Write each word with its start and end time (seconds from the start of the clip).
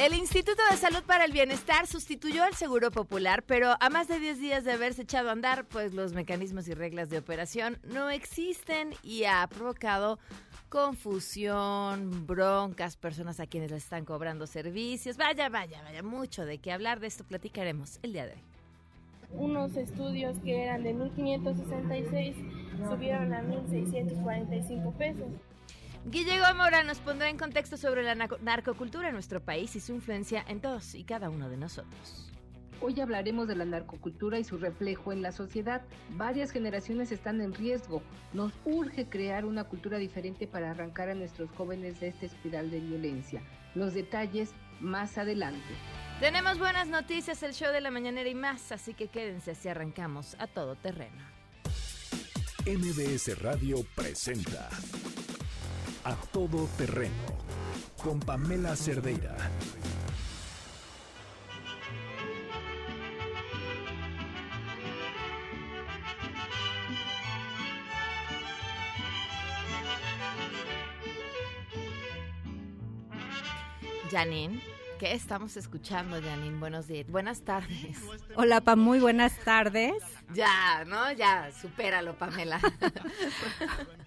El 0.00 0.12
Instituto 0.12 0.60
de 0.70 0.76
Salud 0.76 1.04
para 1.06 1.24
el 1.24 1.30
Bienestar 1.30 1.86
sustituyó 1.86 2.42
al 2.42 2.54
Seguro 2.54 2.90
Popular, 2.90 3.44
pero 3.46 3.76
a 3.78 3.90
más 3.90 4.08
de 4.08 4.18
10 4.18 4.40
días 4.40 4.64
de 4.64 4.72
haberse 4.72 5.02
echado 5.02 5.28
a 5.28 5.32
andar, 5.32 5.66
pues 5.66 5.94
los 5.94 6.12
mecanismos 6.12 6.66
y 6.66 6.74
reglas 6.74 7.10
de 7.10 7.18
operación 7.18 7.78
no 7.84 8.10
existen 8.10 8.94
y 9.04 9.24
ha 9.24 9.46
provocado 9.46 10.18
confusión, 10.68 12.26
broncas, 12.26 12.96
personas 12.96 13.38
a 13.38 13.46
quienes 13.46 13.70
les 13.70 13.84
están 13.84 14.04
cobrando 14.04 14.48
servicios. 14.48 15.16
Vaya, 15.16 15.48
vaya, 15.48 15.80
vaya, 15.82 16.02
mucho 16.02 16.44
de 16.44 16.58
qué 16.58 16.72
hablar. 16.72 16.98
De 16.98 17.06
esto 17.06 17.22
platicaremos 17.22 18.00
el 18.02 18.14
día 18.14 18.26
de 18.26 18.32
hoy. 18.32 18.42
Unos 19.30 19.76
estudios 19.76 20.38
que 20.40 20.64
eran 20.64 20.82
de 20.82 20.92
1.566 20.92 22.34
subieron 22.90 23.32
a 23.32 23.42
1.645 23.42 24.92
pesos. 24.96 25.28
Guille 26.06 26.38
Gómora 26.38 26.84
nos 26.84 26.98
pondrá 26.98 27.30
en 27.30 27.38
contexto 27.38 27.78
sobre 27.78 28.02
la 28.02 28.14
narcocultura 28.14 29.08
en 29.08 29.14
nuestro 29.14 29.42
país 29.42 29.74
y 29.74 29.80
su 29.80 29.92
influencia 29.92 30.44
en 30.46 30.60
todos 30.60 30.94
y 30.94 31.04
cada 31.04 31.30
uno 31.30 31.48
de 31.48 31.56
nosotros. 31.56 32.30
Hoy 32.82 33.00
hablaremos 33.00 33.48
de 33.48 33.56
la 33.56 33.64
narcocultura 33.64 34.38
y 34.38 34.44
su 34.44 34.58
reflejo 34.58 35.12
en 35.12 35.22
la 35.22 35.32
sociedad. 35.32 35.80
Varias 36.10 36.50
generaciones 36.50 37.10
están 37.10 37.40
en 37.40 37.54
riesgo. 37.54 38.02
Nos 38.34 38.52
urge 38.66 39.08
crear 39.08 39.46
una 39.46 39.64
cultura 39.64 39.96
diferente 39.96 40.46
para 40.46 40.72
arrancar 40.72 41.08
a 41.08 41.14
nuestros 41.14 41.50
jóvenes 41.52 42.00
de 42.00 42.08
esta 42.08 42.26
espiral 42.26 42.70
de 42.70 42.80
violencia. 42.80 43.42
Los 43.74 43.94
detalles 43.94 44.50
más 44.80 45.16
adelante. 45.16 45.62
Tenemos 46.20 46.58
buenas 46.58 46.88
noticias, 46.88 47.42
el 47.42 47.54
show 47.54 47.72
de 47.72 47.80
la 47.80 47.90
mañanera 47.90 48.28
y 48.28 48.34
más, 48.34 48.72
así 48.72 48.92
que 48.92 49.08
quédense 49.08 49.52
así 49.52 49.68
arrancamos 49.68 50.36
a 50.38 50.46
todo 50.46 50.76
terreno. 50.76 51.22
MBS 52.66 53.40
Radio 53.40 53.78
presenta 53.94 54.68
a 56.04 56.14
todo 56.32 56.68
terreno 56.76 57.12
con 58.02 58.20
Pamela 58.20 58.76
Cerdeira. 58.76 59.36
Janine, 74.10 74.60
¿qué 75.00 75.12
estamos 75.12 75.56
escuchando, 75.56 76.20
Janine? 76.22 76.58
Buenos 76.60 76.86
días, 76.86 77.08
buenas 77.08 77.40
tardes. 77.42 77.98
Hola, 78.36 78.60
Pam, 78.60 78.78
muy 78.78 79.00
buenas 79.00 79.36
tardes. 79.38 79.94
Ya, 80.34 80.84
¿no? 80.86 81.10
Ya, 81.12 81.50
supéralo, 81.50 82.14
Pamela. 82.16 82.60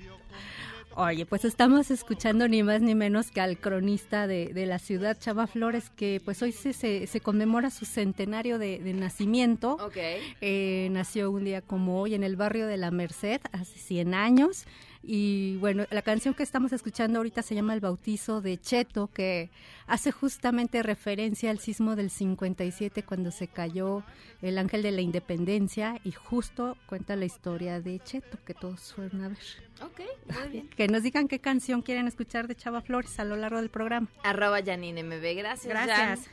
Oye, 0.99 1.27
pues 1.27 1.45
estamos 1.45 1.91
escuchando 1.91 2.47
ni 2.47 2.63
más 2.63 2.81
ni 2.81 2.95
menos 2.95 3.29
que 3.29 3.39
al 3.39 3.59
cronista 3.59 4.25
de, 4.25 4.47
de 4.47 4.65
la 4.65 4.79
ciudad, 4.79 5.15
Chava 5.19 5.45
Flores, 5.45 5.91
que 5.91 6.19
pues 6.25 6.41
hoy 6.41 6.51
se, 6.51 6.73
se, 6.73 7.21
conmemora 7.21 7.69
su 7.69 7.85
centenario 7.85 8.57
de, 8.57 8.79
nacimiento. 8.95 9.73
Ok. 9.73 9.97
Eh, 10.41 10.87
nació 10.89 11.29
un 11.29 11.43
día 11.43 11.61
como 11.61 12.01
hoy 12.01 12.15
en 12.15 12.23
el 12.23 12.35
barrio 12.35 12.65
de 12.65 12.77
La 12.77 12.89
Merced, 12.89 13.41
hace 13.51 13.77
100 13.77 14.15
años. 14.15 14.65
Y 15.09 15.55
bueno, 15.57 15.85
la 15.89 16.01
canción 16.01 16.33
que 16.33 16.43
estamos 16.43 16.73
escuchando 16.73 17.19
ahorita 17.19 17.41
se 17.41 17.55
llama 17.55 17.73
El 17.73 17.79
Bautizo 17.79 18.41
de 18.41 18.59
Cheto, 18.59 19.07
que 19.07 19.49
hace 19.85 20.11
justamente 20.11 20.83
referencia 20.83 21.49
al 21.49 21.59
sismo 21.59 21.95
del 21.95 22.09
57 22.09 23.03
cuando 23.03 23.31
se 23.31 23.47
cayó 23.47 24.03
el 24.41 24.57
ángel 24.57 24.83
de 24.83 24.91
la 24.91 24.99
independencia 24.99 25.97
y 26.03 26.11
justo 26.11 26.75
cuenta 26.87 27.15
la 27.15 27.23
historia 27.23 27.79
de 27.79 28.01
Cheto 28.03 28.37
que 28.45 28.53
todos 28.53 28.93
fueron 28.93 29.23
a 29.23 29.29
ver. 29.29 29.37
Ok, 29.81 30.01
muy 30.25 30.49
bien. 30.49 30.69
Que 30.71 30.89
nos 30.89 31.03
digan 31.03 31.29
qué 31.29 31.39
canción 31.39 31.81
quieren 31.83 32.05
escuchar 32.05 32.49
de 32.49 32.55
Chava 32.55 32.81
Flores 32.81 33.17
a 33.17 33.23
lo 33.23 33.37
largo 33.37 33.61
del 33.61 33.69
programa. 33.69 34.09
Arroba 34.23 34.61
Janine 34.61 35.03
MB, 35.03 35.37
gracias. 35.37 35.67
Gracias. 35.67 36.29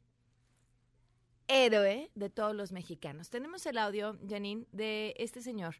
héroe 1.51 2.11
de 2.15 2.31
todos 2.31 2.55
los 2.55 2.71
mexicanos. 2.71 3.29
Tenemos 3.29 3.67
el 3.67 3.77
audio, 3.77 4.17
Janine, 4.29 4.67
de 4.71 5.15
este 5.19 5.43
señor, 5.43 5.77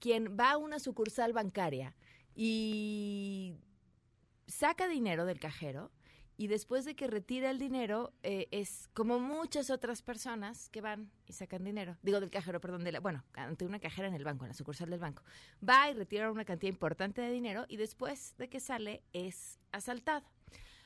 quien 0.00 0.36
va 0.38 0.52
a 0.52 0.56
una 0.56 0.80
sucursal 0.80 1.32
bancaria 1.32 1.94
y 2.34 3.54
saca 4.48 4.88
dinero 4.88 5.24
del 5.24 5.38
cajero 5.38 5.92
y 6.36 6.48
después 6.48 6.84
de 6.84 6.96
que 6.96 7.06
retira 7.06 7.50
el 7.50 7.60
dinero 7.60 8.12
eh, 8.24 8.48
es 8.50 8.88
como 8.94 9.20
muchas 9.20 9.70
otras 9.70 10.02
personas 10.02 10.68
que 10.70 10.80
van 10.80 11.12
y 11.26 11.34
sacan 11.34 11.62
dinero, 11.62 11.96
digo 12.02 12.18
del 12.18 12.30
cajero, 12.30 12.60
perdón, 12.60 12.82
de 12.82 12.90
la, 12.90 12.98
bueno, 12.98 13.22
ante 13.34 13.64
una 13.64 13.78
cajera 13.78 14.08
en 14.08 14.14
el 14.14 14.24
banco, 14.24 14.44
en 14.44 14.48
la 14.48 14.54
sucursal 14.54 14.90
del 14.90 14.98
banco, 14.98 15.22
va 15.66 15.88
y 15.88 15.94
retira 15.94 16.32
una 16.32 16.44
cantidad 16.44 16.72
importante 16.72 17.20
de 17.20 17.30
dinero 17.30 17.64
y 17.68 17.76
después 17.76 18.34
de 18.38 18.48
que 18.48 18.58
sale 18.58 19.04
es 19.12 19.60
asaltado. 19.70 20.26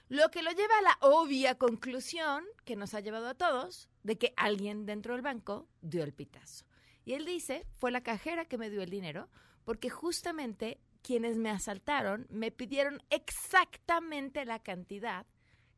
Lo 0.09 0.31
que 0.31 0.43
lo 0.43 0.53
lleva 0.53 0.79
a 0.79 0.83
la 0.83 0.99
obvia 1.01 1.57
conclusión 1.57 2.45
que 2.65 2.77
nos 2.77 2.95
ha 2.95 3.01
llevado 3.01 3.29
a 3.29 3.35
todos 3.35 3.89
de 4.05 4.17
que 4.17 4.33
alguien 4.37 4.87
dentro 4.87 5.15
del 5.15 5.23
banco 5.23 5.69
dio 5.83 6.05
el 6.05 6.13
pitazo. 6.13 6.65
Y 7.05 7.15
él 7.15 7.25
dice, 7.25 7.67
fue 7.75 7.91
la 7.91 8.03
cajera 8.03 8.45
que 8.45 8.59
me 8.59 8.71
dio 8.71 8.83
el 8.83 8.91
dinero 8.91 9.29
porque 9.65 9.91
justamente 9.91 10.81
quienes 11.03 11.37
me 11.37 11.51
asaltaron 11.51 12.27
me 12.31 12.53
pidieron 12.53 13.03
exactamente 13.11 14.45
la 14.45 14.61
cantidad 14.61 15.27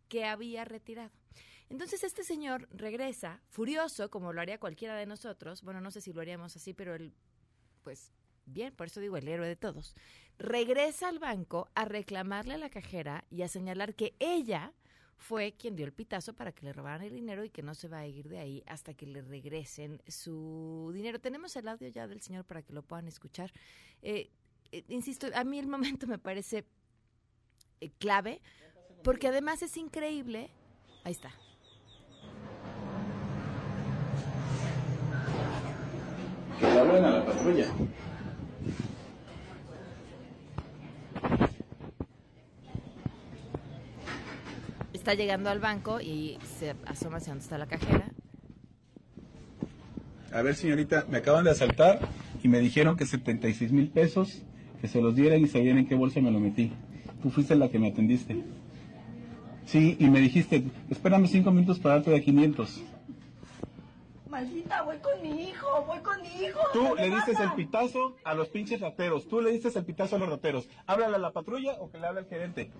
que 0.09 0.27
había 0.27 0.67
retirado. 0.67 1.13
Entonces 1.71 2.05
este 2.05 2.23
señor 2.23 2.69
regresa 2.71 3.43
furioso, 3.49 4.11
como 4.11 4.33
lo 4.33 4.41
haría 4.41 4.61
cualquiera 4.61 4.95
de 4.97 5.07
nosotros. 5.07 5.63
Bueno, 5.63 5.81
no 5.81 5.91
sé 5.91 6.01
si 6.01 6.13
lo 6.13 6.21
haríamos 6.21 6.57
así, 6.57 6.73
pero 6.75 6.95
él, 6.95 7.15
pues, 7.83 8.13
bien, 8.49 8.75
por 8.75 8.87
eso 8.89 9.00
digo 9.00 9.17
el 9.17 9.29
héroe 9.29 9.47
de 9.47 9.56
todos, 9.56 9.95
regresa 10.39 11.09
al 11.09 11.19
banco 11.19 11.69
a 11.75 11.85
reclamarle 11.85 12.55
a 12.55 12.59
la 12.59 12.71
cajera 12.71 13.25
y 13.31 13.43
a 13.43 13.49
señalar 13.49 13.95
que 13.95 14.15
ella 14.19 14.73
fue 15.19 15.53
quien 15.59 15.75
dio 15.75 15.85
el 15.85 15.93
pitazo 15.93 16.33
para 16.35 16.53
que 16.53 16.65
le 16.65 16.73
robaran 16.73 17.03
el 17.03 17.15
dinero 17.15 17.45
y 17.45 17.50
que 17.50 17.62
no 17.62 17.75
se 17.75 17.89
va 17.89 17.99
a 17.99 18.06
ir 18.06 18.29
de 18.29 18.39
ahí 18.39 18.62
hasta 18.67 18.95
que 18.95 19.06
le 19.06 19.21
regresen 19.21 20.00
su 20.06 20.91
dinero. 20.95 21.21
Tenemos 21.21 21.55
el 21.56 21.69
audio 21.69 21.89
ya 21.89 22.06
del 22.06 22.23
señor 22.23 22.45
para 22.45 22.62
que 22.62 22.73
lo 22.73 22.83
puedan 22.83 23.09
escuchar. 23.09 23.53
Eh, 24.00 24.31
eh, 24.71 24.85
insisto, 24.89 25.27
a 25.35 25.44
mí 25.44 25.59
el 25.59 25.67
momento 25.67 26.06
me 26.06 26.19
parece 26.19 26.65
eh, 27.81 27.91
clave 27.99 28.41
porque 29.03 29.29
además 29.29 29.62
es 29.62 29.77
increíble. 29.77 30.51
Ahí 31.05 31.12
está. 31.12 31.33
Que 36.61 36.67
le 36.67 36.81
hablen 36.81 37.05
a 37.05 37.11
la 37.11 37.25
patrulla. 37.25 37.67
Está 45.08 45.22
llegando 45.22 45.49
al 45.49 45.58
banco 45.58 46.02
y 46.02 46.37
se 46.58 46.75
asoma 46.84 47.16
hacia 47.16 47.32
donde 47.32 47.43
está 47.43 47.56
la 47.56 47.64
cajera. 47.64 48.10
A 50.31 50.43
ver, 50.43 50.55
señorita, 50.55 51.06
me 51.08 51.16
acaban 51.16 51.44
de 51.44 51.50
asaltar 51.50 52.00
y 52.43 52.49
me 52.49 52.58
dijeron 52.58 52.94
que 52.94 53.06
76 53.06 53.72
mil 53.72 53.88
pesos, 53.88 54.43
que 54.82 54.87
se 54.87 55.00
los 55.00 55.14
dieran 55.14 55.40
y 55.40 55.46
sabían 55.46 55.78
en 55.78 55.88
qué 55.88 55.94
bolsa 55.94 56.20
me 56.20 56.31
lo 56.31 56.40
metí. 56.40 56.75
Tú 57.22 57.31
fuiste 57.31 57.56
la 57.56 57.70
que 57.70 57.78
me 57.78 57.88
atendiste. 57.88 58.44
Sí, 59.64 59.96
y 59.99 60.10
me 60.10 60.20
dijiste, 60.20 60.62
espérame 60.90 61.26
cinco 61.26 61.52
minutos 61.52 61.78
para 61.78 61.94
darte 61.94 62.10
de 62.10 62.22
500. 62.22 62.82
Maldita, 64.28 64.82
voy 64.82 64.99
con 64.99 65.22
mi 65.22 65.49
hijo, 65.49 65.84
voy 65.87 66.00
con 66.00 66.20
mi 66.20 66.44
hijo. 66.44 66.60
Tú 66.75 66.96
¿qué 66.99 67.08
le 67.08 67.14
diste 67.14 67.32
el 67.43 67.52
pitazo 67.55 68.14
a 68.25 68.34
los 68.34 68.50
pinches 68.50 68.82
rateros. 68.82 69.26
Tú 69.26 69.40
le 69.40 69.52
diste 69.52 69.70
el 69.75 69.87
pitazo 69.87 70.16
a 70.16 70.19
los 70.19 70.28
rateros. 70.28 70.69
Háblale 70.87 71.16
a 71.16 71.19
la 71.19 71.32
patrulla 71.32 71.76
o 71.81 71.90
que 71.90 71.96
le 71.96 72.06
hable 72.06 72.20
al 72.20 72.26
gerente. 72.26 72.70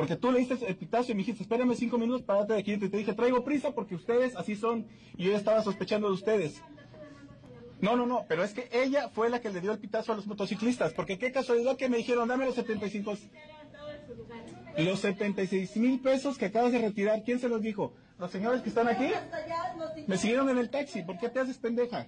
Porque 0.00 0.16
tú 0.16 0.32
le 0.32 0.38
diste 0.38 0.56
el 0.66 0.76
pitazo 0.76 1.12
y 1.12 1.14
me 1.14 1.18
dijiste, 1.18 1.42
espérame 1.42 1.74
cinco 1.74 1.98
minutos 1.98 2.22
para 2.22 2.38
darte 2.38 2.54
de 2.54 2.62
500. 2.62 2.88
Y 2.88 2.90
te 2.90 2.96
dije, 2.96 3.12
traigo 3.12 3.44
prisa 3.44 3.72
porque 3.72 3.94
ustedes 3.94 4.34
así 4.34 4.56
son. 4.56 4.86
Y 5.18 5.24
yo 5.24 5.36
estaba 5.36 5.62
sospechando 5.62 6.06
de 6.08 6.14
ustedes. 6.14 6.62
No, 7.82 7.96
no, 7.96 8.06
no, 8.06 8.24
pero 8.26 8.42
es 8.42 8.54
que 8.54 8.70
ella 8.72 9.10
fue 9.10 9.28
la 9.28 9.42
que 9.42 9.50
le 9.50 9.60
dio 9.60 9.72
el 9.72 9.78
pitazo 9.78 10.14
a 10.14 10.16
los 10.16 10.26
motociclistas. 10.26 10.94
Porque 10.94 11.18
qué 11.18 11.32
casualidad 11.32 11.76
que 11.76 11.90
me 11.90 11.98
dijeron, 11.98 12.28
dame 12.28 12.46
los 12.46 12.54
75. 12.54 13.14
Los 14.78 15.00
76 15.00 15.76
mil 15.76 16.00
pesos 16.00 16.38
que 16.38 16.46
acabas 16.46 16.72
de 16.72 16.78
retirar, 16.78 17.22
¿quién 17.22 17.38
se 17.38 17.50
los 17.50 17.60
dijo? 17.60 17.92
¿Los 18.18 18.30
señores 18.30 18.62
que 18.62 18.70
están 18.70 18.88
aquí? 18.88 19.10
Me 20.06 20.16
siguieron 20.16 20.48
en 20.48 20.56
el 20.56 20.70
taxi, 20.70 21.02
¿por 21.02 21.18
qué 21.18 21.28
te 21.28 21.40
haces 21.40 21.58
pendeja? 21.58 22.06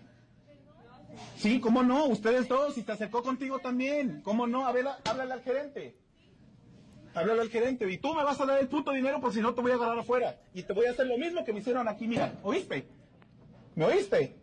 Sí, 1.37 1.61
¿cómo 1.61 1.83
no? 1.83 2.07
Ustedes 2.07 2.49
dos, 2.49 2.79
y 2.79 2.85
te 2.85 2.93
acercó 2.93 3.23
contigo 3.23 3.59
también. 3.59 4.23
¿Cómo 4.23 4.47
no? 4.47 4.67
A 4.67 4.73
ver, 4.73 4.87
háblale 5.05 5.35
al 5.35 5.43
gerente. 5.43 6.02
Háblale 7.15 7.43
al 7.43 7.51
gerente. 7.51 7.91
Y 7.91 7.99
tú 7.99 8.15
me 8.15 8.25
vas 8.25 8.41
a 8.41 8.47
dar 8.47 8.61
el 8.61 8.69
puto 8.69 8.93
dinero 8.93 9.21
por 9.21 9.33
si 9.33 9.41
no 9.41 9.55
te 9.55 9.61
voy 9.61 9.73
a 9.73 9.75
agarrar 9.75 9.99
afuera. 9.99 10.37
Y 10.55 10.63
te 10.63 10.73
voy 10.73 10.87
a 10.87 10.91
hacer 10.91 11.07
lo 11.07 11.19
mismo 11.19 11.45
que 11.45 11.53
me 11.53 11.61
hicieron 11.61 11.89
aquí, 11.89 12.07
mira. 12.07 12.33
¿Oíste? 12.43 12.87
¿Me 13.75 13.85
oíste? 13.85 14.35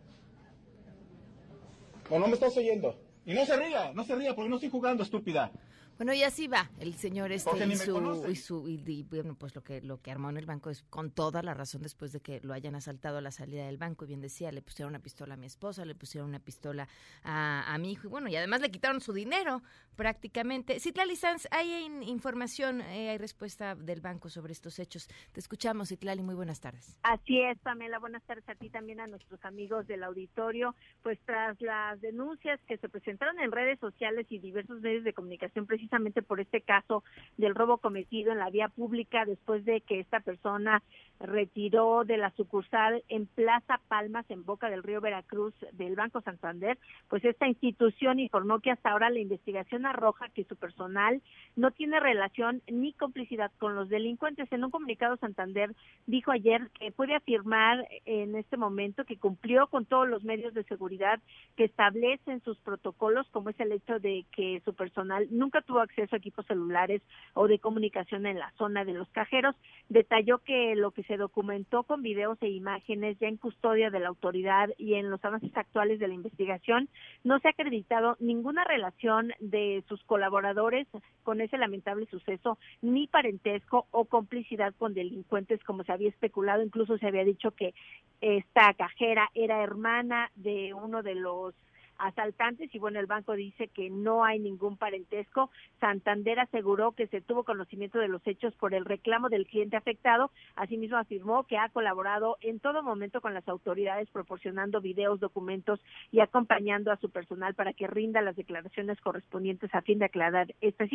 ¿O 2.10 2.20
no 2.20 2.28
me 2.28 2.34
estás 2.34 2.56
oyendo? 2.58 2.96
Y 3.26 3.34
no 3.34 3.46
se 3.46 3.56
ría, 3.58 3.92
no 3.94 4.04
se 4.04 4.16
ría 4.16 4.34
porque 4.36 4.50
no 4.50 4.56
estoy 4.56 4.70
jugando, 4.70 5.04
estúpida. 5.04 5.52
Bueno, 6.00 6.14
y 6.14 6.24
así 6.24 6.48
va 6.48 6.72
el 6.80 6.94
señor 6.94 7.34
este 7.34 7.50
y 7.68 7.76
su, 7.76 8.26
y 8.30 8.36
su 8.38 8.70
y, 8.70 8.82
y, 8.88 9.04
bueno, 9.04 9.36
pues 9.36 9.54
lo 9.54 9.62
que 9.62 9.82
lo 9.82 10.02
que 10.02 10.12
armó 10.12 10.30
en 10.30 10.38
el 10.38 10.46
banco 10.46 10.70
es 10.70 10.84
con 10.84 11.12
toda 11.12 11.44
la 11.44 11.54
razón 11.54 11.82
después 11.82 12.14
de 12.14 12.22
que 12.22 12.40
lo 12.42 12.54
hayan 12.54 12.74
asaltado 12.76 13.18
a 13.18 13.22
la 13.22 13.32
salida 13.32 13.66
del 13.66 13.76
banco. 13.78 14.06
Y 14.06 14.08
bien 14.08 14.22
decía, 14.22 14.50
le 14.54 14.62
pusieron 14.62 14.92
una 14.92 15.00
pistola 15.00 15.34
a 15.34 15.38
mi 15.38 15.46
esposa, 15.46 15.84
le 15.84 15.96
pusieron 15.96 16.30
una 16.30 16.40
pistola 16.40 16.88
a, 17.26 17.74
a 17.74 17.78
mi 17.80 17.92
hijo 17.92 18.08
y 18.08 18.10
bueno, 18.10 18.30
y 18.30 18.36
además 18.38 18.62
le 18.62 18.72
quitaron 18.72 19.02
su 19.02 19.12
dinero 19.12 19.62
prácticamente. 19.98 20.80
Citlali 20.80 21.18
Sanz, 21.18 21.50
hay 21.52 21.70
in- 21.84 22.04
información, 22.04 22.80
eh, 22.80 23.10
hay 23.10 23.18
respuesta 23.18 23.76
del 23.76 24.00
banco 24.00 24.30
sobre 24.30 24.54
estos 24.54 24.80
hechos. 24.80 25.10
Te 25.34 25.42
escuchamos, 25.42 25.90
Citlali, 25.90 26.22
muy 26.22 26.36
buenas 26.36 26.62
tardes. 26.62 26.98
Así 27.04 27.42
es, 27.42 27.60
Pamela. 27.60 28.00
Buenas 28.00 28.24
tardes 28.24 28.48
a 28.48 28.56
ti 28.56 28.70
también 28.70 29.02
a 29.02 29.08
nuestros 29.08 29.44
amigos 29.44 29.86
del 29.86 30.06
auditorio. 30.06 30.76
Pues 31.04 31.20
tras 31.26 31.60
las 31.60 32.00
denuncias 32.00 32.58
que 32.70 32.78
se 32.78 32.88
presentaron 32.88 33.38
en 33.42 33.52
redes 33.52 33.82
sociales 33.82 34.28
y 34.30 34.40
diversos 34.40 34.80
medios 34.80 35.04
de 35.04 35.12
comunicación 35.12 35.66
precisamente 35.66 35.89
por 36.28 36.40
este 36.40 36.62
caso 36.62 37.04
del 37.38 37.56
robo 37.56 37.78
cometido 37.78 38.32
en 38.32 38.40
la 38.40 38.50
vía 38.50 38.70
pública 38.70 39.26
después 39.26 39.66
de 39.66 39.82
que 39.82 40.00
esta 40.00 40.20
persona 40.20 40.84
retiró 41.20 42.06
de 42.06 42.18
la 42.18 42.32
sucursal 42.32 43.04
en 43.10 43.26
Plaza 43.28 43.82
Palmas, 43.88 44.26
en 44.30 44.46
Boca 44.46 44.70
del 44.70 44.84
Río 44.84 45.02
Veracruz, 45.02 45.54
del 45.74 45.96
Banco 45.96 46.22
Santander, 46.22 46.78
pues 47.10 47.26
esta 47.26 47.48
institución 47.48 48.20
informó 48.20 48.60
que 48.60 48.72
hasta 48.72 48.92
ahora 48.92 49.10
la 49.10 49.20
investigación 49.20 49.86
arroja 49.86 50.30
que 50.30 50.46
su 50.46 50.56
personal 50.56 51.22
no 51.56 51.72
tiene 51.72 52.00
relación 52.00 52.62
ni 52.68 52.94
complicidad 52.94 53.52
con 53.58 53.76
los 53.76 53.90
delincuentes. 53.90 54.52
En 54.52 54.64
un 54.64 54.72
comunicado, 54.72 55.18
Santander 55.18 55.76
dijo 56.06 56.32
ayer 56.32 56.70
que 56.80 56.92
puede 56.92 57.16
afirmar 57.16 57.86
en 58.06 58.36
este 58.36 58.56
momento 58.56 59.04
que 59.04 59.18
cumplió 59.18 59.68
con 59.68 59.86
todos 59.86 60.08
los 60.08 60.24
medios 60.24 60.54
de 60.54 60.64
seguridad 60.64 61.20
que 61.58 61.66
establecen 61.66 62.42
sus 62.44 62.58
protocolos, 62.60 63.28
como 63.32 63.50
es 63.50 63.60
el 63.60 63.74
hecho 63.74 64.00
de 64.00 64.26
que 64.32 64.62
su 64.64 64.74
personal 64.74 65.28
nunca 65.32 65.62
tuvo 65.62 65.79
acceso 65.82 66.16
a 66.16 66.20
equipos 66.20 66.46
celulares 66.46 67.02
o 67.34 67.48
de 67.48 67.60
comunicación 67.60 68.26
en 68.26 68.40
la 68.40 68.52
zona 68.58 68.86
de 68.86 68.94
los 68.94 69.10
cajeros. 69.10 69.56
Detalló 69.90 70.40
que 70.40 70.76
lo 70.76 70.92
que 70.92 71.04
se 71.04 71.18
documentó 71.18 71.84
con 71.84 72.02
videos 72.02 72.38
e 72.42 72.50
imágenes 72.50 73.18
ya 73.20 73.28
en 73.28 73.38
custodia 73.38 73.90
de 73.90 74.00
la 74.00 74.10
autoridad 74.10 74.70
y 74.78 74.96
en 74.96 75.10
los 75.10 75.24
avances 75.24 75.56
actuales 75.56 76.00
de 76.00 76.08
la 76.08 76.14
investigación, 76.14 76.90
no 77.24 77.40
se 77.40 77.48
ha 77.48 77.52
acreditado 77.52 78.16
ninguna 78.20 78.64
relación 78.64 79.34
de 79.40 79.84
sus 79.88 80.04
colaboradores 80.04 80.88
con 81.24 81.42
ese 81.42 81.58
lamentable 81.58 82.06
suceso, 82.08 82.58
ni 82.82 83.08
parentesco 83.08 83.88
o 83.92 84.06
complicidad 84.06 84.74
con 84.78 84.94
delincuentes, 84.94 85.64
como 85.64 85.84
se 85.84 85.92
había 85.92 86.10
especulado. 86.10 86.64
Incluso 86.64 86.98
se 86.98 87.08
había 87.08 87.24
dicho 87.24 87.52
que 87.52 87.74
esta 88.22 88.74
cajera 88.74 89.30
era 89.34 89.64
hermana 89.64 90.32
de 90.36 90.74
uno 90.74 91.04
de 91.04 91.16
los 91.16 91.54
asaltantes 92.00 92.74
y 92.74 92.80
bueno, 92.80 93.00
el 93.00 93.06
banco 93.06 93.34
dice 93.34 93.68
que 93.68 93.90
no 93.90 94.24
hay 94.24 94.40
ningún 94.40 94.78
parentesco. 94.78 95.52
Santander 95.80 96.40
aseguró 96.40 96.94
que 96.94 97.08
se 97.08 97.22
tuvo 97.22 97.44
conocimiento 97.44 98.00
de 98.00 98.08
los 98.08 98.26
hechos 98.26 98.56
por 98.56 98.74
el 98.74 98.86
reclamo 98.86 99.30
del 99.30 99.46
cliente 99.46 99.78
afectado. 99.78 100.32
Asimismo 100.56 100.98
afirmó 100.98 101.44
que 101.44 101.58
ha 101.58 101.70
colaborado 101.70 102.38
en 102.42 102.60
todo 102.60 102.82
momento 102.82 103.22
con 103.22 103.34
las 103.34 103.48
autoridades 103.48 104.10
proporcionando 104.10 104.82
videos, 104.82 105.20
documentos 105.20 105.80
y 106.12 106.22
acompañando 106.22 106.92
a 106.92 106.98
su 106.98 107.10
personal 107.10 107.54
para 107.54 107.74
que 107.74 107.88
rinda 107.88 108.22
las 108.22 108.36
declaraciones 108.36 109.00
correspondientes 109.02 109.74
a 109.76 109.82
fin 109.82 110.00
de 110.00 110.06
aclarar 110.06 110.56
esta, 110.62 110.86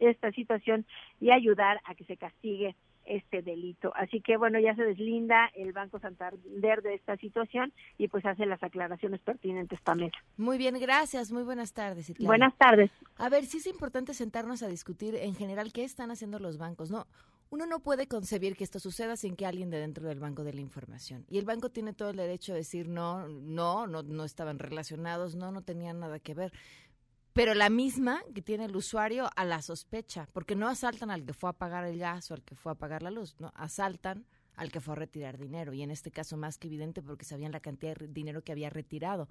esta 0.00 0.32
situación 0.32 0.86
y 1.20 1.30
ayudar 1.30 1.80
a 1.84 1.94
que 1.94 2.04
se 2.04 2.16
castigue 2.16 2.74
este 3.04 3.42
delito. 3.42 3.92
Así 3.94 4.20
que 4.20 4.36
bueno, 4.36 4.58
ya 4.58 4.74
se 4.74 4.82
deslinda 4.82 5.50
el 5.54 5.72
Banco 5.72 5.98
Santander 5.98 6.82
de 6.82 6.94
esta 6.94 7.16
situación 7.16 7.72
y 7.98 8.08
pues 8.08 8.24
hace 8.24 8.46
las 8.46 8.62
aclaraciones 8.62 9.20
pertinentes, 9.20 9.80
Pamela. 9.82 10.12
Muy 10.36 10.58
bien, 10.58 10.78
gracias, 10.80 11.32
muy 11.32 11.42
buenas 11.42 11.72
tardes, 11.72 12.06
Citlali. 12.06 12.26
Buenas 12.26 12.56
tardes. 12.56 12.90
A 13.16 13.28
ver, 13.28 13.44
sí 13.44 13.58
es 13.58 13.66
importante 13.66 14.14
sentarnos 14.14 14.62
a 14.62 14.68
discutir 14.68 15.14
en 15.14 15.34
general 15.34 15.72
qué 15.72 15.84
están 15.84 16.10
haciendo 16.10 16.38
los 16.38 16.58
bancos. 16.58 16.90
No, 16.90 17.06
uno 17.54 17.66
no 17.66 17.78
puede 17.78 18.08
concebir 18.08 18.56
que 18.56 18.64
esto 18.64 18.80
suceda 18.80 19.16
sin 19.16 19.36
que 19.36 19.46
alguien 19.46 19.70
de 19.70 19.78
dentro 19.78 20.08
del 20.08 20.18
banco 20.18 20.42
dé 20.42 20.52
la 20.52 20.60
información. 20.60 21.24
Y 21.30 21.38
el 21.38 21.44
banco 21.44 21.70
tiene 21.70 21.92
todo 21.92 22.10
el 22.10 22.16
derecho 22.16 22.52
a 22.52 22.56
decir 22.56 22.88
no, 22.88 23.28
no, 23.28 23.86
no, 23.86 24.02
no 24.02 24.24
estaban 24.24 24.58
relacionados, 24.58 25.36
no, 25.36 25.52
no 25.52 25.62
tenían 25.62 26.00
nada 26.00 26.18
que 26.18 26.34
ver. 26.34 26.52
Pero 27.34 27.52
la 27.54 27.68
misma 27.68 28.22
que 28.32 28.42
tiene 28.42 28.66
el 28.66 28.76
usuario 28.76 29.28
a 29.34 29.44
la 29.44 29.60
sospecha, 29.60 30.28
porque 30.32 30.54
no 30.54 30.68
asaltan 30.68 31.10
al 31.10 31.26
que 31.26 31.32
fue 31.32 31.50
a 31.50 31.52
pagar 31.52 31.84
el 31.84 31.98
gas 31.98 32.30
o 32.30 32.34
al 32.34 32.44
que 32.44 32.54
fue 32.54 32.70
a 32.70 32.76
pagar 32.76 33.02
la 33.02 33.10
luz, 33.10 33.34
no, 33.40 33.52
asaltan 33.56 34.24
al 34.54 34.70
que 34.70 34.80
fue 34.80 34.92
a 34.92 34.98
retirar 34.98 35.36
dinero. 35.36 35.72
Y 35.72 35.82
en 35.82 35.90
este 35.90 36.12
caso 36.12 36.36
más 36.36 36.58
que 36.58 36.68
evidente 36.68 37.02
porque 37.02 37.24
sabían 37.24 37.50
la 37.50 37.58
cantidad 37.58 37.96
de 37.96 38.06
dinero 38.06 38.44
que 38.44 38.52
había 38.52 38.70
retirado. 38.70 39.28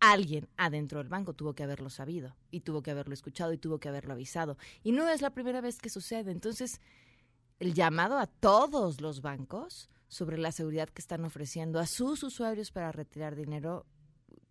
Alguien 0.00 0.48
adentro 0.58 0.98
del 0.98 1.08
banco 1.08 1.32
tuvo 1.32 1.54
que 1.54 1.62
haberlo 1.62 1.88
sabido 1.88 2.36
y 2.50 2.60
tuvo 2.60 2.82
que 2.82 2.90
haberlo 2.90 3.14
escuchado 3.14 3.54
y 3.54 3.58
tuvo 3.58 3.78
que 3.78 3.88
haberlo 3.88 4.12
avisado. 4.12 4.58
Y 4.82 4.92
no 4.92 5.08
es 5.08 5.22
la 5.22 5.30
primera 5.30 5.62
vez 5.62 5.78
que 5.78 5.88
sucede. 5.88 6.32
Entonces, 6.32 6.78
el 7.58 7.72
llamado 7.72 8.18
a 8.18 8.26
todos 8.26 9.00
los 9.00 9.22
bancos 9.22 9.88
sobre 10.08 10.36
la 10.36 10.52
seguridad 10.52 10.90
que 10.90 11.00
están 11.00 11.24
ofreciendo 11.24 11.80
a 11.80 11.86
sus 11.86 12.22
usuarios 12.22 12.70
para 12.70 12.92
retirar 12.92 13.34
dinero, 13.34 13.86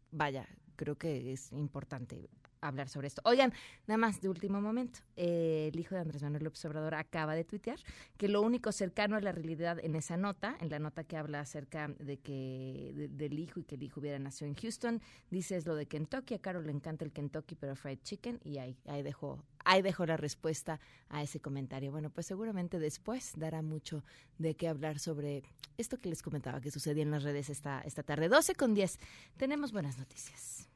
vaya, 0.10 0.50
creo 0.76 0.98
que 0.98 1.32
es 1.32 1.52
importante 1.52 2.30
hablar 2.68 2.90
sobre 2.90 3.08
esto. 3.08 3.22
Oigan, 3.26 3.54
nada 3.88 3.98
más 3.98 4.22
de 4.22 4.30
último 4.30 4.62
momento, 4.62 5.00
eh, 5.16 5.70
el 5.74 5.80
hijo 5.80 5.96
de 5.96 6.02
Andrés 6.02 6.22
Manuel 6.24 6.44
López 6.44 6.64
Obrador 6.66 6.96
acaba 6.96 7.36
de 7.36 7.44
tuitear 7.44 7.80
que 8.18 8.28
lo 8.28 8.42
único 8.42 8.72
cercano 8.72 9.16
a 9.16 9.22
la 9.22 9.32
realidad 9.32 9.78
en 9.84 9.96
esa 9.96 10.18
nota, 10.18 10.58
en 10.62 10.70
la 10.70 10.80
nota 10.80 11.04
que 11.04 11.18
habla 11.18 11.40
acerca 11.40 11.88
de 12.00 12.18
que 12.18 12.92
de- 12.96 13.08
del 13.10 13.40
hijo 13.40 13.60
y 13.60 13.64
que 13.64 13.76
el 13.76 13.84
hijo 13.84 14.00
hubiera 14.00 14.20
nacido 14.20 14.48
en 14.50 14.56
Houston, 14.56 15.02
dice 15.30 15.56
es 15.58 15.66
lo 15.66 15.76
de 15.76 15.86
Kentucky, 15.86 16.34
a 16.36 16.40
Carol 16.40 16.66
le 16.66 16.72
encanta 16.72 17.06
el 17.06 17.12
Kentucky 17.12 17.56
pero 17.56 17.76
fried 17.76 18.00
chicken 18.04 18.40
y 18.44 18.58
ahí 18.58 18.78
ahí 18.86 19.04
dejó 19.04 19.44
ahí 19.68 19.82
dejó 19.82 20.06
la 20.06 20.16
respuesta 20.18 20.80
a 21.10 21.24
ese 21.24 21.40
comentario. 21.40 21.92
Bueno, 21.92 22.10
pues 22.12 22.28
seguramente 22.28 22.78
después 22.78 23.34
dará 23.36 23.62
mucho 23.64 24.04
de 24.38 24.54
qué 24.56 24.68
hablar 24.68 25.00
sobre 25.00 25.44
esto 25.78 25.98
que 26.00 26.10
les 26.10 26.22
comentaba 26.22 26.62
que 26.62 26.70
sucedía 26.72 27.02
en 27.04 27.10
las 27.12 27.24
redes 27.24 27.50
esta 27.50 27.82
esta 27.82 28.04
tarde 28.04 28.30
12 28.30 28.54
con 28.56 28.74
10. 28.76 29.00
Tenemos 29.38 29.72
buenas 29.72 29.98
noticias. 29.98 30.70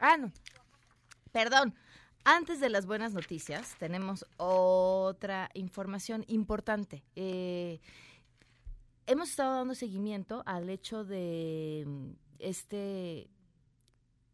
Ah, 0.00 0.16
no. 0.16 0.32
Perdón. 1.32 1.74
Antes 2.26 2.58
de 2.58 2.70
las 2.70 2.86
buenas 2.86 3.12
noticias, 3.12 3.76
tenemos 3.78 4.24
otra 4.38 5.50
información 5.52 6.24
importante. 6.26 7.04
Eh, 7.16 7.80
hemos 9.06 9.28
estado 9.28 9.56
dando 9.56 9.74
seguimiento 9.74 10.42
al 10.46 10.70
hecho 10.70 11.04
de 11.04 11.84
mm, 11.86 12.10
este 12.38 13.28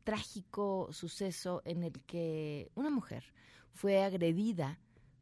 trágico 0.04 0.88
suceso 0.92 1.62
en 1.64 1.82
el 1.82 2.00
que 2.02 2.70
una 2.76 2.90
mujer 2.90 3.24
fue 3.72 4.04
agredida 4.04 4.78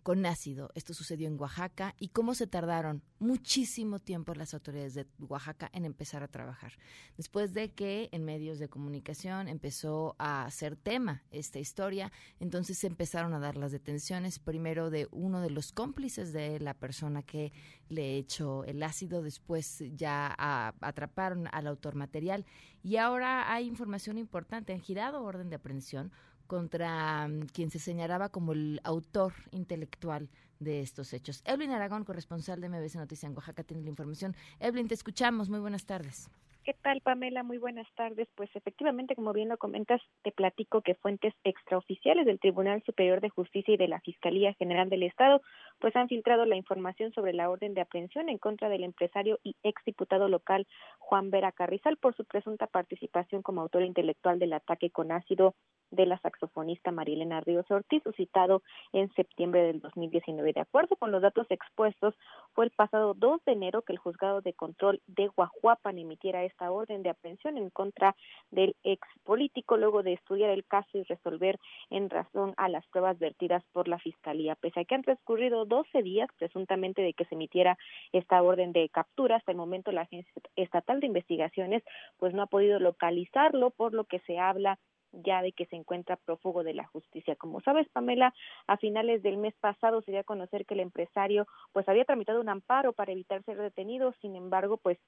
con 0.08 0.24
ácido. 0.24 0.70
Esto 0.74 0.94
sucedió 0.94 1.28
en 1.28 1.38
Oaxaca 1.38 1.94
y 1.98 2.08
cómo 2.08 2.34
se 2.34 2.46
tardaron 2.46 3.02
muchísimo 3.18 3.98
tiempo 3.98 4.32
las 4.32 4.54
autoridades 4.54 4.94
de 4.94 5.06
Oaxaca 5.18 5.68
en 5.74 5.84
empezar 5.84 6.22
a 6.22 6.28
trabajar. 6.28 6.72
Después 7.18 7.52
de 7.52 7.72
que 7.72 8.08
en 8.10 8.24
medios 8.24 8.58
de 8.58 8.70
comunicación 8.70 9.48
empezó 9.48 10.16
a 10.18 10.50
ser 10.50 10.76
tema 10.76 11.24
esta 11.30 11.58
historia, 11.58 12.10
entonces 12.40 12.78
se 12.78 12.86
empezaron 12.86 13.34
a 13.34 13.38
dar 13.38 13.58
las 13.58 13.70
detenciones, 13.70 14.38
primero 14.38 14.88
de 14.88 15.08
uno 15.10 15.42
de 15.42 15.50
los 15.50 15.72
cómplices 15.72 16.32
de 16.32 16.58
la 16.58 16.72
persona 16.72 17.22
que 17.22 17.52
le 17.90 18.16
echó 18.16 18.64
el 18.64 18.82
ácido, 18.82 19.20
después 19.20 19.84
ya 19.94 20.34
atraparon 20.80 21.48
al 21.52 21.66
autor 21.66 21.96
material 21.96 22.46
y 22.82 22.96
ahora 22.96 23.52
hay 23.52 23.66
información 23.66 24.16
importante, 24.16 24.72
han 24.72 24.80
girado 24.80 25.22
orden 25.22 25.50
de 25.50 25.56
aprehensión 25.56 26.12
contra 26.48 27.28
mm, 27.28 27.46
quien 27.52 27.70
se 27.70 27.78
señalaba 27.78 28.30
como 28.30 28.52
el 28.52 28.80
autor 28.82 29.32
intelectual 29.52 30.28
de 30.58 30.80
estos 30.80 31.12
hechos. 31.12 31.42
Evelyn 31.46 31.70
Aragón, 31.70 32.04
corresponsal 32.04 32.60
de 32.60 32.68
MBC 32.68 32.96
Noticias 32.96 33.30
en 33.30 33.36
Oaxaca, 33.36 33.62
tiene 33.62 33.84
la 33.84 33.90
información. 33.90 34.34
Evelyn, 34.58 34.88
te 34.88 34.94
escuchamos. 34.94 35.48
Muy 35.48 35.60
buenas 35.60 35.86
tardes. 35.86 36.28
¿Qué 36.68 36.74
tal, 36.82 37.00
Pamela? 37.00 37.42
Muy 37.42 37.56
buenas 37.56 37.86
tardes. 37.94 38.28
Pues 38.34 38.50
efectivamente, 38.54 39.14
como 39.14 39.32
bien 39.32 39.48
lo 39.48 39.56
comentas, 39.56 40.02
te 40.22 40.32
platico 40.32 40.82
que 40.82 40.96
fuentes 40.96 41.32
extraoficiales 41.42 42.26
del 42.26 42.38
Tribunal 42.38 42.82
Superior 42.84 43.22
de 43.22 43.30
Justicia 43.30 43.72
y 43.72 43.78
de 43.78 43.88
la 43.88 44.00
Fiscalía 44.00 44.52
General 44.52 44.90
del 44.90 45.04
Estado 45.04 45.40
pues 45.80 45.96
han 45.96 46.08
filtrado 46.08 46.44
la 46.44 46.56
información 46.56 47.10
sobre 47.14 47.32
la 47.32 47.48
orden 47.48 47.72
de 47.72 47.80
aprehensión 47.80 48.28
en 48.28 48.36
contra 48.36 48.68
del 48.68 48.84
empresario 48.84 49.38
y 49.42 49.56
exdiputado 49.62 50.28
local 50.28 50.66
Juan 50.98 51.30
Vera 51.30 51.52
Carrizal 51.52 51.96
por 51.96 52.14
su 52.14 52.26
presunta 52.26 52.66
participación 52.66 53.40
como 53.40 53.62
autor 53.62 53.82
intelectual 53.82 54.38
del 54.38 54.52
ataque 54.52 54.90
con 54.90 55.10
ácido 55.10 55.54
de 55.90 56.06
la 56.06 56.18
saxofonista 56.18 56.90
Marilena 56.90 57.40
Ríos 57.40 57.70
Ortiz, 57.70 58.02
suscitado 58.02 58.62
en 58.92 59.12
septiembre 59.14 59.62
del 59.62 59.80
2019. 59.80 60.52
De 60.52 60.60
acuerdo 60.60 60.96
con 60.96 61.10
los 61.10 61.22
datos 61.22 61.46
expuestos, 61.50 62.14
fue 62.54 62.66
el 62.66 62.70
pasado 62.70 63.14
2 63.14 63.44
de 63.44 63.52
enero 63.52 63.82
que 63.82 63.92
el 63.92 63.98
juzgado 63.98 64.40
de 64.40 64.52
control 64.52 65.00
de 65.06 65.28
Guajuapan 65.28 65.98
emitiera 65.98 66.44
esta 66.44 66.70
orden 66.70 67.02
de 67.02 67.10
aprehensión 67.10 67.58
en 67.58 67.70
contra 67.70 68.16
del 68.50 68.76
ex 68.82 69.06
político 69.24 69.76
luego 69.76 70.02
de 70.02 70.14
estudiar 70.14 70.50
el 70.50 70.64
caso 70.64 70.98
y 70.98 71.02
resolver 71.04 71.58
en 71.90 72.10
razón 72.10 72.54
a 72.56 72.68
las 72.68 72.86
pruebas 72.88 73.18
vertidas 73.18 73.64
por 73.72 73.88
la 73.88 73.98
Fiscalía. 73.98 74.54
Pese 74.56 74.80
a 74.80 74.84
que 74.84 74.94
han 74.94 75.02
transcurrido 75.02 75.64
12 75.64 76.02
días 76.02 76.28
presuntamente 76.38 77.02
de 77.02 77.14
que 77.14 77.24
se 77.26 77.34
emitiera 77.34 77.78
esta 78.12 78.42
orden 78.42 78.72
de 78.72 78.88
captura, 78.88 79.36
hasta 79.36 79.52
el 79.52 79.58
momento 79.58 79.92
la 79.92 80.02
Agencia 80.02 80.32
Estatal 80.56 81.00
de 81.00 81.06
Investigaciones 81.06 81.82
pues 82.18 82.34
no 82.34 82.42
ha 82.42 82.46
podido 82.46 82.78
localizarlo, 82.78 83.70
por 83.70 83.94
lo 83.94 84.04
que 84.04 84.20
se 84.20 84.38
habla 84.38 84.78
ya 85.24 85.42
de 85.42 85.52
que 85.52 85.66
se 85.66 85.76
encuentra 85.76 86.16
prófugo 86.16 86.64
de 86.64 86.74
la 86.74 86.86
justicia. 86.86 87.36
Como 87.36 87.60
sabes, 87.60 87.88
Pamela, 87.90 88.34
a 88.66 88.76
finales 88.76 89.22
del 89.22 89.36
mes 89.38 89.54
pasado 89.60 90.02
se 90.02 90.10
dio 90.10 90.20
a 90.20 90.24
conocer 90.24 90.66
que 90.66 90.74
el 90.74 90.80
empresario 90.80 91.46
pues 91.72 91.88
había 91.88 92.04
tramitado 92.04 92.40
un 92.40 92.48
amparo 92.48 92.92
para 92.92 93.12
evitar 93.12 93.42
ser 93.44 93.58
detenido, 93.58 94.14
sin 94.20 94.36
embargo, 94.36 94.76
pues 94.78 94.98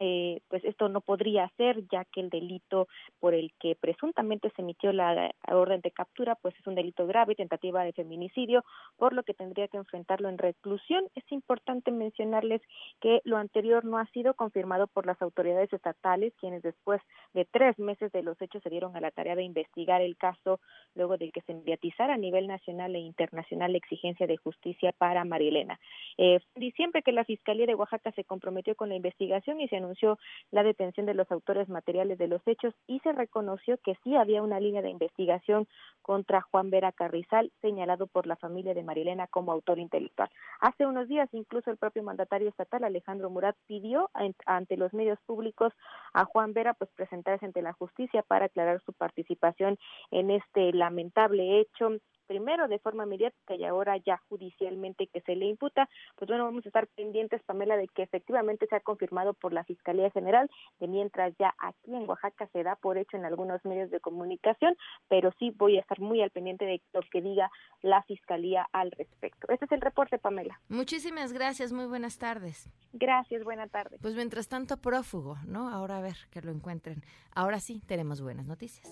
eh, 0.00 0.40
pues 0.48 0.64
esto 0.64 0.88
no 0.88 1.00
podría 1.00 1.50
ser 1.56 1.86
ya 1.88 2.04
que 2.04 2.20
el 2.20 2.30
delito 2.30 2.88
por 3.20 3.34
el 3.34 3.52
que 3.60 3.76
presuntamente 3.76 4.50
se 4.56 4.62
emitió 4.62 4.92
la 4.92 5.30
orden 5.48 5.80
de 5.80 5.90
captura 5.90 6.34
pues 6.36 6.54
es 6.58 6.66
un 6.66 6.74
delito 6.74 7.06
grave, 7.06 7.34
tentativa 7.34 7.84
de 7.84 7.92
feminicidio, 7.92 8.64
por 8.96 9.12
lo 9.12 9.22
que 9.22 9.34
tendría 9.34 9.68
que 9.68 9.76
enfrentarlo 9.76 10.28
en 10.28 10.38
reclusión. 10.38 11.04
Es 11.14 11.24
importante 11.30 11.90
mencionarles 11.90 12.62
que 13.00 13.20
lo 13.24 13.36
anterior 13.36 13.84
no 13.84 13.98
ha 13.98 14.06
sido 14.06 14.34
confirmado 14.34 14.86
por 14.86 15.06
las 15.06 15.20
autoridades 15.22 15.72
estatales, 15.72 16.32
quienes 16.40 16.62
después 16.62 17.00
de 17.34 17.44
tres 17.44 17.78
meses 17.78 18.12
de 18.12 18.22
los 18.22 18.40
hechos 18.40 18.62
se 18.62 18.70
dieron 18.70 18.96
a 18.96 19.00
la 19.00 19.10
tarea 19.10 19.36
de 19.36 19.42
investigar 19.42 20.00
el 20.00 20.16
caso 20.16 20.60
luego 20.94 21.16
de 21.16 21.30
que 21.30 21.42
se 21.42 21.52
enviatizara 21.52 22.14
a 22.14 22.18
nivel 22.18 22.46
nacional 22.46 22.94
e 22.94 23.00
internacional 23.00 23.72
la 23.72 23.78
exigencia 23.78 24.26
de 24.26 24.36
justicia 24.36 24.92
para 24.92 25.24
Marilena. 25.24 25.78
Eh, 26.18 26.40
diciembre 26.56 27.02
que 27.02 27.12
la 27.12 27.24
Fiscalía 27.24 27.66
de 27.66 27.74
Oaxaca 27.74 28.12
se 28.12 28.24
comprometió 28.24 28.74
con 28.74 28.88
la 28.88 28.96
investigación 28.96 29.60
y 29.60 29.68
se 29.68 29.80
anunció 29.82 30.18
la 30.50 30.62
detención 30.62 31.06
de 31.06 31.14
los 31.14 31.30
autores 31.30 31.68
materiales 31.68 32.18
de 32.18 32.28
los 32.28 32.40
hechos 32.46 32.74
y 32.86 33.00
se 33.00 33.12
reconoció 33.12 33.78
que 33.78 33.96
sí 34.04 34.16
había 34.16 34.42
una 34.42 34.60
línea 34.60 34.82
de 34.82 34.90
investigación 34.90 35.66
contra 36.02 36.40
Juan 36.40 36.70
Vera 36.70 36.92
Carrizal, 36.92 37.52
señalado 37.60 38.06
por 38.06 38.26
la 38.26 38.36
familia 38.36 38.74
de 38.74 38.82
Marilena 38.82 39.26
como 39.26 39.52
autor 39.52 39.78
intelectual. 39.78 40.30
Hace 40.60 40.86
unos 40.86 41.08
días, 41.08 41.28
incluso 41.32 41.70
el 41.70 41.76
propio 41.76 42.02
mandatario 42.02 42.48
estatal, 42.48 42.84
Alejandro 42.84 43.30
Murat, 43.30 43.56
pidió 43.66 44.10
ante 44.46 44.76
los 44.76 44.92
medios 44.92 45.18
públicos 45.26 45.72
a 46.12 46.24
Juan 46.24 46.52
Vera 46.52 46.74
pues 46.74 46.90
presentarse 46.94 47.46
ante 47.46 47.62
la 47.62 47.72
justicia 47.72 48.22
para 48.22 48.46
aclarar 48.46 48.80
su 48.84 48.92
participación 48.92 49.78
en 50.10 50.30
este 50.30 50.72
lamentable 50.72 51.60
hecho 51.60 51.90
primero 52.32 52.66
de 52.66 52.78
forma 52.78 53.04
mediática 53.04 53.54
y 53.54 53.64
ahora 53.64 53.98
ya 53.98 54.16
judicialmente 54.30 55.06
que 55.06 55.20
se 55.20 55.36
le 55.36 55.44
imputa, 55.44 55.86
pues 56.16 56.28
bueno, 56.28 56.44
vamos 56.44 56.64
a 56.64 56.68
estar 56.70 56.86
pendientes, 56.86 57.42
Pamela, 57.42 57.76
de 57.76 57.88
que 57.88 58.02
efectivamente 58.02 58.66
sea 58.68 58.80
confirmado 58.80 59.34
por 59.34 59.52
la 59.52 59.64
Fiscalía 59.64 60.10
General, 60.10 60.48
de 60.80 60.88
mientras 60.88 61.34
ya 61.38 61.54
aquí 61.58 61.94
en 61.94 62.08
Oaxaca 62.08 62.48
se 62.54 62.62
da 62.62 62.76
por 62.76 62.96
hecho 62.96 63.18
en 63.18 63.26
algunos 63.26 63.62
medios 63.66 63.90
de 63.90 64.00
comunicación, 64.00 64.78
pero 65.08 65.30
sí 65.38 65.50
voy 65.50 65.76
a 65.76 65.80
estar 65.80 66.00
muy 66.00 66.22
al 66.22 66.30
pendiente 66.30 66.64
de 66.64 66.80
lo 66.94 67.02
que 67.02 67.20
diga 67.20 67.50
la 67.82 68.02
Fiscalía 68.04 68.66
al 68.72 68.90
respecto. 68.92 69.46
Este 69.52 69.66
es 69.66 69.72
el 69.72 69.82
reporte, 69.82 70.18
Pamela. 70.18 70.58
Muchísimas 70.70 71.34
gracias, 71.34 71.70
muy 71.70 71.84
buenas 71.84 72.16
tardes. 72.16 72.70
Gracias, 72.94 73.44
buena 73.44 73.66
tarde. 73.66 73.98
Pues 74.00 74.14
mientras 74.14 74.48
tanto, 74.48 74.78
prófugo, 74.78 75.36
¿no? 75.46 75.68
Ahora 75.68 75.98
a 75.98 76.00
ver 76.00 76.16
que 76.30 76.40
lo 76.40 76.50
encuentren. 76.50 77.02
Ahora 77.34 77.60
sí, 77.60 77.82
tenemos 77.86 78.22
buenas 78.22 78.46
noticias. 78.46 78.88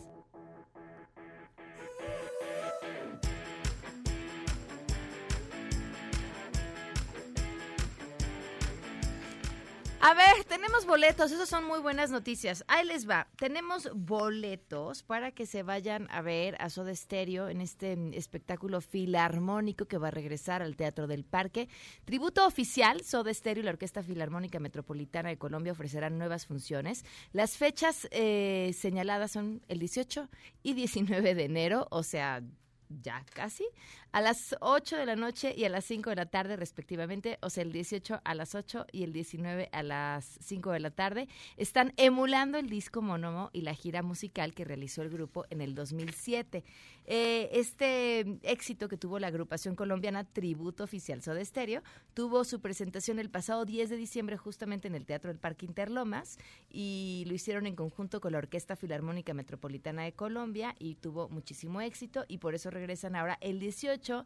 A 10.03 10.15
ver, 10.15 10.45
tenemos 10.49 10.87
boletos, 10.87 11.31
esas 11.31 11.51
son 11.51 11.65
muy 11.65 11.79
buenas 11.79 12.11
noticias. 12.11 12.65
Ahí 12.69 12.87
les 12.87 13.07
va, 13.07 13.29
tenemos 13.37 13.91
boletos 13.95 15.03
para 15.03 15.31
que 15.31 15.45
se 15.45 15.63
vayan 15.63 16.09
a 16.11 16.23
ver 16.23 16.57
a 16.59 16.71
Soda 16.71 16.95
Stereo 16.95 17.51
en 17.51 17.61
este 17.61 17.99
espectáculo 18.17 18.81
filarmónico 18.81 19.85
que 19.85 19.99
va 19.99 20.09
a 20.09 20.11
regresar 20.11 20.63
al 20.63 20.75
Teatro 20.75 21.07
del 21.07 21.25
Parque. 21.25 21.69
Tributo 22.07 22.47
oficial, 22.47 23.03
Soda 23.03 23.35
Stereo 23.35 23.61
y 23.61 23.65
la 23.65 23.73
Orquesta 23.73 24.03
Filarmónica 24.03 24.59
Metropolitana 24.59 25.29
de 25.29 25.37
Colombia 25.37 25.73
ofrecerán 25.73 26.17
nuevas 26.17 26.47
funciones. 26.47 27.05
Las 27.35 27.59
fechas 27.59 28.09
eh, 28.11 28.75
señaladas 28.75 29.33
son 29.33 29.61
el 29.69 29.81
18 29.81 30.31
y 30.63 30.73
19 30.73 31.35
de 31.35 31.45
enero, 31.45 31.89
o 31.91 32.03
sea, 32.05 32.43
ya 33.03 33.25
casi, 33.35 33.67
a 34.13 34.21
las 34.21 34.57
8 34.61 34.97
de 34.97 35.07
la 35.07 35.17
noche 35.17 35.55
y 35.57 35.65
a 35.65 35.69
las 35.69 35.85
5 35.85 36.11
de 36.11 36.17
la 36.17 36.27
tarde 36.27 36.57
respectivamente, 36.57 37.39
o 37.43 37.51
sea, 37.51 37.63
el 37.63 37.73
18 37.73 38.21
a 38.25 38.35
las 38.35 38.55
8 38.55 38.87
y 38.93 39.05
el 39.05 39.13
19 39.13 39.69
a 39.73 39.83
las 39.83 40.25
5 40.41 40.73
de 40.73 40.81
la 40.81 40.91
tarde, 40.91 41.29
están 41.57 41.93
emulando 41.97 42.59
el 42.59 42.69
disco 42.69 43.03
Monomo 43.03 43.51
y 43.53 43.63
la 43.63 43.75
gira 43.75 44.03
musical 44.03 44.55
que 44.55 44.65
realizó 44.65 45.03
el 45.03 45.11
grupo 45.11 45.45
en 45.51 45.61
el 45.61 45.75
2007. 45.75 46.65
Eh, 47.07 47.49
este 47.53 48.39
éxito 48.43 48.89
que 48.89 48.97
tuvo 48.97 49.19
la 49.19 49.29
agrupación 49.29 49.75
colombiana 49.75 50.25
Tributo 50.25 50.85
Oficial 50.85 51.23
Soda 51.23 51.45
Stereo 51.45 51.83
tuvo 52.15 52.45
su 52.45 52.61
presentación 52.61 53.19
el 53.19 53.31
pasado 53.31 53.65
10 53.65 53.91
de 53.91 53.97
diciembre 53.97 54.37
justamente 54.37 54.87
en 54.87 54.95
el 54.95 55.07
Teatro 55.07 55.29
del 55.29 55.41
Parque 55.41 55.67
Interlomas 55.67 56.39
y 56.69 57.25
lo 57.27 57.35
hicieron 57.35 57.67
en 57.67 57.75
conjunto 57.75 58.21
con 58.21 58.33
la 58.33 58.39
Orquesta 58.39 58.77
Filarmónica 58.77 59.35
Metropolitana 59.35 60.03
de 60.03 60.13
Colombia 60.13 60.77
y 60.79 60.97
tuvo 60.97 61.29
muchísimo 61.29 61.81
éxito 61.81 62.25
y 62.29 62.39
por 62.39 62.55
eso 62.55 62.71
regresan 62.81 63.15
ahora 63.15 63.39
el 63.41 63.61
18 63.61 64.25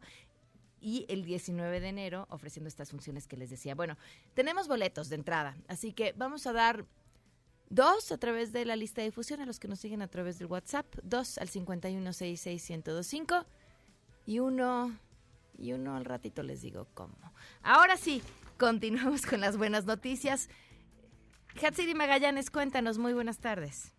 y 0.81 1.05
el 1.09 1.23
19 1.23 1.79
de 1.79 1.87
enero 1.87 2.27
ofreciendo 2.29 2.67
estas 2.67 2.91
funciones 2.91 3.27
que 3.27 3.37
les 3.37 3.49
decía. 3.49 3.75
Bueno, 3.75 3.97
tenemos 4.33 4.67
boletos 4.67 5.09
de 5.09 5.15
entrada, 5.15 5.55
así 5.67 5.93
que 5.93 6.13
vamos 6.17 6.47
a 6.47 6.53
dar 6.53 6.85
Dos 7.69 8.11
a 8.11 8.17
través 8.17 8.51
de 8.53 8.63
la 8.63 8.75
lista 8.75 9.01
de 9.01 9.07
difusión 9.07 9.41
a 9.41 9.45
los 9.45 9.59
que 9.59 9.67
nos 9.67 9.79
siguen 9.79 10.01
a 10.01 10.07
través 10.07 10.37
del 10.37 10.47
WhatsApp. 10.47 10.85
Dos 11.01 11.37
al 11.39 11.49
5166125 11.49 13.45
y 14.27 14.39
uno 14.39 14.95
y 15.57 15.73
uno 15.73 15.95
al 15.95 16.05
ratito 16.05 16.43
les 16.43 16.61
digo 16.61 16.87
cómo. 16.93 17.15
Ahora 17.63 17.97
sí, 17.97 18.21
continuamos 18.57 19.25
con 19.25 19.41
las 19.41 19.57
buenas 19.57 19.85
noticias. 19.85 20.49
Hatsiri 21.61 21.95
Magallanes, 21.95 22.51
cuéntanos, 22.51 22.97
muy 22.97 23.13
buenas 23.13 23.39
tardes. 23.39 23.94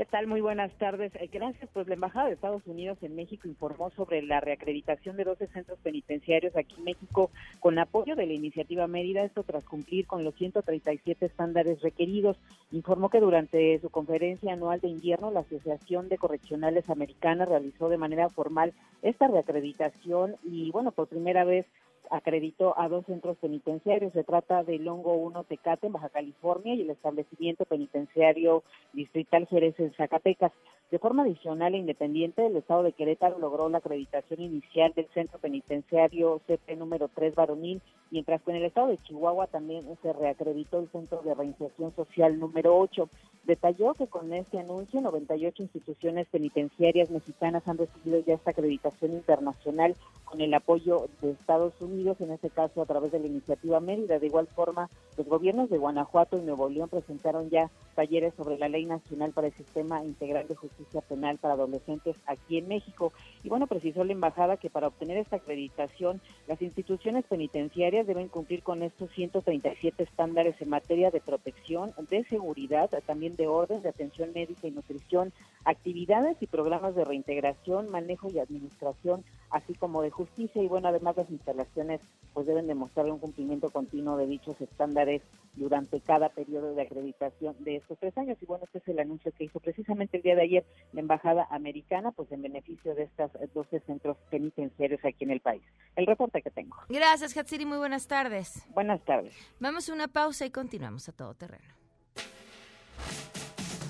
¿Qué 0.00 0.06
tal? 0.06 0.26
Muy 0.26 0.40
buenas 0.40 0.72
tardes. 0.78 1.14
Eh, 1.16 1.28
gracias. 1.30 1.68
Pues 1.74 1.86
la 1.86 1.92
Embajada 1.92 2.28
de 2.28 2.32
Estados 2.32 2.66
Unidos 2.66 2.96
en 3.02 3.14
México 3.14 3.46
informó 3.46 3.90
sobre 3.90 4.22
la 4.22 4.40
reacreditación 4.40 5.18
de 5.18 5.24
12 5.24 5.48
centros 5.48 5.78
penitenciarios 5.80 6.56
aquí 6.56 6.74
en 6.78 6.84
México 6.84 7.30
con 7.58 7.78
apoyo 7.78 8.16
de 8.16 8.24
la 8.24 8.32
iniciativa 8.32 8.86
Mérida, 8.86 9.24
esto 9.24 9.42
tras 9.42 9.62
cumplir 9.64 10.06
con 10.06 10.24
los 10.24 10.34
137 10.36 11.26
estándares 11.26 11.82
requeridos. 11.82 12.38
Informó 12.72 13.10
que 13.10 13.20
durante 13.20 13.78
su 13.80 13.90
conferencia 13.90 14.54
anual 14.54 14.80
de 14.80 14.88
invierno, 14.88 15.30
la 15.30 15.40
Asociación 15.40 16.08
de 16.08 16.16
Correccionales 16.16 16.88
Americanas 16.88 17.50
realizó 17.50 17.90
de 17.90 17.98
manera 17.98 18.30
formal 18.30 18.72
esta 19.02 19.28
reacreditación 19.28 20.36
y, 20.42 20.70
bueno, 20.70 20.92
por 20.92 21.08
primera 21.08 21.44
vez 21.44 21.66
acreditó 22.10 22.78
a 22.78 22.88
dos 22.88 23.06
centros 23.06 23.36
penitenciarios. 23.38 24.12
Se 24.12 24.24
trata 24.24 24.64
del 24.64 24.84
Longo 24.84 25.14
1 25.14 25.44
Tecate 25.44 25.86
en 25.86 25.92
Baja 25.92 26.08
California 26.08 26.74
y 26.74 26.82
el 26.82 26.90
establecimiento 26.90 27.64
penitenciario 27.64 28.62
distrital 28.92 29.46
Jerez 29.46 29.78
en 29.78 29.92
Zacatecas. 29.94 30.52
De 30.90 30.98
forma 30.98 31.22
adicional 31.22 31.72
e 31.74 31.78
independiente, 31.78 32.44
el 32.44 32.56
Estado 32.56 32.82
de 32.82 32.92
Querétaro 32.92 33.38
logró 33.38 33.68
la 33.68 33.78
acreditación 33.78 34.40
inicial 34.40 34.92
del 34.96 35.06
centro 35.14 35.38
penitenciario 35.38 36.40
CP 36.48 36.74
número 36.74 37.08
3 37.14 37.36
varonil, 37.36 37.80
mientras 38.10 38.42
que 38.42 38.50
en 38.50 38.56
el 38.56 38.64
Estado 38.64 38.88
de 38.88 38.98
Chihuahua 38.98 39.46
también 39.46 39.84
se 40.02 40.12
reacreditó 40.12 40.80
el 40.80 40.90
centro 40.90 41.22
de 41.22 41.32
reinserción 41.32 41.94
social 41.94 42.40
número 42.40 42.76
8. 42.76 43.08
Detalló 43.44 43.94
que 43.94 44.08
con 44.08 44.32
este 44.32 44.58
anuncio 44.58 45.00
98 45.00 45.62
instituciones 45.62 46.26
penitenciarias 46.26 47.08
mexicanas 47.10 47.66
han 47.68 47.78
recibido 47.78 48.18
ya 48.26 48.34
esta 48.34 48.50
acreditación 48.50 49.12
internacional 49.12 49.94
con 50.24 50.40
el 50.40 50.52
apoyo 50.54 51.06
de 51.22 51.30
Estados 51.30 51.72
Unidos, 51.80 51.99
en 52.00 52.30
este 52.30 52.48
caso 52.48 52.80
a 52.80 52.86
través 52.86 53.12
de 53.12 53.20
la 53.20 53.26
iniciativa 53.26 53.78
Mérida. 53.78 54.18
De 54.18 54.26
igual 54.26 54.46
forma, 54.46 54.88
los 55.18 55.26
gobiernos 55.26 55.68
de 55.68 55.76
Guanajuato 55.76 56.38
y 56.38 56.42
Nuevo 56.42 56.68
León 56.68 56.88
presentaron 56.88 57.50
ya 57.50 57.70
talleres 57.94 58.32
sobre 58.34 58.56
la 58.56 58.68
Ley 58.68 58.86
Nacional 58.86 59.32
para 59.32 59.48
el 59.48 59.52
Sistema 59.52 60.02
Integral 60.02 60.48
de 60.48 60.56
Justicia 60.56 61.02
Penal 61.02 61.36
para 61.36 61.54
Adolescentes 61.54 62.16
aquí 62.26 62.56
en 62.56 62.68
México. 62.68 63.12
Y 63.44 63.50
bueno, 63.50 63.66
precisó 63.66 64.02
la 64.04 64.12
embajada 64.12 64.56
que 64.56 64.70
para 64.70 64.86
obtener 64.86 65.18
esta 65.18 65.36
acreditación, 65.36 66.22
las 66.48 66.62
instituciones 66.62 67.26
penitenciarias 67.26 68.06
deben 68.06 68.28
cumplir 68.28 68.62
con 68.62 68.82
estos 68.82 69.10
137 69.10 70.02
estándares 70.02 70.60
en 70.60 70.70
materia 70.70 71.10
de 71.10 71.20
protección, 71.20 71.92
de 72.08 72.24
seguridad, 72.24 72.88
también 73.06 73.36
de 73.36 73.46
orden, 73.46 73.82
de 73.82 73.90
atención 73.90 74.32
médica 74.34 74.66
y 74.66 74.70
nutrición, 74.70 75.32
actividades 75.64 76.38
y 76.40 76.46
programas 76.46 76.94
de 76.94 77.04
reintegración, 77.04 77.90
manejo 77.90 78.28
y 78.30 78.38
administración, 78.38 79.22
así 79.50 79.74
como 79.74 80.00
de 80.00 80.10
justicia 80.10 80.62
y 80.62 80.68
bueno, 80.68 80.88
además 80.88 81.16
las 81.16 81.30
instalaciones 81.30 81.89
pues 82.32 82.46
deben 82.46 82.66
demostrar 82.66 83.06
un 83.06 83.18
cumplimiento 83.18 83.70
continuo 83.70 84.16
de 84.16 84.26
dichos 84.26 84.60
estándares 84.60 85.22
durante 85.54 86.00
cada 86.00 86.28
periodo 86.28 86.74
de 86.74 86.82
acreditación 86.82 87.56
de 87.60 87.76
estos 87.76 87.98
tres 87.98 88.16
años 88.16 88.38
y 88.40 88.46
bueno, 88.46 88.64
este 88.64 88.78
es 88.78 88.88
el 88.88 89.00
anuncio 89.00 89.32
que 89.32 89.44
hizo 89.44 89.58
precisamente 89.58 90.18
el 90.18 90.22
día 90.22 90.36
de 90.36 90.42
ayer 90.42 90.64
la 90.92 91.00
Embajada 91.00 91.46
Americana 91.50 92.12
pues 92.12 92.30
en 92.32 92.42
beneficio 92.42 92.94
de 92.94 93.04
estos 93.04 93.32
12 93.52 93.80
centros 93.80 94.16
penitenciarios 94.30 95.04
aquí 95.04 95.24
en 95.24 95.30
el 95.30 95.40
país. 95.40 95.62
El 95.96 96.06
reporte 96.06 96.40
que 96.42 96.50
tengo. 96.50 96.76
Gracias, 96.88 97.36
Hatsiri, 97.36 97.64
muy 97.64 97.78
buenas 97.78 98.06
tardes. 98.06 98.64
Buenas 98.74 99.04
tardes. 99.04 99.34
Vamos 99.58 99.88
a 99.88 99.94
una 99.94 100.08
pausa 100.08 100.46
y 100.46 100.50
continuamos 100.50 101.08
a 101.08 101.12
todo 101.12 101.34
terreno. 101.34 101.74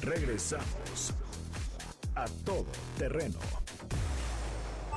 Regresamos 0.03 1.15
a 2.15 2.25
todo 2.45 2.67
terreno. 2.97 3.39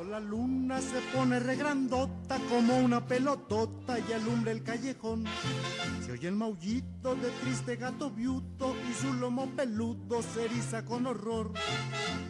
Cuando 0.00 0.18
la 0.18 0.26
luna 0.26 0.80
se 0.80 0.98
pone 1.14 1.38
regrandota 1.38 2.38
como 2.48 2.78
una 2.78 3.06
pelotota 3.06 3.98
y 3.98 4.12
alumbra 4.14 4.50
el 4.50 4.62
callejón, 4.62 5.26
se 6.06 6.12
oye 6.12 6.26
el 6.26 6.36
maullito 6.36 7.14
de 7.16 7.28
triste 7.42 7.76
gato 7.76 8.10
viuto 8.10 8.74
y 8.88 8.94
su 8.94 9.12
lomo 9.12 9.50
peludo 9.54 10.22
se 10.22 10.46
eriza 10.46 10.86
con 10.86 11.06
horror. 11.06 11.52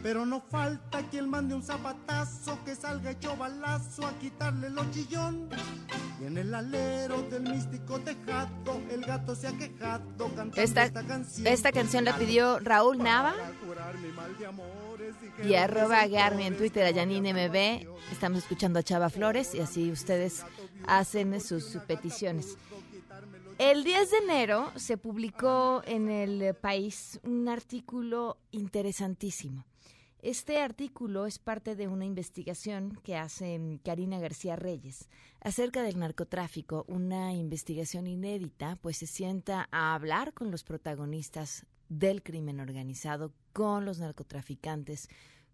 Pero 0.03 0.27
no 0.27 0.41
falta 0.41 1.09
quien 1.11 1.31
mande 1.31 1.55
un 1.55 1.62
zapatazo 1.62 2.59
que 2.65 2.75
salga 2.75 3.12
hecho 3.12 3.37
balazo 3.37 4.05
a 4.05 4.19
quitarle 4.19 4.69
lo 4.69 4.91
chillón. 4.91 5.49
Y 6.21 6.25
en 6.25 6.39
el 6.39 6.53
alero 6.53 7.23
del 7.23 7.43
místico 7.43 8.00
tejado, 8.00 8.83
el 8.91 9.03
gato 9.03 9.37
se 9.37 9.47
ha 9.47 9.53
quejado 9.53 10.27
cantando 10.35 10.61
Esta, 10.61 10.83
esta 10.83 11.07
canción. 11.07 11.47
esta 11.47 11.71
canción 11.71 12.05
la 12.05 12.18
pidió 12.18 12.59
Raúl 12.59 12.99
Nava 12.99 13.37
y 15.44 15.55
arroba 15.55 16.07
Garmi 16.07 16.44
en 16.44 16.57
Twitter 16.57 16.87
a 16.87 16.94
Janine 16.94 17.33
MB. 17.33 18.12
Estamos 18.12 18.40
escuchando 18.40 18.79
a 18.79 18.83
Chava 18.83 19.11
Flores 19.11 19.55
y 19.55 19.61
así 19.61 19.90
ustedes 19.90 20.44
hacen 20.87 21.40
sus 21.40 21.77
peticiones. 21.87 22.57
El 23.59 23.85
10 23.85 24.11
de 24.11 24.16
enero 24.18 24.73
se 24.77 24.96
publicó 24.96 25.83
en 25.85 26.09
el 26.09 26.55
país 26.55 27.20
un 27.25 27.49
artículo 27.49 28.38
interesantísimo. 28.51 29.66
Este 30.23 30.61
artículo 30.61 31.25
es 31.25 31.38
parte 31.38 31.77
de 31.77 31.88
una 31.88 32.05
investigación 32.05 32.99
que 33.03 33.16
hace 33.16 33.59
mm, 33.59 33.79
Karina 33.79 34.18
García 34.18 34.55
Reyes 34.55 35.09
acerca 35.40 35.83
del 35.83 35.99
narcotráfico, 35.99 36.85
una 36.88 37.33
investigación 37.33 38.07
inédita, 38.07 38.77
pues 38.83 38.99
se 38.99 39.07
sienta 39.07 39.66
a 39.70 39.94
hablar 39.94 40.35
con 40.35 40.51
los 40.51 40.62
protagonistas 40.62 41.64
del 41.90 42.22
crimen 42.22 42.61
organizado, 42.61 43.35
con 43.53 43.85
los 43.85 43.98
narcotraficantes, 43.98 45.11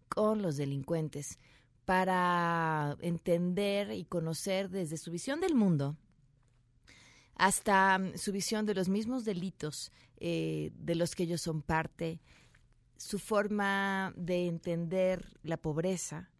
con 0.09 0.43
los 0.43 0.57
delincuentes, 0.57 1.41
para 1.85 2.97
entender 3.01 3.91
y 3.93 4.05
conocer 4.05 4.71
desde 4.71 4.97
su 4.97 5.11
visión 5.11 5.41
del 5.41 5.57
mundo 5.57 5.97
hasta 7.37 7.99
mm, 7.99 8.17
su 8.17 8.33
visión 8.33 8.67
de 8.67 8.75
los 8.75 8.89
mismos 8.89 9.25
delitos 9.25 9.93
eh, 10.19 10.73
de 10.75 10.95
los 10.95 11.15
que 11.15 11.25
ellos 11.25 11.43
son 11.43 11.63
parte, 11.63 12.21
su 12.97 13.19
forma 13.19 14.15
de 14.17 14.47
entender 14.47 15.39
la 15.43 15.59
pobreza, 15.59 16.31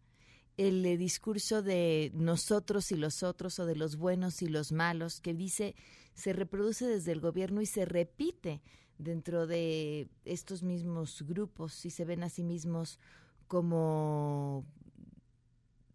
el 0.57 0.85
eh, 0.87 0.97
discurso 0.97 1.63
de 1.63 2.11
nosotros 2.15 2.91
y 2.91 2.97
los 2.97 3.23
otros 3.23 3.59
o 3.59 3.67
de 3.67 3.77
los 3.77 3.97
buenos 3.97 4.41
y 4.41 4.49
los 4.49 4.73
malos 4.73 5.21
que 5.21 5.35
dice 5.35 5.75
se 6.15 6.33
reproduce 6.33 6.87
desde 6.87 7.13
el 7.13 7.21
gobierno 7.21 7.61
y 7.61 7.67
se 7.67 7.85
repite 7.85 8.63
dentro 8.99 9.47
de 9.47 10.09
estos 10.25 10.63
mismos 10.63 11.23
grupos 11.23 11.73
si 11.73 11.91
se 11.91 12.05
ven 12.05 12.23
a 12.23 12.29
sí 12.29 12.43
mismos 12.43 12.99
como 13.49 14.65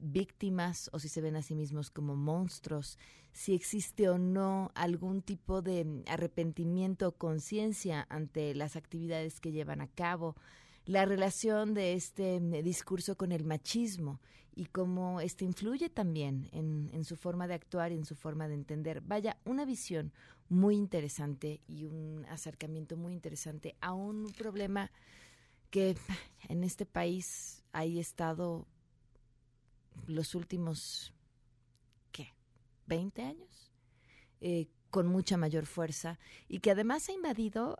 víctimas 0.01 0.89
o 0.93 0.99
si 0.99 1.07
se 1.09 1.21
ven 1.21 1.35
a 1.35 1.41
sí 1.41 1.55
mismos 1.55 1.91
como 1.91 2.15
monstruos, 2.15 2.97
si 3.31 3.53
existe 3.53 4.09
o 4.09 4.17
no 4.17 4.71
algún 4.75 5.21
tipo 5.21 5.61
de 5.61 6.03
arrepentimiento 6.07 7.07
o 7.07 7.11
conciencia 7.13 8.05
ante 8.09 8.55
las 8.55 8.75
actividades 8.75 9.39
que 9.39 9.51
llevan 9.51 9.81
a 9.81 9.87
cabo, 9.87 10.35
la 10.85 11.05
relación 11.05 11.73
de 11.73 11.93
este 11.93 12.39
mm, 12.39 12.63
discurso 12.63 13.15
con 13.15 13.31
el 13.31 13.43
machismo 13.43 14.19
y 14.53 14.65
cómo 14.65 15.21
este 15.21 15.45
influye 15.45 15.89
también 15.89 16.49
en, 16.51 17.05
su 17.05 17.15
forma 17.15 17.47
de 17.47 17.53
actuar 17.53 17.91
y 17.91 17.95
en 17.95 18.05
su 18.05 18.15
forma 18.15 18.47
de 18.47 18.55
entender. 18.55 19.01
Vaya, 19.01 19.37
una 19.45 19.65
visión 19.65 20.11
muy 20.49 20.75
interesante 20.75 21.61
y 21.67 21.85
un 21.85 22.25
acercamiento 22.29 22.97
muy 22.97 23.13
interesante 23.13 23.75
a 23.79 23.93
un 23.93 24.31
problema 24.33 24.91
que 25.69 25.95
en 26.49 26.63
este 26.63 26.85
país 26.85 27.63
ha 27.71 27.85
estado 27.85 28.67
los 30.05 30.35
últimos, 30.35 31.13
¿qué? 32.11 32.33
¿20 32.87 33.23
años? 33.23 33.71
Eh, 34.41 34.67
con 34.89 35.07
mucha 35.07 35.37
mayor 35.37 35.65
fuerza 35.65 36.19
y 36.49 36.59
que 36.59 36.71
además 36.71 37.07
ha 37.07 37.13
invadido 37.13 37.77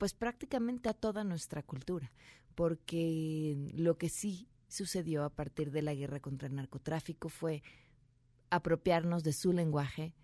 pues 0.00 0.14
prácticamente 0.14 0.88
a 0.88 0.94
toda 0.94 1.24
nuestra 1.24 1.62
cultura, 1.62 2.10
porque 2.54 3.70
lo 3.74 3.98
que 3.98 4.08
sí 4.08 4.48
sucedió 4.66 5.24
a 5.24 5.28
partir 5.28 5.70
de 5.72 5.82
la 5.82 5.92
guerra 5.92 6.20
contra 6.20 6.48
el 6.48 6.54
narcotráfico 6.54 7.28
fue 7.28 7.62
apropiarnos 8.48 9.24
de 9.24 9.34
su 9.34 9.52
lenguaje, 9.52 10.14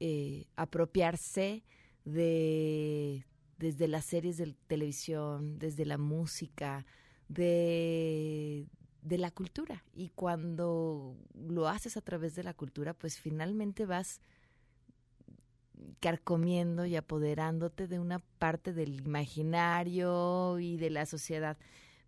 eh, 0.00 0.46
apropiarse 0.56 1.62
de 2.06 3.26
desde 3.58 3.86
las 3.86 4.06
series 4.06 4.38
de 4.38 4.54
televisión, 4.66 5.58
desde 5.58 5.84
la 5.84 5.98
música, 5.98 6.86
de, 7.28 8.66
de 9.02 9.18
la 9.18 9.30
cultura. 9.30 9.84
Y 9.92 10.08
cuando 10.08 11.18
lo 11.34 11.68
haces 11.68 11.98
a 11.98 12.00
través 12.00 12.34
de 12.34 12.44
la 12.44 12.54
cultura, 12.54 12.94
pues 12.94 13.18
finalmente 13.18 13.84
vas 13.84 14.22
carcomiendo 16.00 16.86
y 16.86 16.96
apoderándote 16.96 17.88
de 17.88 17.98
una 17.98 18.18
parte 18.38 18.72
del 18.72 19.00
imaginario 19.00 20.58
y 20.58 20.76
de 20.76 20.90
la 20.90 21.06
sociedad. 21.06 21.56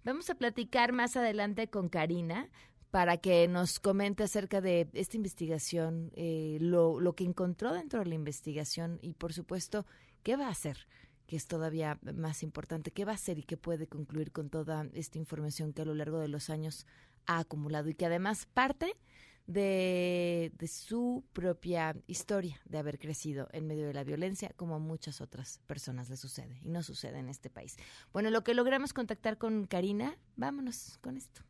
Vamos 0.04 0.28
a 0.30 0.34
platicar 0.34 0.92
más 0.92 1.16
adelante 1.16 1.68
con 1.68 1.88
Karina 1.88 2.50
para 2.90 3.16
que 3.16 3.48
nos 3.48 3.80
comente 3.80 4.22
acerca 4.22 4.60
de 4.60 4.88
esta 4.92 5.16
investigación, 5.16 6.12
eh, 6.14 6.58
lo, 6.60 7.00
lo 7.00 7.14
que 7.14 7.24
encontró 7.24 7.72
dentro 7.72 8.00
de 8.00 8.06
la 8.06 8.14
investigación 8.14 8.98
y, 9.02 9.14
por 9.14 9.32
supuesto, 9.32 9.86
qué 10.22 10.36
va 10.36 10.46
a 10.46 10.50
hacer 10.50 10.86
que 11.26 11.36
es 11.36 11.46
todavía 11.46 11.98
más 12.02 12.42
importante. 12.42 12.90
¿Qué 12.90 13.04
va 13.04 13.12
a 13.12 13.16
hacer 13.16 13.38
y 13.38 13.42
qué 13.42 13.56
puede 13.56 13.86
concluir 13.86 14.30
con 14.32 14.50
toda 14.50 14.86
esta 14.92 15.18
información 15.18 15.72
que 15.72 15.82
a 15.82 15.84
lo 15.84 15.94
largo 15.94 16.18
de 16.18 16.28
los 16.28 16.50
años 16.50 16.86
ha 17.26 17.38
acumulado 17.38 17.88
y 17.88 17.94
que 17.94 18.06
además 18.06 18.46
parte 18.52 18.94
de, 19.46 20.52
de, 20.56 20.68
su 20.68 21.24
propia 21.32 21.94
historia 22.06 22.60
de 22.64 22.78
haber 22.78 22.98
crecido 22.98 23.48
en 23.52 23.66
medio 23.66 23.86
de 23.86 23.94
la 23.94 24.04
violencia, 24.04 24.52
como 24.56 24.74
a 24.74 24.78
muchas 24.78 25.20
otras 25.20 25.60
personas 25.66 26.08
le 26.08 26.16
sucede, 26.16 26.60
y 26.62 26.68
no 26.68 26.82
sucede 26.82 27.18
en 27.18 27.28
este 27.28 27.50
país. 27.50 27.76
Bueno, 28.12 28.30
lo 28.30 28.42
que 28.42 28.54
logramos 28.54 28.92
contactar 28.92 29.38
con 29.38 29.66
Karina, 29.66 30.16
vámonos 30.36 30.98
con 31.02 31.16
esto. 31.16 31.42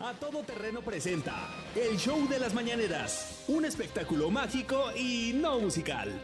A 0.00 0.12
todo 0.12 0.42
terreno 0.42 0.82
presenta 0.82 1.48
el 1.74 1.96
show 1.96 2.28
de 2.28 2.38
las 2.38 2.52
mañaneras, 2.52 3.44
un 3.48 3.64
espectáculo 3.64 4.30
mágico 4.30 4.90
y 4.96 5.32
no 5.34 5.60
musical. 5.60 6.20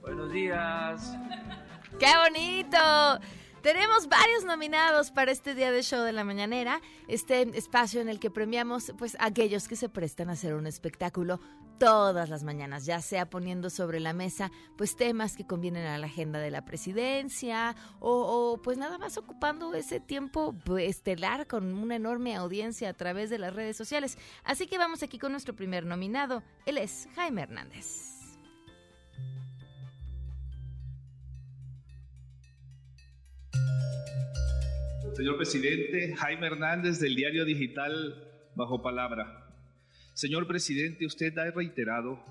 Buenos 0.00 0.32
días. 0.32 1.16
¡Qué 1.98 2.12
bonito! 2.16 3.37
Tenemos 3.62 4.08
varios 4.08 4.44
nominados 4.44 5.10
para 5.10 5.32
este 5.32 5.54
día 5.54 5.72
de 5.72 5.82
show 5.82 6.02
de 6.02 6.12
la 6.12 6.22
mañanera, 6.22 6.80
este 7.08 7.42
espacio 7.58 8.00
en 8.00 8.08
el 8.08 8.20
que 8.20 8.30
premiamos 8.30 8.92
pues 8.98 9.16
aquellos 9.18 9.66
que 9.66 9.74
se 9.74 9.88
prestan 9.88 10.30
a 10.30 10.32
hacer 10.32 10.54
un 10.54 10.66
espectáculo 10.66 11.40
todas 11.78 12.28
las 12.28 12.44
mañanas, 12.44 12.86
ya 12.86 13.00
sea 13.00 13.28
poniendo 13.28 13.68
sobre 13.68 13.98
la 13.98 14.12
mesa 14.12 14.52
pues 14.76 14.96
temas 14.96 15.36
que 15.36 15.46
convienen 15.46 15.86
a 15.86 15.98
la 15.98 16.06
agenda 16.06 16.38
de 16.38 16.50
la 16.50 16.64
presidencia 16.64 17.74
o, 18.00 18.60
pues 18.62 18.78
nada 18.78 18.96
más 18.96 19.16
ocupando 19.16 19.74
ese 19.74 19.98
tiempo 19.98 20.54
pues, 20.64 20.88
estelar 20.88 21.46
con 21.46 21.74
una 21.74 21.96
enorme 21.96 22.36
audiencia 22.36 22.90
a 22.90 22.94
través 22.94 23.28
de 23.28 23.38
las 23.38 23.54
redes 23.54 23.76
sociales. 23.76 24.18
Así 24.44 24.66
que 24.66 24.78
vamos 24.78 25.02
aquí 25.02 25.18
con 25.18 25.32
nuestro 25.32 25.54
primer 25.54 25.84
nominado, 25.84 26.42
él 26.64 26.78
es 26.78 27.08
Jaime 27.16 27.42
Hernández. 27.42 28.17
Señor 35.18 35.36
presidente, 35.36 36.14
Jaime 36.14 36.46
Hernández 36.46 37.00
del 37.00 37.16
diario 37.16 37.44
digital 37.44 38.14
Bajo 38.54 38.82
Palabra. 38.82 39.52
Señor 40.14 40.46
presidente, 40.46 41.06
usted 41.06 41.36
ha 41.38 41.50
reiterado 41.50 42.22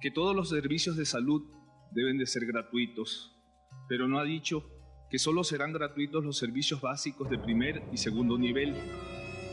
que 0.00 0.10
todos 0.10 0.34
los 0.34 0.48
servicios 0.48 0.96
de 0.96 1.06
salud 1.06 1.44
deben 1.92 2.18
de 2.18 2.26
ser 2.26 2.44
gratuitos, 2.44 3.32
pero 3.88 4.08
no 4.08 4.18
ha 4.18 4.24
dicho 4.24 4.68
que 5.08 5.20
solo 5.20 5.44
serán 5.44 5.72
gratuitos 5.72 6.24
los 6.24 6.36
servicios 6.36 6.80
básicos 6.80 7.30
de 7.30 7.38
primer 7.38 7.84
y 7.92 7.96
segundo 7.96 8.36
nivel, 8.36 8.74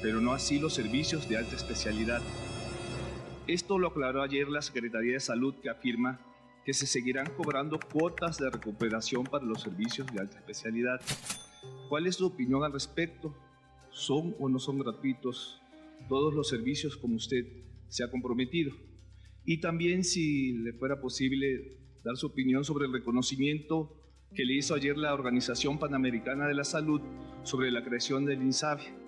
pero 0.02 0.20
no 0.20 0.34
así 0.34 0.58
los 0.58 0.74
servicios 0.74 1.30
de 1.30 1.38
alta 1.38 1.56
especialidad. 1.56 2.24
Esto 3.46 3.78
lo 3.78 3.90
aclaró 3.90 4.24
ayer 4.24 4.50
la 4.50 4.64
Secretaría 4.64 5.14
de 5.14 5.20
Salud 5.20 5.54
que 5.62 5.70
afirma 5.70 6.20
que 6.66 6.74
se 6.74 6.88
seguirán 6.88 7.30
cobrando 7.38 7.80
cuotas 7.80 8.40
de 8.40 8.50
recuperación 8.50 9.26
para 9.26 9.46
los 9.46 9.62
servicios 9.62 10.08
de 10.12 10.22
alta 10.22 10.40
especialidad. 10.40 11.00
¿Cuál 11.90 12.08
es 12.08 12.16
su 12.16 12.26
opinión 12.26 12.64
al 12.64 12.74
respecto? 12.74 13.36
¿Son 13.92 14.36
o 14.40 14.50
no 14.50 14.60
son 14.60 14.80
gratuitos 14.80 15.62
todos 16.10 16.34
los 16.34 16.50
servicios 16.50 16.98
como 16.98 17.16
usted 17.16 17.46
se 17.88 18.04
ha 18.04 18.12
comprometido? 18.12 18.74
Y 19.46 19.60
también 19.60 20.04
si 20.04 20.54
le 20.54 20.74
fuera 20.74 21.02
posible 21.02 21.78
dar 22.04 22.18
su 22.18 22.28
opinión 22.28 22.64
sobre 22.64 22.86
el 22.86 22.94
reconocimiento 22.94 24.00
que 24.34 24.46
le 24.46 24.56
hizo 24.56 24.74
ayer 24.74 24.98
la 24.98 25.14
Organización 25.14 25.78
Panamericana 25.78 26.48
de 26.48 26.56
la 26.56 26.64
Salud 26.64 27.02
sobre 27.44 27.72
la 27.72 27.84
creación 27.84 28.26
del 28.26 28.42
INSABI. 28.42 29.03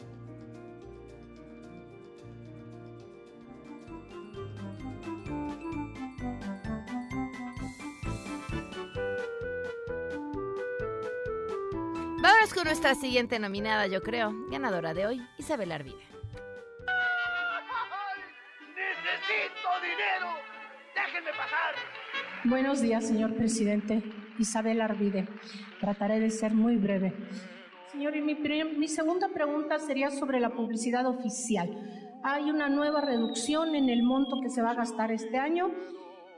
Nuestra 12.85 13.01
siguiente 13.01 13.39
nominada, 13.39 13.87
yo 13.87 13.99
creo, 14.03 14.31
ganadora 14.51 14.93
de 14.93 15.07
hoy, 15.07 15.27
Isabel 15.39 15.71
Arvide. 15.71 15.95
¡Necesito 18.75 19.69
dinero! 19.81 20.27
¡Déjenme 20.93 21.31
pasar! 21.31 21.73
Buenos 22.43 22.81
días, 22.81 23.07
señor 23.07 23.33
presidente. 23.35 24.03
Isabel 24.37 24.81
Arvide. 24.81 25.27
Trataré 25.79 26.19
de 26.19 26.29
ser 26.29 26.53
muy 26.53 26.75
breve. 26.75 27.11
Señor, 27.91 28.15
y 28.15 28.21
mi, 28.21 28.35
mi 28.35 28.87
segunda 28.87 29.29
pregunta 29.29 29.79
sería 29.79 30.11
sobre 30.11 30.39
la 30.39 30.51
publicidad 30.51 31.07
oficial. 31.07 31.67
Hay 32.23 32.51
una 32.51 32.69
nueva 32.69 33.01
reducción 33.01 33.73
en 33.73 33.89
el 33.89 34.03
monto 34.03 34.35
que 34.43 34.51
se 34.51 34.61
va 34.61 34.71
a 34.71 34.75
gastar 34.75 35.11
este 35.11 35.39
año 35.39 35.71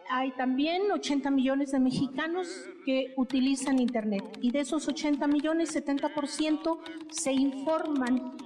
hay 0.09 0.31
también 0.31 0.91
80 0.91 1.31
millones 1.31 1.71
de 1.71 1.79
mexicanos 1.79 2.47
que 2.85 3.13
utilizan 3.17 3.79
Internet 3.79 4.23
y 4.41 4.51
de 4.51 4.61
esos 4.61 4.87
80 4.87 5.27
millones, 5.27 5.75
70% 5.75 6.79
se 7.09 7.33
informan 7.33 8.37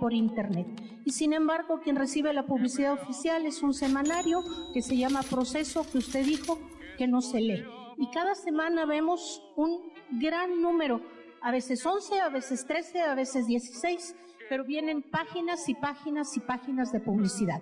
por 0.00 0.12
Internet. 0.12 0.66
Y 1.04 1.12
sin 1.12 1.32
embargo, 1.32 1.80
quien 1.80 1.96
recibe 1.96 2.32
la 2.32 2.46
publicidad 2.46 2.92
oficial 2.92 3.46
es 3.46 3.62
un 3.62 3.74
semanario 3.74 4.42
que 4.72 4.82
se 4.82 4.96
llama 4.96 5.22
Proceso, 5.22 5.86
que 5.90 5.98
usted 5.98 6.24
dijo 6.24 6.58
que 6.96 7.06
no 7.06 7.20
se 7.20 7.40
lee. 7.40 7.64
Y 7.96 8.10
cada 8.10 8.34
semana 8.34 8.84
vemos 8.84 9.42
un 9.56 9.92
gran 10.20 10.60
número, 10.62 11.00
a 11.40 11.50
veces 11.50 11.84
11, 11.84 12.20
a 12.20 12.28
veces 12.28 12.66
13, 12.66 13.00
a 13.00 13.14
veces 13.14 13.46
16, 13.46 14.14
pero 14.48 14.64
vienen 14.64 15.02
páginas 15.02 15.68
y 15.68 15.74
páginas 15.74 16.36
y 16.36 16.40
páginas 16.40 16.92
de 16.92 17.00
publicidad 17.00 17.60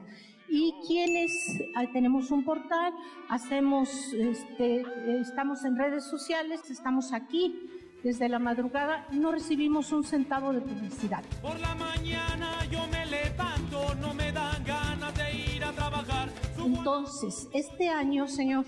y 0.48 0.74
quienes 0.86 1.60
tenemos 1.92 2.30
un 2.30 2.44
portal, 2.44 2.92
hacemos, 3.28 4.12
este, 4.12 4.84
estamos 5.20 5.64
en 5.64 5.76
redes 5.76 6.04
sociales, 6.04 6.70
estamos 6.70 7.12
aquí 7.12 7.68
desde 8.02 8.28
la 8.28 8.38
madrugada, 8.38 9.06
no 9.10 9.32
recibimos 9.32 9.90
un 9.92 10.04
centavo 10.04 10.52
de 10.52 10.60
publicidad. 10.60 11.24
Por 11.42 11.58
la 11.60 11.74
mañana 11.74 12.64
yo 12.70 12.86
me 12.86 13.04
levanto, 13.06 13.94
no 13.96 14.14
me 14.14 14.30
dan 14.32 14.62
ganas 14.64 15.14
de 15.16 15.54
ir 15.56 15.64
a 15.64 15.72
trabajar. 15.72 16.28
Entonces, 16.64 17.48
este 17.52 17.88
año, 17.88 18.28
señor, 18.28 18.64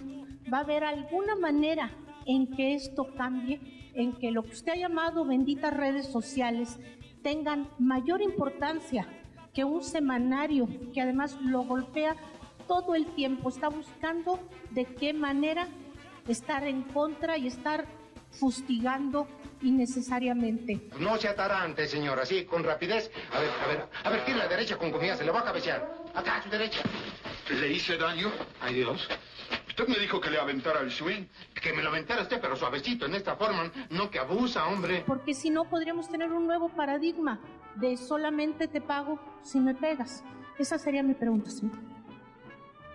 va 0.53 0.59
a 0.59 0.62
haber 0.62 0.85
alguna 0.85 1.37
manera 1.37 1.91
en 2.27 2.51
que 2.51 2.75
esto 2.75 3.07
cambie, 3.17 3.61
en 3.95 4.12
que 4.19 4.31
lo 4.31 4.43
que 4.43 4.51
usted 4.51 4.73
ha 4.73 4.77
llamado 4.77 5.25
benditas 5.25 5.73
redes 5.73 6.07
sociales 6.07 6.79
tengan 7.23 7.69
mayor 7.79 8.23
importancia 8.23 9.07
que 9.59 9.64
un 9.64 9.83
semanario 9.83 10.68
que 10.94 11.01
además 11.01 11.37
lo 11.40 11.64
golpea 11.64 12.14
todo 12.68 12.94
el 12.94 13.07
tiempo, 13.07 13.49
está 13.49 13.66
buscando 13.66 14.38
de 14.71 14.85
qué 14.85 15.12
manera 15.12 15.66
estar 16.29 16.62
en 16.62 16.83
contra 16.83 17.37
y 17.37 17.49
estar 17.49 17.85
fustigando 18.31 19.27
innecesariamente. 19.62 20.88
No 21.01 21.16
se 21.16 21.27
atarante, 21.27 21.88
señora, 21.88 22.23
así, 22.23 22.44
con 22.44 22.62
rapidez. 22.62 23.11
A 23.33 23.40
ver, 23.40 23.51
a 23.51 23.66
ver, 23.66 23.88
a 24.05 24.11
ver, 24.11 24.25
tiene 24.25 24.38
la 24.38 24.47
derecha 24.47 24.77
con 24.77 24.92
confianza, 24.92 25.25
le 25.25 25.33
va 25.33 25.40
a 25.40 25.44
cabecear. 25.47 25.92
Acá, 26.14 26.37
a 26.37 26.42
su 26.44 26.51
derecha. 26.51 26.79
¿Le 27.51 27.73
hice 27.73 27.97
daño? 27.97 28.31
Ay, 28.61 28.75
Dios. 28.75 29.09
Usted 29.79 29.95
me 29.95 30.01
dijo 30.01 30.21
que 30.21 30.29
le 30.29 30.41
aventara 30.41 30.81
el 30.81 30.91
swing. 30.91 31.27
Que 31.55 31.73
me 31.73 31.85
lo 31.85 31.91
aventara 31.91 32.23
usted, 32.23 32.41
pero 32.41 32.57
suavecito, 32.57 33.07
en 33.07 33.14
esta 33.14 33.37
forma, 33.37 33.71
no 33.91 34.11
que 34.11 34.19
abusa, 34.19 34.67
hombre. 34.67 35.05
Porque 35.07 35.35
si 35.35 35.51
no, 35.51 35.71
podríamos 35.71 36.11
tener 36.11 36.33
un 36.33 36.49
nuevo 36.49 36.69
paradigma 36.69 37.38
de 37.77 37.97
solamente 37.97 38.67
te 38.67 38.81
pago 38.81 39.21
si 39.43 39.61
me 39.61 39.77
pegas. 39.77 40.25
Esa 40.59 40.79
sería 40.79 41.05
mi 41.05 41.14
pregunta, 41.14 41.49
señor. 41.49 41.77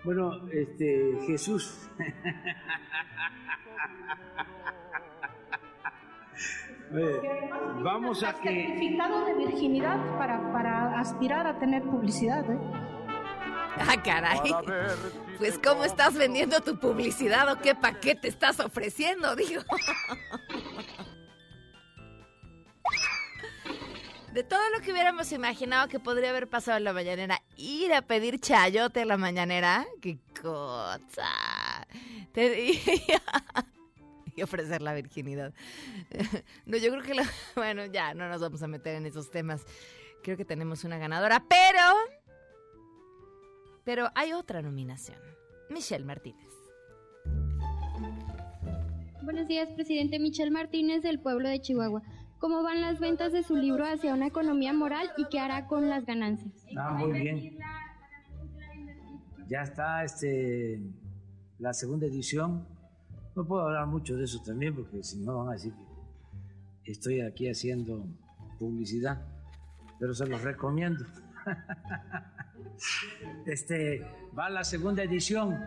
Bueno, 0.04 0.46
este, 0.52 1.20
Jesús. 1.26 1.88
vamos 7.82 8.22
a 8.22 8.34
que... 8.34 8.50
certificado 8.50 9.24
de 9.24 9.34
virginidad 9.36 10.18
para, 10.18 10.52
para 10.52 11.00
aspirar 11.00 11.46
a 11.46 11.58
tener 11.58 11.82
publicidad, 11.84 12.44
¿eh? 12.50 12.58
Ah, 13.86 14.00
caray. 14.02 14.38
Pues, 15.38 15.58
¿cómo 15.58 15.84
estás 15.84 16.14
vendiendo 16.14 16.60
tu 16.60 16.78
publicidad 16.78 17.50
o 17.52 17.58
qué 17.60 17.74
paquete 17.74 18.28
estás 18.28 18.60
ofreciendo? 18.60 19.34
Digo. 19.34 19.62
De 24.32 24.42
todo 24.42 24.68
lo 24.70 24.80
que 24.80 24.90
hubiéramos 24.90 25.30
imaginado 25.30 25.86
que 25.88 26.00
podría 26.00 26.30
haber 26.30 26.48
pasado 26.48 26.78
en 26.78 26.84
la 26.84 26.92
mañanera, 26.92 27.40
ir 27.56 27.94
a 27.94 28.02
pedir 28.02 28.40
chayote 28.40 29.02
a 29.02 29.04
la 29.04 29.16
mañanera, 29.16 29.86
qué 30.02 30.18
cosa. 30.40 31.86
Te 32.32 32.72
y 34.36 34.42
ofrecer 34.42 34.82
la 34.82 34.92
virginidad. 34.94 35.52
No, 36.66 36.76
yo 36.76 36.90
creo 36.90 37.02
que, 37.02 37.14
bueno, 37.54 37.86
ya 37.86 38.14
no 38.14 38.28
nos 38.28 38.40
vamos 38.40 38.60
a 38.62 38.66
meter 38.66 38.96
en 38.96 39.06
esos 39.06 39.30
temas. 39.30 39.64
Creo 40.24 40.36
que 40.36 40.44
tenemos 40.44 40.82
una 40.82 40.98
ganadora, 40.98 41.44
pero 41.48 41.94
pero 43.84 44.08
hay 44.14 44.32
otra 44.32 44.62
nominación. 44.62 45.18
Michelle 45.70 46.04
Martínez. 46.04 46.48
Buenos 49.22 49.48
días, 49.48 49.70
presidente 49.70 50.18
Michelle 50.18 50.50
Martínez 50.50 51.02
del 51.02 51.18
pueblo 51.18 51.48
de 51.48 51.60
Chihuahua. 51.60 52.02
¿Cómo 52.38 52.62
van 52.62 52.82
las 52.82 53.00
ventas 53.00 53.32
de 53.32 53.42
su 53.42 53.56
libro 53.56 53.86
hacia 53.86 54.12
una 54.12 54.26
economía 54.26 54.74
moral 54.74 55.10
y 55.16 55.24
qué 55.26 55.38
hará 55.38 55.66
con 55.66 55.88
las 55.88 56.04
ganancias? 56.04 56.52
Ah, 56.76 56.92
muy 56.92 57.20
bien. 57.20 57.58
Ya 59.48 59.62
está 59.62 60.04
este 60.04 60.80
la 61.58 61.72
segunda 61.72 62.06
edición. 62.06 62.66
No 63.34 63.46
puedo 63.46 63.62
hablar 63.62 63.86
mucho 63.86 64.16
de 64.16 64.24
eso 64.24 64.42
también 64.42 64.74
porque 64.74 65.02
si 65.02 65.18
no 65.18 65.38
van 65.38 65.48
a 65.48 65.52
decir 65.52 65.72
que 66.82 66.92
estoy 66.92 67.22
aquí 67.22 67.48
haciendo 67.48 68.06
publicidad, 68.58 69.26
pero 69.98 70.14
se 70.14 70.26
los 70.26 70.42
recomiendo. 70.42 71.04
Este 73.46 74.06
va 74.36 74.48
la 74.50 74.64
segunda 74.64 75.02
edición. 75.02 75.58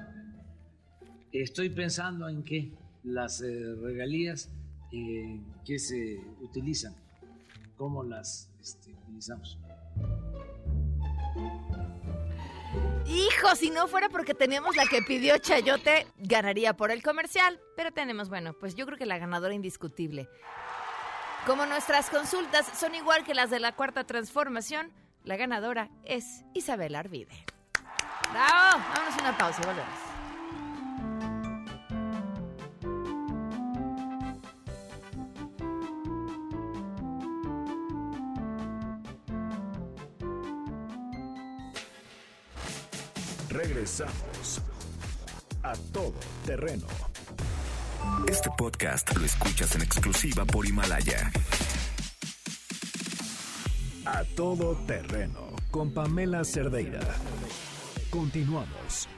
Estoy 1.32 1.70
pensando 1.70 2.30
en 2.30 2.43
que 2.43 2.72
las 3.04 3.41
eh, 3.41 3.76
regalías 3.82 4.50
eh, 4.91 5.39
que 5.65 5.80
se 5.80 6.20
utilizan, 6.41 6.96
cómo 7.78 8.04
las 8.04 8.50
este, 8.60 8.93
utilizamos. 8.93 9.58
Hijo, 13.06 13.56
si 13.56 13.70
no 13.70 13.88
fuera 13.88 14.10
porque 14.10 14.34
teníamos 14.34 14.76
la 14.76 14.86
que 14.86 15.02
pidió 15.02 15.38
Chayote, 15.38 16.08
ganaría 16.17 16.76
por 16.76 16.91
el 16.91 17.02
comercial. 17.02 17.60
Pero 17.76 17.91
tenemos, 17.91 18.30
bueno, 18.30 18.54
pues 18.54 18.76
yo 18.76 18.86
creo 18.86 18.98
que 18.98 19.06
la 19.06 19.17
ganadora 19.17 19.54
indiscutible. 19.54 20.28
Como 21.46 21.65
nuestras 21.65 22.10
consultas 22.10 22.67
son 22.78 22.96
igual 22.96 23.24
que 23.24 23.34
las 23.34 23.50
de 23.50 23.62
la 23.62 23.74
cuarta 23.74 24.04
transformación, 24.04 24.91
la 25.27 25.35
ganadora 25.35 25.89
es 26.05 26.45
Isabel 26.53 26.95
Arvide. 26.95 27.45
¡Bravo! 28.31 28.81
Vámonos 28.93 29.17
a 29.17 29.21
una 29.21 29.37
pausa 29.37 29.61
y 29.61 29.65
volvemos. 29.65 29.89
Regresamos 43.49 44.61
a 45.63 45.73
todo 45.91 46.13
terreno. 46.45 46.87
Este 48.29 48.49
podcast 48.57 49.13
lo 49.17 49.25
escuchas 49.25 49.75
en 49.75 49.81
exclusiva 49.81 50.45
por 50.45 50.65
Himalaya. 50.65 51.31
A 54.10 54.24
todo 54.24 54.74
terreno 54.88 55.50
con 55.70 55.93
Pamela 55.93 56.46
Cerdeira. 56.46 57.02
Continuamos. 58.10 59.10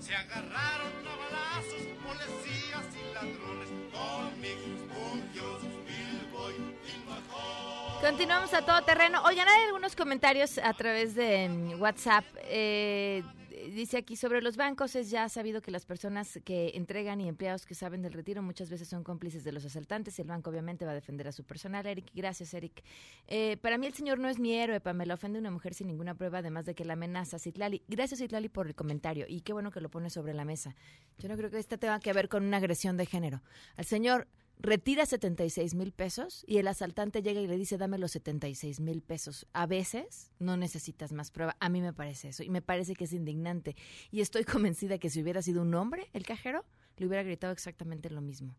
Se 0.00 0.14
agarraron 0.14 0.92
a 1.06 1.14
balazos 1.24 1.82
policías 2.02 2.86
y 2.96 3.14
ladrones 3.14 3.68
con 3.92 4.40
mis 4.40 4.80
puños, 4.88 5.62
Billboy 5.86 6.54
y 6.54 7.06
Mahone. 7.06 8.00
Continuamos 8.00 8.54
a 8.54 8.62
todo 8.62 8.82
terreno. 8.84 9.22
Oigan, 9.26 9.46
hay 9.46 9.66
algunos 9.66 9.94
comentarios 9.94 10.56
a 10.56 10.72
través 10.72 11.14
de 11.14 11.50
mm, 11.50 11.82
WhatsApp. 11.82 12.24
Eh, 12.44 13.22
dice 13.70 13.96
aquí 13.96 14.16
sobre 14.16 14.42
los 14.42 14.56
bancos, 14.56 14.96
es 14.96 15.10
ya 15.10 15.28
sabido 15.28 15.62
que 15.62 15.70
las 15.70 15.84
personas 15.84 16.38
que 16.44 16.72
entregan 16.74 17.20
y 17.20 17.28
empleados 17.28 17.66
que 17.66 17.74
saben 17.74 18.02
del 18.02 18.12
retiro 18.12 18.42
muchas 18.42 18.70
veces 18.70 18.88
son 18.88 19.04
cómplices 19.04 19.44
de 19.44 19.52
los 19.52 19.64
asaltantes 19.64 20.18
el 20.18 20.26
banco 20.26 20.50
obviamente 20.50 20.84
va 20.84 20.92
a 20.92 20.94
defender 20.94 21.28
a 21.28 21.32
su 21.32 21.44
personal. 21.44 21.86
Eric, 21.86 22.10
gracias 22.14 22.54
Eric. 22.54 22.82
Eh, 23.26 23.56
para 23.58 23.78
mí 23.78 23.86
el 23.86 23.94
señor 23.94 24.18
no 24.18 24.28
es 24.28 24.38
mi 24.38 24.54
héroe, 24.54 24.80
Pamela, 24.80 25.14
ofende 25.14 25.38
a 25.38 25.40
una 25.40 25.50
mujer 25.50 25.74
sin 25.74 25.86
ninguna 25.86 26.14
prueba, 26.14 26.38
además 26.38 26.64
de 26.66 26.74
que 26.74 26.84
la 26.84 26.94
amenaza. 26.94 27.38
Citlali, 27.38 27.82
gracias 27.88 28.20
Citlali 28.20 28.48
por 28.48 28.66
el 28.66 28.74
comentario 28.74 29.26
y 29.28 29.40
qué 29.40 29.52
bueno 29.52 29.70
que 29.70 29.80
lo 29.80 29.90
pone 29.90 30.10
sobre 30.10 30.34
la 30.34 30.44
mesa. 30.44 30.74
Yo 31.18 31.28
no 31.28 31.36
creo 31.36 31.50
que 31.50 31.58
esto 31.58 31.78
tenga 31.78 32.00
que 32.00 32.12
ver 32.12 32.28
con 32.28 32.44
una 32.44 32.58
agresión 32.58 32.96
de 32.96 33.06
género. 33.06 33.42
Al 33.76 33.84
señor 33.84 34.28
retira 34.60 35.06
76 35.06 35.74
mil 35.74 35.92
pesos 35.92 36.44
y 36.46 36.58
el 36.58 36.68
asaltante 36.68 37.22
llega 37.22 37.40
y 37.40 37.46
le 37.46 37.56
dice 37.56 37.78
dame 37.78 37.98
los 37.98 38.10
76 38.12 38.80
mil 38.80 39.02
pesos. 39.02 39.46
A 39.52 39.66
veces 39.66 40.32
no 40.38 40.56
necesitas 40.56 41.12
más 41.12 41.30
prueba. 41.30 41.56
A 41.60 41.68
mí 41.68 41.80
me 41.80 41.92
parece 41.92 42.28
eso 42.28 42.42
y 42.42 42.50
me 42.50 42.62
parece 42.62 42.94
que 42.94 43.04
es 43.04 43.12
indignante. 43.12 43.76
Y 44.10 44.20
estoy 44.20 44.44
convencida 44.44 44.98
que 44.98 45.10
si 45.10 45.22
hubiera 45.22 45.42
sido 45.42 45.62
un 45.62 45.74
hombre 45.74 46.08
el 46.12 46.24
cajero, 46.24 46.64
le 46.96 47.06
hubiera 47.06 47.22
gritado 47.22 47.52
exactamente 47.52 48.10
lo 48.10 48.20
mismo. 48.20 48.56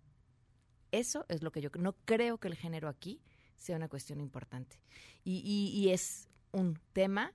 Eso 0.92 1.26
es 1.30 1.44
lo 1.44 1.52
que 1.52 1.62
yo 1.62 1.70
no 1.78 1.94
creo 2.06 2.38
que 2.40 2.48
el 2.48 2.56
género 2.56 2.88
aquí 2.88 3.22
sea 3.58 3.76
una 3.76 3.90
cuestión 3.90 4.20
importante. 4.22 4.80
Y, 5.24 5.42
y- 5.46 5.78
y 5.78 5.90
es 5.90 6.28
un 6.52 6.80
tema 6.94 7.34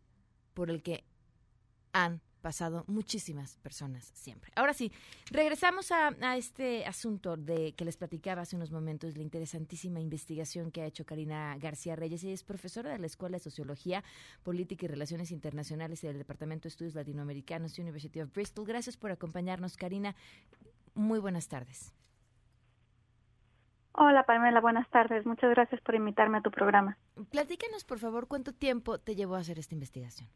por 0.55 0.70
el 0.70 0.83
que 0.83 1.05
han 1.92 2.20
pasado 2.44 2.85
muchísimas 2.88 3.57
personas 3.62 4.04
siempre. 4.12 4.52
Ahora 4.54 4.74
sí, 4.74 4.92
regresamos 5.30 5.90
a, 5.90 6.09
a 6.20 6.37
este 6.37 6.85
asunto 6.85 7.38
de 7.38 7.72
que 7.72 7.87
les 7.87 7.96
platicaba 7.96 8.42
hace 8.42 8.54
unos 8.54 8.70
momentos, 8.70 9.16
la 9.16 9.22
interesantísima 9.22 9.98
investigación 9.98 10.70
que 10.70 10.83
ha 10.83 10.85
hecho 10.85 11.07
Karina 11.07 11.57
García 11.57 11.96
Reyes. 11.96 12.22
Ella 12.22 12.35
es 12.35 12.44
profesora 12.44 12.92
de 12.92 12.98
la 12.98 13.07
Escuela 13.07 13.37
de 13.37 13.42
Sociología, 13.42 14.04
Política 14.42 14.85
y 14.85 14.88
Relaciones 14.88 15.30
Internacionales 15.30 16.04
y 16.04 16.07
del 16.07 16.18
Departamento 16.18 16.64
de 16.64 16.68
Estudios 16.68 16.94
Latinoamericanos, 16.94 17.78
University 17.78 18.20
of 18.20 18.30
Bristol. 18.35 18.66
Gracias 18.66 18.98
por 18.98 19.11
acompañarnos, 19.11 19.78
Karina. 19.78 20.14
Muy 20.92 21.20
buenas 21.20 21.48
tardes. 21.48 21.94
Hola 23.92 24.24
Pamela, 24.24 24.61
buenas 24.61 24.90
tardes. 24.90 25.24
Muchas 25.24 25.48
gracias 25.48 25.80
por 25.80 25.94
invitarme 25.94 26.38
a 26.38 26.42
tu 26.42 26.50
programa. 26.50 26.98
Platícanos, 27.30 27.85
por 27.85 27.98
favor, 28.00 28.26
cuánto 28.28 28.52
tiempo 28.52 28.98
te 28.98 29.14
llevó 29.14 29.37
a 29.37 29.38
hacer 29.38 29.59
esta 29.59 29.74
investigación. 29.74 30.28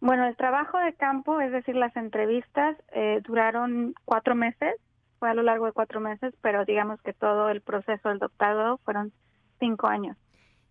Bueno, 0.00 0.26
el 0.26 0.36
trabajo 0.36 0.78
de 0.78 0.94
campo, 0.94 1.40
es 1.40 1.50
decir, 1.50 1.74
las 1.74 1.96
entrevistas, 1.96 2.76
eh, 2.92 3.20
duraron 3.26 3.94
cuatro 4.04 4.34
meses, 4.34 4.74
fue 5.18 5.30
a 5.30 5.34
lo 5.34 5.42
largo 5.42 5.66
de 5.66 5.72
cuatro 5.72 6.00
meses, 6.00 6.32
pero 6.40 6.64
digamos 6.64 7.00
que 7.02 7.12
todo 7.12 7.50
el 7.50 7.60
proceso 7.60 8.08
del 8.08 8.20
doctorado 8.20 8.78
fueron 8.84 9.12
cinco 9.58 9.88
años. 9.88 10.16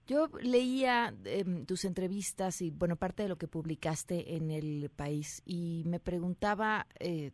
Yo 0.07 0.29
leía 0.41 1.13
em, 1.25 1.65
tus 1.65 1.83
entrevistas 1.83 2.61
y, 2.61 2.71
bueno, 2.71 2.95
parte 2.95 3.23
de 3.23 3.29
lo 3.29 3.35
que 3.37 3.49
publicaste 3.49 4.37
en 4.37 4.51
el 4.51 4.89
país 4.95 5.41
y 5.45 5.83
me 5.85 5.99
preguntaba 5.99 6.87
eh, 6.99 7.31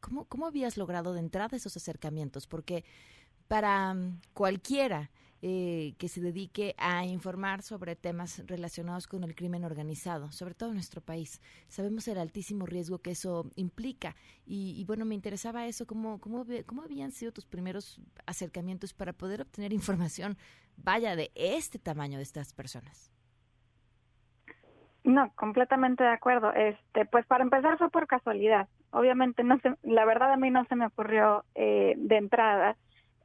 ¿cómo, 0.00 0.24
cómo 0.24 0.46
habías 0.46 0.76
logrado 0.76 1.12
de 1.12 1.20
entrada 1.20 1.56
esos 1.56 1.76
acercamientos, 1.76 2.48
porque 2.48 2.84
para 3.46 3.94
mm, 3.94 4.20
cualquiera 4.34 5.10
eh, 5.42 5.94
que 5.98 6.08
se 6.08 6.20
dedique 6.20 6.74
a 6.78 7.04
informar 7.04 7.62
sobre 7.62 7.96
temas 7.96 8.42
relacionados 8.46 9.06
con 9.06 9.24
el 9.24 9.34
crimen 9.34 9.64
organizado, 9.64 10.32
sobre 10.32 10.54
todo 10.54 10.70
en 10.70 10.76
nuestro 10.76 11.00
país. 11.00 11.40
Sabemos 11.68 12.08
el 12.08 12.18
altísimo 12.18 12.66
riesgo 12.66 12.98
que 12.98 13.10
eso 13.10 13.50
implica. 13.56 14.16
Y, 14.46 14.74
y 14.78 14.84
bueno, 14.84 15.04
me 15.04 15.14
interesaba 15.14 15.66
eso, 15.66 15.86
cómo, 15.86 16.20
cómo, 16.20 16.44
cómo 16.66 16.82
habían 16.82 17.12
sido 17.12 17.32
tus 17.32 17.44
primeros 17.44 18.00
acercamientos 18.26 18.92
para 18.92 19.12
poder 19.12 19.42
obtener 19.42 19.72
información, 19.74 20.36
vaya, 20.76 21.16
de 21.16 21.30
este 21.34 21.78
tamaño 21.78 22.16
de 22.16 22.22
estas 22.22 22.52
personas. 22.52 23.12
No, 25.06 25.30
completamente 25.36 26.02
de 26.02 26.10
acuerdo. 26.10 26.52
Este, 26.52 27.06
pues 27.06 27.24
para 27.26 27.44
empezar 27.44 27.78
fue 27.78 27.90
por 27.90 28.08
casualidad. 28.08 28.68
Obviamente 28.90 29.44
no 29.44 29.58
se, 29.60 29.74
la 29.84 30.04
verdad 30.04 30.32
a 30.32 30.36
mí 30.36 30.50
no 30.50 30.64
se 30.64 30.74
me 30.74 30.86
ocurrió 30.86 31.44
eh, 31.54 31.94
de 31.96 32.16
entrada. 32.16 32.76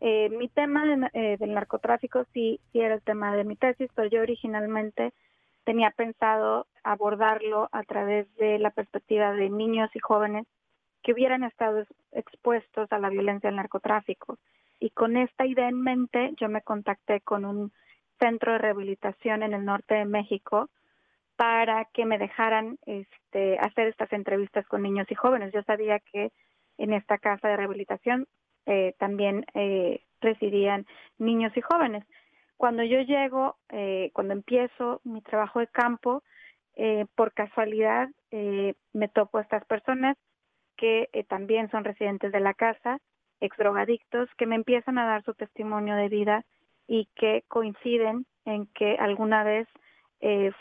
Eh, 0.04 0.30
mi 0.30 0.50
tema 0.50 0.86
de- 0.86 1.10
eh, 1.14 1.38
del 1.38 1.54
narcotráfico 1.54 2.26
sí, 2.34 2.60
sí 2.72 2.82
era 2.82 2.96
el 2.96 3.04
tema 3.04 3.36
de 3.36 3.44
mi 3.44 3.56
tesis, 3.56 3.90
pero 3.96 4.10
yo 4.10 4.22
originalmente 4.22 5.14
tenía 5.64 5.92
pensado 5.92 6.66
abordarlo 6.84 7.70
a 7.72 7.84
través 7.84 8.34
de 8.36 8.58
la 8.58 8.72
perspectiva 8.72 9.32
de 9.34 9.50
niños 9.52 9.92
y 9.96 10.00
jóvenes 10.00 10.48
que 11.04 11.14
hubieran 11.14 11.44
estado 11.44 11.82
ex- 11.82 11.94
expuestos 12.14 12.92
a 12.92 12.98
la 12.98 13.10
violencia 13.10 13.50
del 13.50 13.58
narcotráfico. 13.58 14.40
Y 14.80 14.90
con 14.90 15.18
esta 15.18 15.46
idea 15.46 15.70
en 15.70 15.80
mente, 15.82 16.34
yo 16.38 16.50
me 16.50 16.64
contacté 16.64 17.22
con 17.22 17.46
un 17.46 17.72
centro 18.20 18.54
de 18.54 18.58
rehabilitación 18.58 19.44
en 19.44 19.54
el 19.54 19.64
norte 19.66 19.94
de 19.94 20.06
México 20.06 20.70
para 21.36 21.86
que 21.94 22.06
me 22.06 22.18
dejaran 22.18 22.78
este, 22.88 23.60
hacer 23.60 23.88
estas 23.88 24.12
entrevistas 24.14 24.66
con 24.68 24.82
niños 24.82 25.06
y 25.12 25.16
jóvenes. 25.16 25.54
Yo 25.54 25.62
sabía 25.64 26.00
que 26.00 26.32
en 26.80 26.94
esta 26.94 27.20
casa 27.20 27.48
de 27.50 27.58
rehabilitación 27.58 28.28
eh, 28.66 28.94
también 29.00 29.46
eh, 29.54 30.04
residían 30.22 30.86
niños 31.18 31.52
y 31.56 31.62
jóvenes. 31.62 32.06
Cuando 32.58 32.84
yo 32.84 33.02
llego, 33.02 33.58
eh, 33.70 34.12
cuando 34.14 34.34
empiezo 34.34 35.02
mi 35.04 35.22
trabajo 35.22 35.60
de 35.60 35.68
campo, 35.68 36.24
eh, 36.76 37.06
por 37.16 37.34
casualidad 37.34 38.10
eh, 38.32 38.76
me 38.94 39.08
topo 39.08 39.38
a 39.38 39.42
estas 39.42 39.66
personas 39.66 40.16
que 40.78 41.10
eh, 41.12 41.24
también 41.24 41.70
son 41.72 41.84
residentes 41.84 42.32
de 42.32 42.40
la 42.40 42.54
casa, 42.54 43.00
exdrogadictos, 43.40 44.30
que 44.38 44.46
me 44.46 44.56
empiezan 44.56 44.98
a 44.98 45.06
dar 45.06 45.24
su 45.24 45.34
testimonio 45.34 45.96
de 45.96 46.10
vida 46.10 46.46
y 46.88 47.08
que 47.16 47.44
coinciden 47.48 48.26
en 48.46 48.68
que 48.68 48.96
alguna 49.00 49.44
vez 49.44 49.68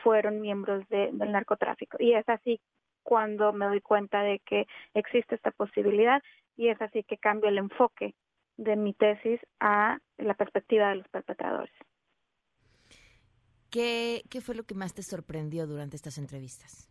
fueron 0.02 0.40
miembros 0.40 0.88
de- 0.88 1.10
del 1.12 1.32
narcotráfico. 1.32 1.98
Y 2.00 2.14
es 2.14 2.26
así 2.30 2.60
cuando 3.02 3.52
me 3.52 3.66
doy 3.66 3.82
cuenta 3.82 4.22
de 4.22 4.38
que 4.38 4.66
existe 4.94 5.34
esta 5.34 5.50
posibilidad 5.50 6.22
y 6.60 6.68
es 6.68 6.80
así 6.82 7.02
que 7.04 7.16
cambio 7.16 7.48
el 7.48 7.56
enfoque 7.56 8.14
de 8.58 8.76
mi 8.76 8.92
tesis 8.92 9.40
a 9.60 9.98
la 10.18 10.34
perspectiva 10.34 10.90
de 10.90 10.96
los 10.96 11.08
perpetradores. 11.08 11.72
¿Qué, 13.70 14.24
¿Qué 14.28 14.42
fue 14.42 14.54
lo 14.54 14.64
que 14.64 14.74
más 14.74 14.92
te 14.92 15.02
sorprendió 15.02 15.66
durante 15.66 15.96
estas 15.96 16.18
entrevistas? 16.18 16.90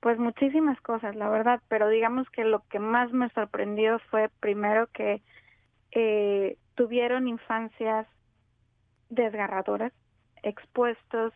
Pues 0.00 0.18
muchísimas 0.18 0.78
cosas, 0.82 1.16
la 1.16 1.30
verdad, 1.30 1.62
pero 1.68 1.88
digamos 1.88 2.28
que 2.28 2.44
lo 2.44 2.64
que 2.68 2.80
más 2.80 3.10
me 3.12 3.30
sorprendió 3.30 3.98
fue 4.10 4.28
primero 4.40 4.86
que 4.88 5.22
eh, 5.92 6.58
tuvieron 6.74 7.28
infancias 7.28 8.06
desgarradoras, 9.08 9.94
expuestos 10.42 11.32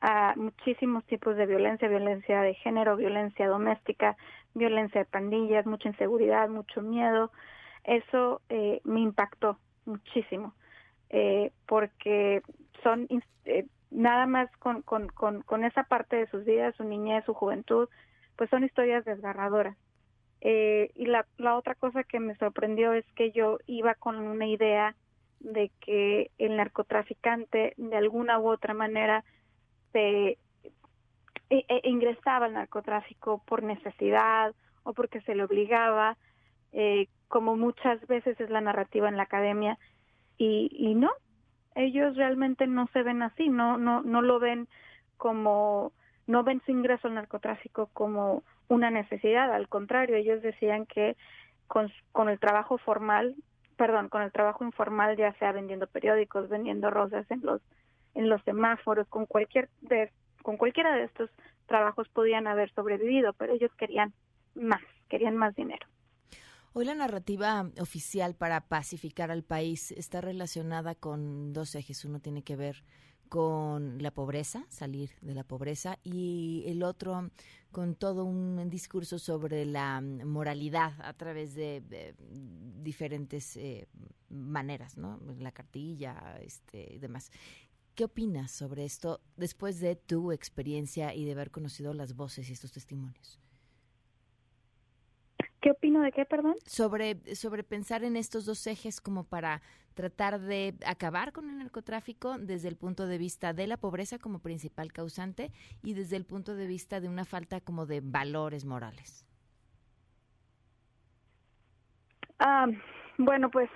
a 0.00 0.32
muchísimos 0.36 1.04
tipos 1.04 1.36
de 1.36 1.44
violencia, 1.44 1.86
violencia 1.86 2.40
de 2.40 2.54
género, 2.54 2.96
violencia 2.96 3.46
doméstica, 3.46 4.16
violencia 4.54 5.00
de 5.00 5.10
pandillas, 5.10 5.66
mucha 5.66 5.88
inseguridad, 5.88 6.48
mucho 6.48 6.82
miedo. 6.82 7.30
Eso 7.84 8.40
eh, 8.48 8.80
me 8.84 9.00
impactó 9.00 9.58
muchísimo, 9.84 10.54
eh, 11.08 11.52
porque 11.66 12.42
son 12.82 13.06
eh, 13.44 13.66
nada 13.90 14.26
más 14.26 14.50
con, 14.58 14.82
con, 14.82 15.08
con, 15.08 15.64
esa 15.64 15.84
parte 15.84 16.16
de 16.16 16.26
sus 16.28 16.44
vidas, 16.44 16.74
su 16.76 16.84
niñez, 16.84 17.24
su 17.24 17.34
juventud, 17.34 17.88
pues 18.36 18.50
son 18.50 18.64
historias 18.64 19.04
desgarradoras. 19.04 19.76
Eh, 20.42 20.90
y 20.94 21.06
la, 21.06 21.26
la 21.36 21.56
otra 21.56 21.74
cosa 21.74 22.02
que 22.04 22.20
me 22.20 22.36
sorprendió 22.36 22.92
es 22.94 23.04
que 23.14 23.30
yo 23.32 23.58
iba 23.66 23.94
con 23.94 24.16
una 24.16 24.46
idea 24.46 24.94
de 25.40 25.70
que 25.80 26.30
el 26.38 26.56
narcotraficante 26.56 27.74
de 27.76 27.96
alguna 27.96 28.38
u 28.38 28.48
otra 28.48 28.74
manera 28.74 29.24
se 29.92 30.38
e, 31.50 31.64
e, 31.68 31.88
ingresaba 31.88 32.46
al 32.46 32.54
narcotráfico 32.54 33.42
por 33.44 33.62
necesidad 33.62 34.54
o 34.84 34.92
porque 34.92 35.20
se 35.22 35.34
le 35.34 35.44
obligaba, 35.44 36.16
eh, 36.72 37.08
como 37.28 37.56
muchas 37.56 38.04
veces 38.06 38.40
es 38.40 38.50
la 38.50 38.60
narrativa 38.60 39.08
en 39.08 39.16
la 39.16 39.24
academia, 39.24 39.76
y, 40.38 40.70
y 40.72 40.94
no, 40.94 41.10
ellos 41.74 42.16
realmente 42.16 42.66
no 42.66 42.86
se 42.92 43.02
ven 43.02 43.22
así, 43.22 43.48
no, 43.48 43.76
no, 43.78 44.02
no 44.02 44.22
lo 44.22 44.38
ven 44.38 44.68
como, 45.16 45.92
no 46.26 46.44
ven 46.44 46.62
su 46.64 46.70
ingreso 46.70 47.08
al 47.08 47.14
narcotráfico 47.14 47.90
como 47.92 48.42
una 48.68 48.90
necesidad, 48.90 49.52
al 49.52 49.68
contrario, 49.68 50.16
ellos 50.16 50.40
decían 50.42 50.86
que 50.86 51.16
con, 51.66 51.92
con 52.12 52.28
el 52.28 52.38
trabajo 52.38 52.78
formal, 52.78 53.34
perdón, 53.76 54.08
con 54.08 54.22
el 54.22 54.32
trabajo 54.32 54.64
informal, 54.64 55.16
ya 55.16 55.32
sea 55.34 55.52
vendiendo 55.52 55.86
periódicos, 55.88 56.48
vendiendo 56.48 56.90
rosas 56.90 57.30
en 57.30 57.40
los 57.42 57.60
en 58.14 58.28
los 58.28 58.42
semáforos, 58.42 59.06
con 59.08 59.26
cualquier 59.26 59.68
de, 59.82 60.10
con 60.42 60.56
cualquiera 60.56 60.94
de 60.94 61.04
estos 61.04 61.30
trabajos 61.66 62.08
podían 62.08 62.46
haber 62.46 62.72
sobrevivido, 62.74 63.32
pero 63.34 63.54
ellos 63.54 63.70
querían 63.78 64.12
más, 64.54 64.82
querían 65.08 65.36
más 65.36 65.54
dinero. 65.54 65.86
Hoy 66.72 66.84
la 66.84 66.94
narrativa 66.94 67.68
oficial 67.80 68.34
para 68.34 68.60
pacificar 68.68 69.30
al 69.30 69.42
país 69.42 69.90
está 69.90 70.20
relacionada 70.20 70.94
con 70.94 71.52
dos 71.52 71.74
ejes. 71.74 72.04
Uno 72.04 72.20
tiene 72.20 72.42
que 72.42 72.54
ver 72.54 72.84
con 73.28 74.02
la 74.02 74.10
pobreza, 74.10 74.66
salir 74.68 75.10
de 75.20 75.34
la 75.34 75.44
pobreza, 75.44 75.98
y 76.02 76.64
el 76.66 76.82
otro 76.82 77.30
con 77.70 77.94
todo 77.94 78.24
un 78.24 78.68
discurso 78.68 79.20
sobre 79.20 79.64
la 79.64 80.00
moralidad 80.00 80.94
a 81.00 81.12
través 81.12 81.54
de, 81.54 82.14
diferentes 82.82 83.56
eh, 83.56 83.86
maneras, 84.28 84.96
¿no? 84.96 85.20
La 85.38 85.52
cartilla, 85.52 86.38
este, 86.40 86.94
y 86.94 86.98
demás. 86.98 87.30
¿Qué 88.00 88.04
opinas 88.04 88.50
sobre 88.50 88.86
esto 88.86 89.20
después 89.36 89.78
de 89.78 89.94
tu 89.94 90.32
experiencia 90.32 91.14
y 91.14 91.26
de 91.26 91.32
haber 91.32 91.50
conocido 91.50 91.92
las 91.92 92.16
voces 92.16 92.48
y 92.48 92.54
estos 92.54 92.72
testimonios? 92.72 93.38
¿Qué 95.60 95.72
opino 95.72 96.00
de 96.00 96.10
qué, 96.10 96.24
perdón? 96.24 96.54
Sobre, 96.64 97.18
sobre 97.36 97.62
pensar 97.62 98.02
en 98.02 98.16
estos 98.16 98.46
dos 98.46 98.66
ejes 98.66 99.02
como 99.02 99.24
para 99.24 99.60
tratar 99.92 100.40
de 100.40 100.76
acabar 100.86 101.32
con 101.32 101.50
el 101.50 101.58
narcotráfico 101.58 102.38
desde 102.38 102.68
el 102.68 102.76
punto 102.76 103.06
de 103.06 103.18
vista 103.18 103.52
de 103.52 103.66
la 103.66 103.76
pobreza 103.76 104.18
como 104.18 104.38
principal 104.38 104.94
causante 104.94 105.52
y 105.82 105.92
desde 105.92 106.16
el 106.16 106.24
punto 106.24 106.54
de 106.54 106.66
vista 106.66 107.02
de 107.02 107.08
una 107.10 107.26
falta 107.26 107.60
como 107.60 107.84
de 107.84 108.00
valores 108.00 108.64
morales. 108.64 109.26
Ah, 112.38 112.66
bueno, 113.18 113.50
pues 113.50 113.68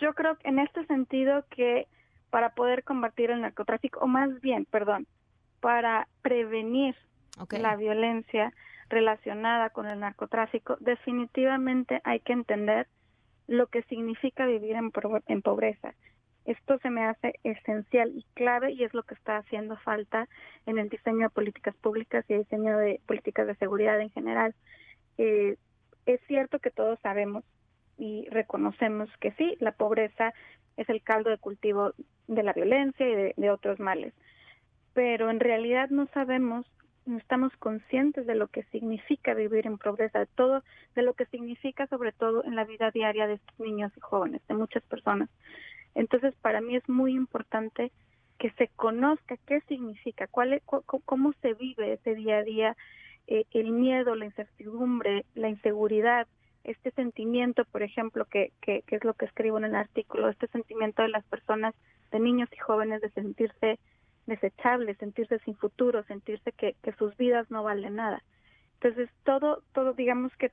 yo 0.00 0.14
creo 0.14 0.38
que 0.38 0.48
en 0.48 0.58
este 0.58 0.86
sentido 0.86 1.44
que 1.50 1.86
para 2.30 2.50
poder 2.50 2.84
combatir 2.84 3.30
el 3.30 3.42
narcotráfico, 3.42 4.00
o 4.00 4.06
más 4.06 4.40
bien, 4.40 4.64
perdón, 4.64 5.06
para 5.60 6.08
prevenir 6.22 6.96
la 7.50 7.76
violencia 7.76 8.52
relacionada 8.88 9.70
con 9.70 9.86
el 9.86 10.00
narcotráfico, 10.00 10.76
definitivamente 10.80 12.00
hay 12.04 12.20
que 12.20 12.32
entender 12.32 12.86
lo 13.46 13.66
que 13.66 13.82
significa 13.84 14.46
vivir 14.46 14.76
en, 14.76 14.90
en 15.26 15.42
pobreza. 15.42 15.94
Esto 16.44 16.78
se 16.78 16.90
me 16.90 17.04
hace 17.04 17.34
esencial 17.44 18.10
y 18.16 18.24
clave 18.34 18.72
y 18.72 18.84
es 18.84 18.94
lo 18.94 19.02
que 19.02 19.14
está 19.14 19.36
haciendo 19.36 19.76
falta 19.76 20.28
en 20.66 20.78
el 20.78 20.88
diseño 20.88 21.28
de 21.28 21.30
políticas 21.30 21.76
públicas 21.76 22.24
y 22.28 22.34
diseño 22.34 22.76
de 22.78 23.00
políticas 23.06 23.46
de 23.46 23.54
seguridad 23.56 24.00
en 24.00 24.10
general. 24.10 24.54
Eh, 25.18 25.56
es 26.06 26.20
cierto 26.26 26.58
que 26.58 26.70
todos 26.70 26.98
sabemos 27.00 27.44
y 27.98 28.26
reconocemos 28.30 29.08
que 29.20 29.32
sí, 29.32 29.56
la 29.60 29.72
pobreza 29.72 30.32
es 30.80 30.88
el 30.88 31.02
caldo 31.02 31.28
de 31.28 31.36
cultivo 31.36 31.92
de 32.26 32.42
la 32.42 32.54
violencia 32.54 33.06
y 33.06 33.34
de, 33.36 33.50
otros 33.50 33.78
males. 33.80 34.14
Pero 34.94 35.30
en 35.30 35.38
realidad 35.38 35.90
no 35.90 36.06
sabemos, 36.14 36.64
no 37.04 37.18
estamos 37.18 37.54
conscientes 37.58 38.26
de 38.26 38.34
lo 38.34 38.48
que 38.48 38.62
significa 38.72 39.34
vivir 39.34 39.66
en 39.66 39.76
pobreza, 39.76 40.20
de 40.20 40.26
todo, 40.26 40.64
de 40.94 41.02
lo 41.02 41.12
que 41.12 41.26
significa 41.26 41.86
sobre 41.88 42.12
todo 42.12 42.44
en 42.44 42.56
la 42.56 42.64
vida 42.64 42.90
diaria 42.90 43.26
de 43.26 43.34
estos 43.34 43.60
niños 43.60 43.92
y 43.94 44.00
jóvenes, 44.00 44.40
de 44.48 44.54
muchas 44.54 44.82
personas. 44.84 45.28
Entonces, 45.94 46.34
para 46.40 46.62
mí 46.62 46.76
es 46.76 46.88
muy 46.88 47.12
importante 47.12 47.92
que 48.38 48.50
se 48.52 48.68
conozca 48.68 49.36
qué 49.46 49.60
significa, 49.68 50.28
cuál 50.28 50.54
es, 50.54 50.62
cómo 50.64 51.34
se 51.42 51.52
vive 51.52 51.92
ese 51.92 52.14
día 52.14 52.38
a 52.38 52.42
día, 52.42 52.76
eh, 53.26 53.44
el 53.50 53.70
miedo, 53.72 54.14
la 54.14 54.24
incertidumbre, 54.24 55.26
la 55.34 55.50
inseguridad, 55.50 56.26
este 56.64 56.90
sentimiento, 56.92 57.64
por 57.64 57.82
ejemplo, 57.82 58.24
que, 58.26 58.52
que, 58.60 58.84
es 58.86 59.04
lo 59.04 59.14
que 59.14 59.26
escribo 59.26 59.58
en 59.58 59.64
el 59.64 59.74
artículo, 59.74 60.28
este 60.28 60.46
sentimiento 60.48 61.02
de 61.02 61.08
las 61.08 61.24
personas, 61.24 61.74
de 62.10 62.20
niños 62.20 62.48
y 62.52 62.56
jóvenes, 62.56 63.00
de 63.00 63.10
sentirse 63.10 63.78
desechables, 64.26 64.98
sentirse 64.98 65.38
sin 65.40 65.56
futuro, 65.56 66.02
sentirse 66.04 66.52
que, 66.52 66.76
que 66.82 66.92
sus 66.92 67.16
vidas 67.16 67.50
no 67.50 67.62
valen 67.62 67.96
nada. 67.96 68.22
Entonces, 68.74 69.10
todo, 69.24 69.62
todo 69.72 69.92
digamos 69.92 70.34
que 70.36 70.52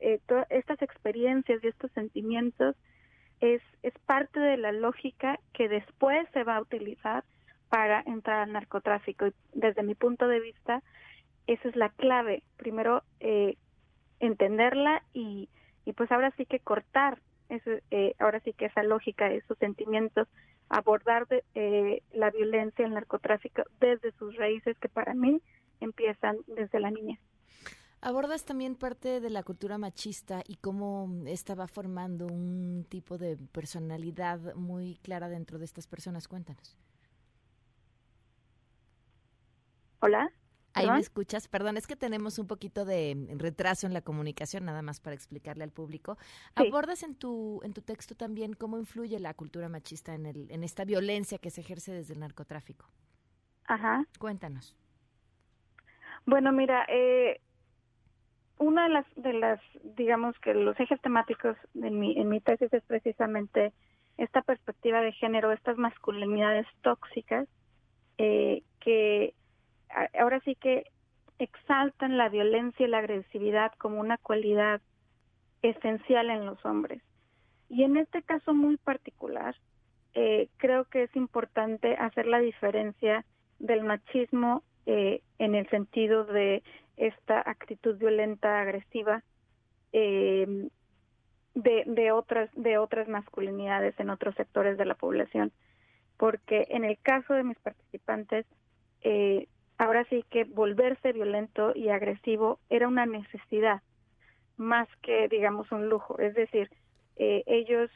eh, 0.00 0.20
todas 0.26 0.50
estas 0.50 0.82
experiencias 0.82 1.62
y 1.62 1.68
estos 1.68 1.90
sentimientos 1.92 2.76
es, 3.40 3.62
es 3.82 3.94
parte 4.06 4.40
de 4.40 4.56
la 4.56 4.72
lógica 4.72 5.38
que 5.52 5.68
después 5.68 6.28
se 6.32 6.44
va 6.44 6.56
a 6.56 6.60
utilizar 6.60 7.24
para 7.68 8.02
entrar 8.06 8.40
al 8.40 8.52
narcotráfico. 8.52 9.28
Y 9.28 9.32
desde 9.52 9.82
mi 9.82 9.94
punto 9.94 10.28
de 10.28 10.40
vista, 10.40 10.82
esa 11.46 11.68
es 11.68 11.76
la 11.76 11.88
clave. 11.90 12.42
Primero, 12.56 13.02
eh, 13.20 13.56
entenderla 14.22 15.02
y, 15.12 15.50
y 15.84 15.92
pues 15.92 16.10
ahora 16.10 16.32
sí 16.36 16.46
que 16.46 16.60
cortar 16.60 17.18
eh, 17.90 18.14
ahora 18.18 18.40
sí 18.40 18.52
que 18.54 18.66
esa 18.66 18.82
lógica, 18.82 19.30
esos 19.30 19.58
sentimientos, 19.58 20.28
abordar 20.68 21.26
de, 21.28 21.44
eh, 21.54 22.02
la 22.12 22.30
violencia, 22.30 22.84
el 22.84 22.94
narcotráfico 22.94 23.62
desde 23.78 24.12
sus 24.12 24.36
raíces 24.36 24.78
que 24.78 24.88
para 24.88 25.12
mí 25.12 25.42
empiezan 25.80 26.38
desde 26.46 26.80
la 26.80 26.90
niñez. 26.90 27.20
Abordas 28.00 28.44
también 28.44 28.74
parte 28.74 29.20
de 29.20 29.30
la 29.30 29.42
cultura 29.42 29.78
machista 29.78 30.42
y 30.48 30.56
cómo 30.56 31.22
esta 31.26 31.54
va 31.54 31.68
formando 31.68 32.26
un 32.26 32.84
tipo 32.88 33.16
de 33.16 33.36
personalidad 33.36 34.54
muy 34.54 34.96
clara 35.02 35.28
dentro 35.28 35.58
de 35.58 35.66
estas 35.66 35.86
personas. 35.86 36.26
Cuéntanos. 36.26 36.76
Hola. 40.00 40.32
Ahí 40.74 40.90
me 40.90 41.00
escuchas. 41.00 41.48
Perdón, 41.48 41.76
es 41.76 41.86
que 41.86 41.96
tenemos 41.96 42.38
un 42.38 42.46
poquito 42.46 42.84
de 42.84 43.28
retraso 43.36 43.86
en 43.86 43.92
la 43.92 44.00
comunicación, 44.00 44.64
nada 44.64 44.82
más 44.82 45.00
para 45.00 45.14
explicarle 45.14 45.64
al 45.64 45.70
público. 45.70 46.18
Abordas 46.54 47.02
en 47.02 47.14
tu 47.14 47.60
en 47.62 47.72
tu 47.72 47.82
texto 47.82 48.14
también 48.14 48.54
cómo 48.54 48.78
influye 48.78 49.18
la 49.18 49.34
cultura 49.34 49.68
machista 49.68 50.14
en 50.14 50.26
el 50.26 50.50
en 50.50 50.64
esta 50.64 50.84
violencia 50.84 51.38
que 51.38 51.50
se 51.50 51.60
ejerce 51.60 51.92
desde 51.92 52.14
el 52.14 52.20
narcotráfico. 52.20 52.86
Ajá. 53.66 54.04
Cuéntanos. 54.18 54.76
Bueno, 56.24 56.52
mira, 56.52 56.86
eh, 56.88 57.40
una 58.58 58.84
de 58.84 58.88
las 58.90 59.06
de 59.16 59.32
las 59.34 59.60
digamos 59.96 60.38
que 60.38 60.54
los 60.54 60.78
ejes 60.78 61.00
temáticos 61.00 61.56
en 61.74 61.98
mi 61.98 62.18
en 62.18 62.28
mi 62.28 62.40
tesis 62.40 62.72
es 62.72 62.82
precisamente 62.84 63.72
esta 64.18 64.42
perspectiva 64.42 65.00
de 65.00 65.12
género, 65.12 65.52
estas 65.52 65.78
masculinidades 65.78 66.66
tóxicas 66.82 67.48
eh, 68.18 68.62
que 68.80 69.34
ahora 70.18 70.40
sí 70.40 70.54
que 70.54 70.84
exaltan 71.38 72.16
la 72.16 72.28
violencia 72.28 72.86
y 72.86 72.90
la 72.90 72.98
agresividad 72.98 73.72
como 73.78 74.00
una 74.00 74.18
cualidad 74.18 74.80
esencial 75.62 76.30
en 76.30 76.46
los 76.46 76.64
hombres. 76.64 77.02
Y 77.68 77.84
en 77.84 77.96
este 77.96 78.22
caso 78.22 78.54
muy 78.54 78.76
particular, 78.76 79.56
eh, 80.14 80.48
creo 80.58 80.84
que 80.84 81.04
es 81.04 81.16
importante 81.16 81.94
hacer 81.94 82.26
la 82.26 82.38
diferencia 82.38 83.24
del 83.58 83.82
machismo 83.82 84.62
eh, 84.86 85.22
en 85.38 85.54
el 85.54 85.68
sentido 85.70 86.24
de 86.24 86.62
esta 86.96 87.42
actitud 87.48 87.96
violenta, 87.96 88.60
agresiva, 88.60 89.22
eh, 89.92 90.68
de, 91.54 92.12
otras, 92.12 92.50
de 92.54 92.78
otras 92.78 93.08
masculinidades 93.08 93.98
en 93.98 94.10
otros 94.10 94.34
sectores 94.34 94.78
de 94.78 94.84
la 94.84 94.94
población. 94.94 95.52
Porque 96.16 96.66
en 96.70 96.84
el 96.84 96.98
caso 96.98 97.34
de 97.34 97.44
mis 97.44 97.58
participantes, 97.58 98.46
eh, 99.02 99.48
ahora 99.78 100.04
sí 100.04 100.24
que 100.30 100.44
volverse 100.44 101.12
violento 101.12 101.72
y 101.74 101.88
agresivo 101.88 102.58
era 102.70 102.88
una 102.88 103.06
necesidad 103.06 103.82
más 104.56 104.88
que, 105.02 105.28
digamos, 105.28 105.72
un 105.72 105.88
lujo. 105.88 106.18
Es 106.18 106.34
decir, 106.34 106.70
eh, 107.16 107.42
ellos, 107.46 107.90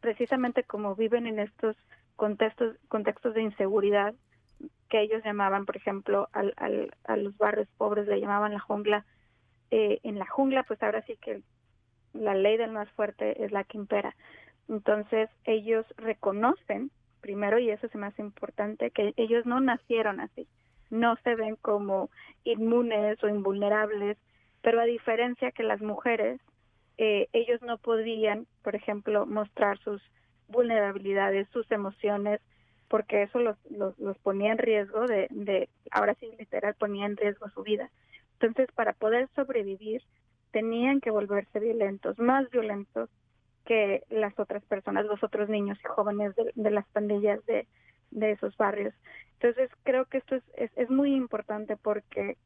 precisamente 0.00 0.64
como 0.64 0.94
viven 0.94 1.26
en 1.26 1.38
estos 1.38 1.76
contextos, 2.16 2.76
contextos 2.88 3.34
de 3.34 3.42
inseguridad, 3.42 4.14
que 4.88 5.00
ellos 5.00 5.22
llamaban, 5.24 5.64
por 5.66 5.76
ejemplo, 5.76 6.28
al, 6.32 6.52
al, 6.56 6.94
a 7.04 7.16
los 7.16 7.36
barrios 7.38 7.68
pobres 7.78 8.06
le 8.06 8.20
llamaban 8.20 8.52
la 8.52 8.60
jungla, 8.60 9.06
eh, 9.70 10.00
en 10.02 10.18
la 10.18 10.26
jungla, 10.26 10.64
pues 10.64 10.82
ahora 10.82 11.02
sí 11.02 11.16
que 11.22 11.42
la 12.12 12.34
ley 12.34 12.56
del 12.56 12.72
más 12.72 12.90
fuerte 12.90 13.44
es 13.44 13.52
la 13.52 13.64
que 13.64 13.78
impera. 13.78 14.16
Entonces 14.68 15.30
ellos 15.44 15.86
reconocen, 15.96 16.90
primero, 17.20 17.58
y 17.58 17.70
eso 17.70 17.86
es 17.86 17.94
más 17.94 18.18
importante, 18.18 18.90
que 18.90 19.14
ellos 19.16 19.46
no 19.46 19.60
nacieron 19.60 20.20
así, 20.20 20.48
no 20.90 21.16
se 21.24 21.34
ven 21.34 21.56
como 21.56 22.10
inmunes 22.44 23.22
o 23.22 23.28
invulnerables, 23.28 24.18
pero 24.62 24.80
a 24.80 24.84
diferencia 24.84 25.52
que 25.52 25.62
las 25.62 25.80
mujeres, 25.80 26.40
eh, 26.98 27.28
ellos 27.32 27.62
no 27.62 27.78
podían, 27.78 28.46
por 28.62 28.74
ejemplo, 28.74 29.26
mostrar 29.26 29.78
sus 29.78 30.02
vulnerabilidades, 30.48 31.48
sus 31.48 31.70
emociones, 31.70 32.40
porque 32.88 33.22
eso 33.22 33.38
los, 33.38 33.56
los, 33.70 33.98
los 33.98 34.18
ponía 34.18 34.52
en 34.52 34.58
riesgo 34.58 35.06
de, 35.06 35.28
de, 35.30 35.68
ahora 35.90 36.14
sí 36.14 36.28
literal, 36.38 36.74
ponía 36.74 37.06
en 37.06 37.16
riesgo 37.16 37.48
su 37.50 37.62
vida. 37.62 37.90
Entonces, 38.34 38.68
para 38.74 38.92
poder 38.94 39.28
sobrevivir, 39.36 40.02
tenían 40.50 41.00
que 41.00 41.10
volverse 41.10 41.60
violentos, 41.60 42.18
más 42.18 42.50
violentos 42.50 43.08
que 43.64 44.02
las 44.10 44.36
otras 44.38 44.64
personas, 44.64 45.06
los 45.06 45.22
otros 45.22 45.48
niños 45.48 45.78
y 45.84 45.88
jóvenes 45.88 46.34
de, 46.54 46.70
las 46.70 46.86
pandillas 46.88 47.44
de, 47.46 47.66
de, 48.10 48.32
esos 48.32 48.56
barrios. 48.56 48.94
Entonces, 49.40 49.70
creo 49.84 50.04
que 50.04 50.18
esto 50.18 50.36
es, 50.36 50.42
es, 50.54 50.70
es 50.76 50.90
muy 50.90 51.14
importante 51.14 51.76
porque 51.76 52.36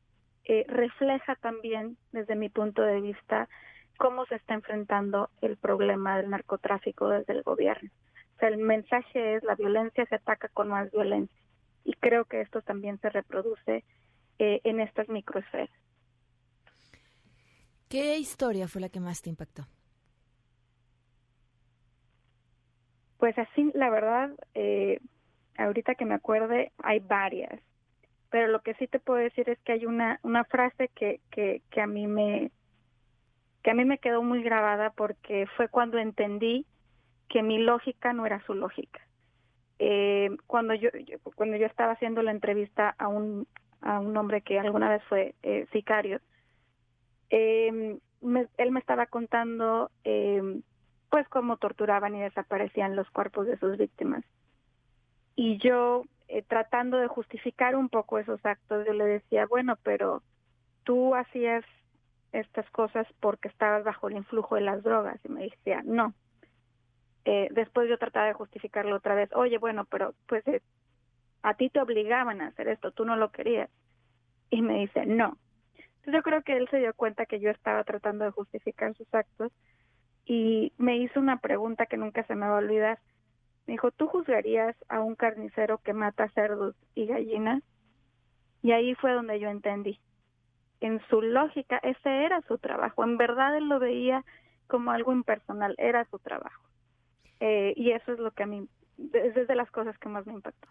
eh, 0.45 0.65
refleja 0.69 1.35
también, 1.37 1.97
desde 2.13 2.37
mi 2.37 2.49
punto 2.51 2.83
de 2.83 3.01
vista, 3.01 3.49
cómo 3.97 4.27
se 4.27 4.37
está 4.37 4.55
enfrentando 4.55 5.29
el 5.41 5.57
problema 5.57 6.17
del 6.17 6.31
narcotráfico 6.31 7.09
desde 7.09 7.33
el 7.33 7.43
gobierno. 7.43 7.91
O 8.37 8.39
sea, 8.39 8.49
el 8.49 8.59
mensaje 8.59 9.37
es 9.37 9.43
la 9.43 9.57
violencia 9.57 10.07
se 10.07 10.15
ataca 10.15 10.49
con 10.49 10.69
más 10.69 10.91
violencia. 10.93 11.37
Y 11.85 11.95
creo 11.95 12.27
que 12.27 12.41
esto 12.41 12.63
también 12.63 12.99
se 13.01 13.11
reproduce 13.11 13.85
eh, 14.39 14.61
en 14.63 14.81
estas 14.81 15.09
microesferas. 15.09 15.71
¿Qué 17.89 18.19
historia 18.19 18.69
fue 18.69 18.81
la 18.81 18.89
que 18.89 19.01
más 19.01 19.21
te 19.21 19.31
impactó? 19.31 19.67
Pues 23.19 23.37
así, 23.39 23.71
la 23.75 23.91
verdad, 23.91 24.31
eh, 24.55 25.01
ahorita 25.57 25.95
que 25.95 26.05
me 26.05 26.15
acuerde, 26.15 26.73
hay 26.83 27.01
varias. 27.01 27.61
Pero 28.31 28.49
lo 28.49 28.61
que 28.61 28.75
sí 28.75 28.87
te 28.87 28.99
puedo 28.99 29.19
decir 29.19 29.49
es 29.49 29.59
que 29.61 29.73
hay 29.73 29.87
una, 29.87 30.19
frase 30.49 30.89
que, 30.95 31.21
que, 31.31 31.63
que 31.71 31.81
a 31.81 31.87
mí 31.87 32.07
me 32.07 32.51
que 33.63 33.71
a 33.71 33.75
me 33.75 33.99
quedó 33.99 34.23
muy 34.23 34.43
grabada 34.43 34.91
porque 34.91 35.47
fue 35.57 35.69
cuando 35.69 35.97
entendí 35.99 36.67
que 37.31 37.43
mi 37.43 37.59
lógica 37.59 38.13
no 38.13 38.27
era 38.27 38.45
su 38.45 38.53
lógica. 38.53 39.01
Eh, 39.79 40.37
cuando 40.47 40.75
yo, 40.75 40.91
cuando 41.35 41.57
yo 41.57 41.65
estaba 41.67 41.93
haciendo 41.93 42.23
la 42.23 42.31
entrevista 42.31 42.95
a 42.99 43.09
un 43.09 43.47
a 43.81 44.01
un 44.01 44.17
hombre 44.17 44.43
que 44.43 44.59
alguna 44.59 44.89
vez 44.89 45.03
fue 45.05 45.35
eh, 45.43 45.67
sicario, 45.73 46.21
eh, 47.31 47.99
él 48.57 48.71
me 48.71 48.81
estaba 48.81 49.07
contando 49.07 49.91
eh, 50.05 50.61
pues 51.11 51.29
cómo 51.29 51.59
torturaban 51.59 52.17
y 52.17 52.23
desaparecían 52.23 52.97
los 52.97 53.09
cuerpos 53.11 53.47
de 53.47 53.59
sus 53.59 53.77
víctimas. 53.77 54.25
Y 55.37 55.59
yo 55.59 56.05
eh, 56.29 56.43
tratando 56.43 56.99
de 56.99 57.09
justificar 57.09 57.77
un 57.77 57.89
poco 57.89 58.19
esos 58.19 58.45
actos, 58.45 58.87
yo 58.87 58.93
le 58.93 59.05
decía, 59.05 59.47
bueno, 59.47 59.77
pero 59.83 60.23
tú 60.85 61.15
hacías 61.15 61.65
estas 62.33 62.69
cosas 62.71 63.07
porque 63.21 63.49
estabas 63.49 63.85
bajo 63.85 64.09
el 64.09 64.17
influjo 64.17 64.55
de 64.57 64.63
las 64.63 64.83
drogas. 64.83 65.19
Y 65.25 65.29
me 65.29 65.45
decía, 65.45 65.83
no, 65.85 66.15
eh, 67.25 67.49
después 67.53 67.89
yo 67.89 67.99
trataba 67.99 68.27
de 68.27 68.35
justificarlo 68.35 68.97
otra 68.97 69.15
vez, 69.15 69.31
oye, 69.35 69.59
bueno, 69.59 69.87
pero 69.87 70.15
pues 70.27 70.47
eh, 70.47 70.61
a 71.43 71.55
ti 71.55 71.71
te 71.71 71.81
obligaban 71.81 72.41
a 72.41 72.49
hacer 72.49 72.69
esto, 72.69 72.93
tú 72.93 73.05
no 73.05 73.17
lo 73.17 73.31
querías. 73.31 73.71
Y 74.51 74.63
me 74.63 74.81
dice, 74.81 75.07
no. 75.07 75.39
Entonces 75.77 76.15
yo 76.15 76.23
creo 76.23 76.43
que 76.43 76.57
él 76.57 76.69
se 76.71 76.79
dio 76.79 76.93
cuenta 76.95 77.27
que 77.27 77.41
yo 77.41 77.51
estaba 77.51 77.83
tratando 77.85 78.25
de 78.25 78.31
justificar 78.31 78.95
sus 78.95 79.13
actos 79.15 79.53
y 80.27 80.73
me 80.77 80.99
hizo 80.99 81.19
una 81.19 81.39
pregunta 81.39 81.87
que 81.87 81.97
nunca 81.97 82.25
se 82.25 82.35
me 82.35 82.47
va 82.47 82.57
a 82.57 82.61
olvidar. 82.61 82.99
Me 83.67 83.73
dijo, 83.73 83.91
¿tú 83.91 84.07
juzgarías 84.09 84.77
a 84.89 85.01
un 85.01 85.15
carnicero 85.15 85.79
que 85.79 85.93
mata 85.93 86.29
cerdos 86.31 86.75
y 86.95 87.07
gallinas? 87.07 87.63
Y 88.63 88.73
ahí 88.73 88.95
fue 88.95 89.13
donde 89.13 89.41
yo 89.41 89.49
entendí. 89.49 90.01
En 90.81 91.01
su 91.09 91.23
lógica, 91.23 91.79
ese 91.79 92.25
era 92.25 92.43
su 92.43 92.59
trabajo. 92.59 93.05
En 93.05 93.17
verdad 93.17 93.57
él 93.57 93.69
lo 93.69 93.79
veía 93.79 94.25
como 94.67 94.91
algo 94.91 95.13
impersonal, 95.13 95.75
era 95.79 96.05
su 96.11 96.19
trabajo. 96.19 96.63
Eh, 97.41 97.75
y 97.77 97.93
eso 97.93 98.13
es 98.13 98.19
lo 98.19 98.31
que 98.33 98.43
a 98.43 98.47
mí, 98.47 98.69
es 99.13 99.47
de 99.49 99.55
las 99.55 99.71
cosas 99.71 99.97
que 99.99 100.09
más 100.09 100.27
me 100.27 100.35
impactó. 100.35 100.69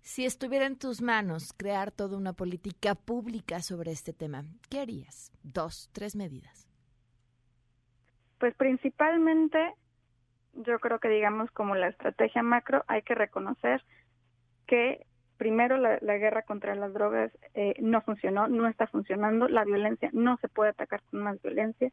Si 0.00 0.24
estuviera 0.24 0.66
en 0.66 0.76
tus 0.76 1.00
manos 1.00 1.52
crear 1.52 1.92
toda 1.92 2.16
una 2.16 2.32
política 2.32 2.96
pública 2.96 3.62
sobre 3.62 3.92
este 3.92 4.12
tema, 4.12 4.44
¿qué 4.68 4.80
harías? 4.80 5.30
Dos, 5.44 5.90
tres 5.92 6.16
medidas. 6.16 6.68
Pues 8.38 8.54
principalmente, 8.56 9.58
yo 10.54 10.78
creo 10.78 10.98
que 10.98 11.08
digamos 11.08 11.50
como 11.50 11.74
la 11.74 11.88
estrategia 11.88 12.42
macro, 12.42 12.84
hay 12.86 13.02
que 13.02 13.14
reconocer 13.14 13.82
que 14.66 15.06
primero 15.36 15.76
la, 15.76 15.98
la 16.00 16.18
guerra 16.18 16.42
contra 16.42 16.74
las 16.74 16.92
drogas 16.92 17.32
eh, 17.54 17.74
no 17.80 18.00
funcionó, 18.02 18.48
no 18.48 18.68
está 18.68 18.86
funcionando, 18.86 19.48
la 19.48 19.64
violencia 19.64 20.10
no 20.12 20.36
se 20.38 20.48
puede 20.48 20.70
atacar 20.70 21.02
con 21.10 21.20
más 21.20 21.40
violencia 21.42 21.90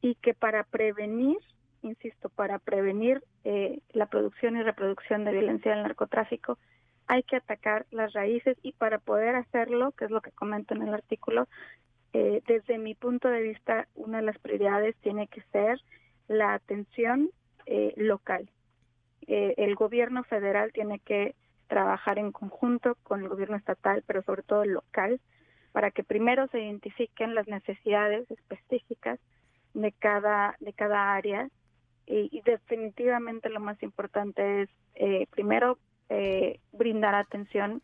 y 0.00 0.14
que 0.16 0.34
para 0.34 0.64
prevenir 0.64 1.38
insisto, 1.82 2.28
para 2.28 2.58
prevenir 2.58 3.22
eh, 3.44 3.80
la 3.92 4.06
producción 4.06 4.56
y 4.56 4.62
reproducción 4.62 5.24
de 5.24 5.32
violencia 5.32 5.72
del 5.72 5.82
narcotráfico, 5.82 6.58
hay 7.06 7.22
que 7.22 7.36
atacar 7.36 7.86
las 7.90 8.12
raíces 8.12 8.56
y 8.62 8.72
para 8.72 8.98
poder 8.98 9.34
hacerlo, 9.34 9.92
que 9.92 10.04
es 10.04 10.10
lo 10.10 10.20
que 10.20 10.30
comento 10.32 10.74
en 10.74 10.82
el 10.82 10.94
artículo, 10.94 11.48
eh, 12.12 12.42
desde 12.46 12.78
mi 12.78 12.94
punto 12.94 13.28
de 13.28 13.42
vista, 13.42 13.88
una 13.94 14.18
de 14.18 14.24
las 14.24 14.38
prioridades 14.38 14.96
tiene 14.96 15.28
que 15.28 15.42
ser 15.52 15.80
la 16.28 16.54
atención 16.54 17.30
eh, 17.66 17.94
local. 17.96 18.48
el 19.26 19.74
gobierno 19.76 20.24
federal 20.24 20.72
tiene 20.72 20.98
que 20.98 21.34
trabajar 21.68 22.18
en 22.18 22.32
conjunto 22.32 22.96
con 23.04 23.22
el 23.22 23.28
gobierno 23.28 23.56
estatal, 23.56 24.02
pero 24.06 24.22
sobre 24.22 24.42
todo 24.42 24.64
local, 24.64 25.20
para 25.72 25.90
que 25.92 26.02
primero 26.02 26.48
se 26.48 26.60
identifiquen 26.60 27.34
las 27.34 27.46
necesidades 27.46 28.28
específicas 28.30 29.20
de 29.74 29.92
cada 29.92 30.56
de 30.58 30.72
cada 30.72 31.14
área 31.14 31.48
y, 32.10 32.42
definitivamente 32.44 33.48
lo 33.50 33.60
más 33.60 33.80
importante 33.82 34.62
es, 34.62 34.68
eh, 34.96 35.26
primero, 35.30 35.78
eh, 36.08 36.58
brindar 36.72 37.14
atención 37.14 37.82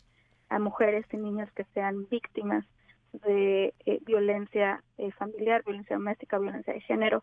a 0.49 0.59
mujeres 0.59 1.07
y 1.13 1.17
niños 1.17 1.49
que 1.53 1.65
sean 1.75 2.09
víctimas 2.09 2.67
de 3.13 3.73
eh, 3.87 4.01
violencia 4.05 4.83
familiar, 5.17 5.63
violencia 5.65 5.97
doméstica, 5.97 6.39
violencia 6.39 6.73
de 6.73 6.81
género, 6.81 7.23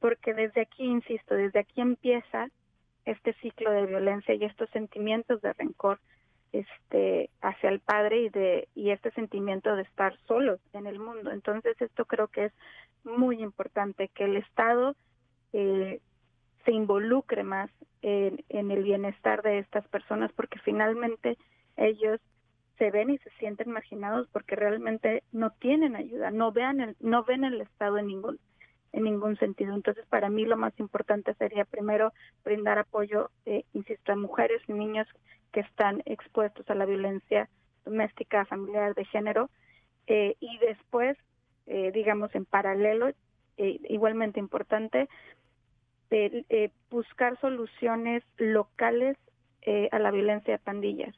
porque 0.00 0.34
desde 0.34 0.62
aquí, 0.62 0.84
insisto, 0.84 1.34
desde 1.34 1.60
aquí 1.60 1.80
empieza 1.80 2.48
este 3.04 3.32
ciclo 3.34 3.70
de 3.70 3.86
violencia 3.86 4.34
y 4.34 4.44
estos 4.44 4.68
sentimientos 4.70 5.40
de 5.42 5.52
rencor 5.52 6.00
este 6.52 7.30
hacia 7.40 7.68
el 7.68 7.78
padre 7.80 8.22
y 8.22 8.28
de 8.28 8.68
y 8.74 8.90
este 8.90 9.12
sentimiento 9.12 9.76
de 9.76 9.82
estar 9.82 10.16
solos 10.26 10.60
en 10.72 10.86
el 10.86 10.98
mundo. 10.98 11.30
Entonces 11.30 11.80
esto 11.80 12.04
creo 12.06 12.28
que 12.28 12.46
es 12.46 12.52
muy 13.04 13.40
importante 13.42 14.08
que 14.08 14.24
el 14.24 14.36
Estado 14.36 14.96
eh, 15.52 16.00
se 16.64 16.72
involucre 16.72 17.44
más 17.44 17.70
en, 18.02 18.42
el 18.48 18.82
bienestar 18.82 19.42
de 19.42 19.58
estas 19.58 19.86
personas 19.88 20.32
porque 20.32 20.58
finalmente 20.58 21.36
ellos 21.76 22.20
se 22.78 22.90
ven 22.90 23.10
y 23.10 23.18
se 23.18 23.30
sienten 23.38 23.70
marginados 23.70 24.26
porque 24.32 24.56
realmente 24.56 25.22
no 25.32 25.50
tienen 25.50 25.96
ayuda, 25.96 26.30
no 26.30 26.50
vean 26.50 26.80
el, 26.80 26.96
no 27.00 27.24
ven 27.24 27.44
el 27.44 27.60
Estado 27.60 27.98
en 27.98 28.06
ningún 28.06 28.38
en 28.92 29.04
ningún 29.04 29.36
sentido. 29.36 29.74
Entonces, 29.74 30.04
para 30.06 30.28
mí 30.28 30.44
lo 30.44 30.56
más 30.56 30.78
importante 30.78 31.34
sería 31.34 31.64
primero 31.64 32.12
brindar 32.44 32.78
apoyo, 32.78 33.30
eh, 33.46 33.64
insisto, 33.72 34.12
a 34.12 34.16
mujeres 34.16 34.62
y 34.68 34.72
niños 34.72 35.06
que 35.52 35.60
están 35.60 36.02
expuestos 36.06 36.68
a 36.70 36.74
la 36.74 36.86
violencia 36.86 37.48
doméstica, 37.84 38.44
familiar, 38.44 38.94
de 38.94 39.04
género, 39.04 39.50
eh, 40.06 40.36
y 40.40 40.58
después, 40.58 41.16
eh, 41.66 41.90
digamos, 41.92 42.34
en 42.34 42.44
paralelo, 42.44 43.10
igualmente 43.56 44.40
importante, 44.40 45.06
eh, 46.10 46.70
buscar 46.90 47.38
soluciones 47.40 48.24
locales 48.38 49.16
eh, 49.62 49.88
a 49.92 49.98
la 49.98 50.10
violencia 50.10 50.54
de 50.54 50.58
pandillas. 50.58 51.14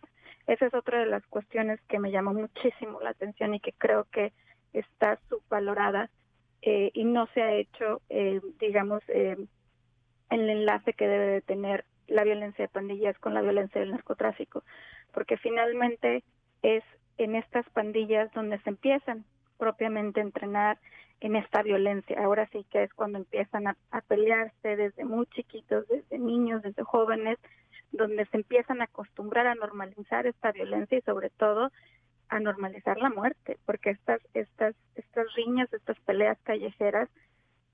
Esa 0.47 0.67
es 0.67 0.75
otra 0.75 0.99
de 0.99 1.07
las 1.07 1.25
cuestiones 1.29 1.81
que 1.89 1.99
me 1.99 2.11
llamó 2.11 2.35
muchísimo 2.35 3.01
la 3.01 3.11
atención 3.11 3.55
y 3.55 3.61
que 3.61 3.73
creo 3.73 4.05
que 4.11 4.33
está 4.73 5.19
subvalorada 5.29 6.11
eh, 6.63 6.91
y 6.95 7.05
no 7.05 7.27
se 7.35 7.43
ha 7.43 7.53
hecho, 7.55 8.01
eh, 8.09 8.41
digamos, 8.59 9.03
el 9.09 9.49
enlace 10.31 10.93
que 10.95 11.09
debe 11.09 11.27
de 11.27 11.41
tener 11.43 11.85
la 12.07 12.25
violencia 12.25 12.65
de 12.65 12.69
pandillas 12.69 13.19
con 13.19 13.35
la 13.35 13.43
violencia 13.43 13.81
del 13.81 13.91
narcotráfico, 13.91 14.65
porque 15.13 15.37
finalmente 15.37 16.23
es 16.63 16.85
en 17.19 17.35
estas 17.37 17.69
pandillas 17.71 18.33
donde 18.33 18.59
se 18.61 18.71
empiezan 18.71 19.25
propiamente 19.59 20.21
a 20.21 20.25
entrenar 20.25 20.79
en 21.21 21.37
esta 21.37 21.63
violencia. 21.63 22.19
Ahora 22.23 22.49
sí 22.53 22.67
que 22.71 22.83
es 22.83 22.93
cuando 22.95 23.19
empiezan 23.19 23.69
a, 23.69 23.77
pelearse 24.09 24.77
desde 24.77 25.05
muy 25.05 25.27
chiquitos, 25.27 25.87
desde 25.89 26.19
niños, 26.19 26.63
desde 26.63 26.83
jóvenes, 26.83 27.39
donde 27.93 28.27
se 28.27 28.39
empiezan 28.39 28.81
a 28.81 28.85
acostumbrar 28.85 29.47
a 29.47 29.55
normalizar 29.55 30.27
esta 30.27 30.51
violencia 30.51 30.99
y 30.99 31.03
sobre 31.03 31.31
todo 31.31 31.71
a 32.33 32.41
normalizar 32.41 32.99
la 32.99 33.11
muerte, 33.11 33.59
porque 33.67 33.91
estas, 33.91 34.21
estas, 34.33 34.75
estas 34.95 35.27
riñas, 35.35 35.71
estas 35.71 36.01
peleas 36.01 36.39
callejeras, 36.45 37.11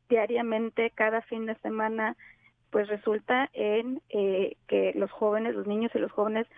diariamente, 0.09 0.91
cada 0.91 1.23
fin 1.23 1.47
de 1.47 1.55
semana, 1.61 2.17
pues 2.71 2.89
resulta 2.89 3.49
en 3.53 4.03
eh, 4.09 4.57
que 4.67 4.95
los 4.97 5.13
jóvenes, 5.13 5.55
los 5.55 5.69
niños 5.69 5.93
y 5.95 6.01
los 6.01 6.11
jóvenes 6.11 6.49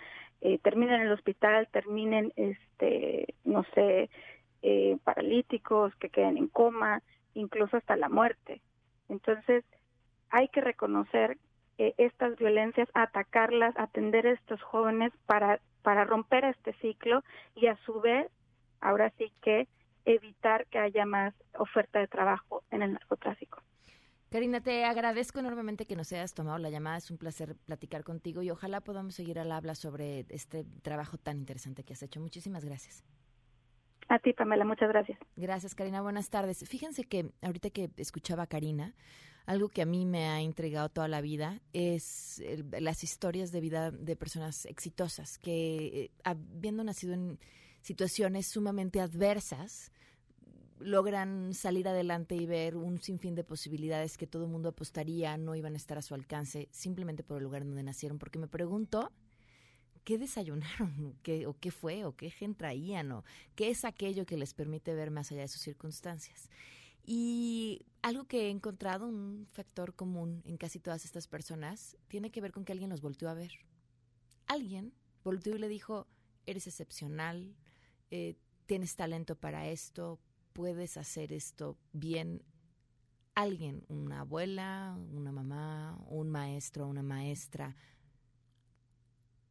eh, 0.41 0.59
terminen 0.63 1.03
en 1.03 1.07
el 1.09 1.13
hospital, 1.13 1.69
terminen, 1.71 2.33
este, 2.37 3.35
no 3.45 3.65
sé, 3.75 4.09
eh, 4.63 4.97
paralíticos, 5.05 5.95
que 5.97 6.09
queden 6.09 6.39
en 6.39 6.49
coma, 6.49 7.03
incluso 7.35 7.77
hasta 7.77 7.97
la 7.97 8.09
muerte. 8.09 8.63
Entonces, 9.11 9.63
hay 10.31 10.49
que 10.49 10.63
reconocer 10.63 11.37
estas 11.97 12.37
violencias, 12.37 12.91
atacarlas, 12.93 13.75
atender 13.79 14.27
a 14.27 14.33
estos 14.33 14.61
jóvenes 14.63 15.13
para, 15.25 15.61
para 15.83 16.05
romper 16.05 16.45
este 16.45 16.73
ciclo 16.75 17.23
y 17.55 17.67
a 17.67 17.77
su 17.85 18.01
vez, 18.01 18.31
ahora 18.81 19.13
sí 19.19 19.33
que 19.43 19.69
evitar 20.05 20.67
que 20.67 20.79
haya 20.79 21.07
más 21.07 21.35
oferta 21.59 21.99
de 21.99 22.09
trabajo 22.09 22.63
en 22.71 22.83
el 22.83 22.93
narcotráfico. 22.93 23.63
Karina, 24.31 24.61
te 24.61 24.85
agradezco 24.85 25.41
enormemente 25.41 25.87
que 25.87 25.97
nos 25.97 26.13
hayas 26.13 26.35
tomado 26.35 26.57
la 26.59 26.71
llamada. 26.71 26.99
Es 26.99 27.11
un 27.11 27.19
placer 27.19 27.57
platicar 27.67 28.05
contigo 28.05 28.43
y 28.43 28.51
ojalá 28.51 28.81
podamos 28.81 29.17
seguir 29.17 29.41
al 29.41 29.51
habla 29.51 29.75
sobre 29.75 30.25
este 30.29 30.65
trabajo 30.83 31.19
tan 31.19 31.39
interesante 31.39 31.83
que 31.83 31.95
has 31.95 32.03
hecho. 32.03 32.21
Muchísimas 32.21 32.65
gracias. 32.65 33.05
A 34.09 34.21
ti, 34.21 34.33
Pamela, 34.33 34.65
muchas 34.65 34.89
gracias. 34.89 35.19
Gracias, 35.37 35.75
Karina. 35.75 36.01
Buenas 36.01 36.31
tardes. 36.31 36.69
Fíjense 36.69 37.05
que 37.05 37.33
ahorita 37.43 37.71
que 37.71 37.91
escuchaba 37.97 38.45
a 38.45 38.47
Karina, 38.47 38.95
algo 39.51 39.69
que 39.69 39.83
a 39.83 39.87
mí 39.87 40.07
me 40.07 40.29
ha 40.29 40.41
intrigado 40.41 40.89
toda 40.91 41.09
la 41.09 41.21
vida 41.21 41.61
es 41.73 42.41
las 42.79 43.03
historias 43.03 43.51
de 43.51 43.61
vida 43.61 43.91
de 43.91 44.15
personas 44.15 44.65
exitosas 44.65 45.39
que, 45.39 45.87
eh, 45.87 46.11
habiendo 46.23 46.85
nacido 46.85 47.15
en 47.15 47.37
situaciones 47.83 48.47
sumamente 48.47 49.01
adversas, 49.01 49.91
logran 50.79 51.53
salir 51.53 51.89
adelante 51.89 52.37
y 52.37 52.47
ver 52.47 52.77
un 52.77 53.03
sinfín 53.03 53.35
de 53.35 53.43
posibilidades 53.43 54.17
que 54.17 54.29
todo 54.29 54.45
el 54.45 54.51
mundo 54.51 54.69
apostaría 54.69 55.37
no 55.37 55.57
iban 55.57 55.75
a 55.75 55.79
estar 55.79 55.99
a 55.99 56.03
su 56.03 56.15
alcance 56.15 56.69
simplemente 56.71 57.25
por 57.25 57.39
el 57.39 57.43
lugar 57.43 57.65
donde 57.65 57.83
nacieron. 57.83 58.21
Porque 58.21 58.39
me 58.39 58.47
pregunto, 58.47 59.11
¿qué 60.05 60.17
desayunaron? 60.17 61.17
¿Qué, 61.25 61.49
¿O 61.49 61.57
qué 61.59 61.73
fue? 61.73 62.05
¿O 62.05 62.15
qué 62.15 62.31
gen 62.31 62.55
traían? 62.55 63.11
¿O 63.11 63.25
qué 63.57 63.71
es 63.71 63.85
aquello 63.85 64.27
que 64.27 64.37
les 64.37 64.55
permite 64.55 64.95
ver 64.95 65.11
más 65.11 65.33
allá 65.33 65.41
de 65.41 65.49
sus 65.49 65.61
circunstancias? 65.61 66.49
Y 67.05 67.83
algo 68.03 68.25
que 68.25 68.47
he 68.47 68.51
encontrado, 68.51 69.07
un 69.07 69.47
factor 69.53 69.95
común 69.95 70.43
en 70.45 70.57
casi 70.57 70.79
todas 70.81 71.05
estas 71.05 71.29
personas, 71.29 71.97
tiene 72.09 72.31
que 72.31 72.41
ver 72.41 72.53
con 72.53 72.65
que 72.65 72.73
alguien 72.73 72.91
los 72.91 73.01
volteó 73.01 73.29
a 73.29 73.35
ver. 73.35 73.53
Alguien 74.47 74.93
volteó 75.23 75.55
y 75.55 75.59
le 75.59 75.69
dijo, 75.69 76.07
eres 76.47 76.67
excepcional, 76.67 77.55
eh, 78.11 78.37
tienes 78.67 78.97
talento 78.97 79.37
para 79.37 79.69
esto, 79.69 80.19
puedes 80.53 80.97
hacer 80.97 81.33
esto 81.33 81.77
bien 81.93 82.43
alguien, 83.35 83.85
una 83.89 84.21
abuela, 84.21 84.99
una 85.13 85.33
mamá, 85.33 85.99
un 86.09 86.29
maestro, 86.29 86.87
una 86.87 87.03
maestra, 87.03 87.77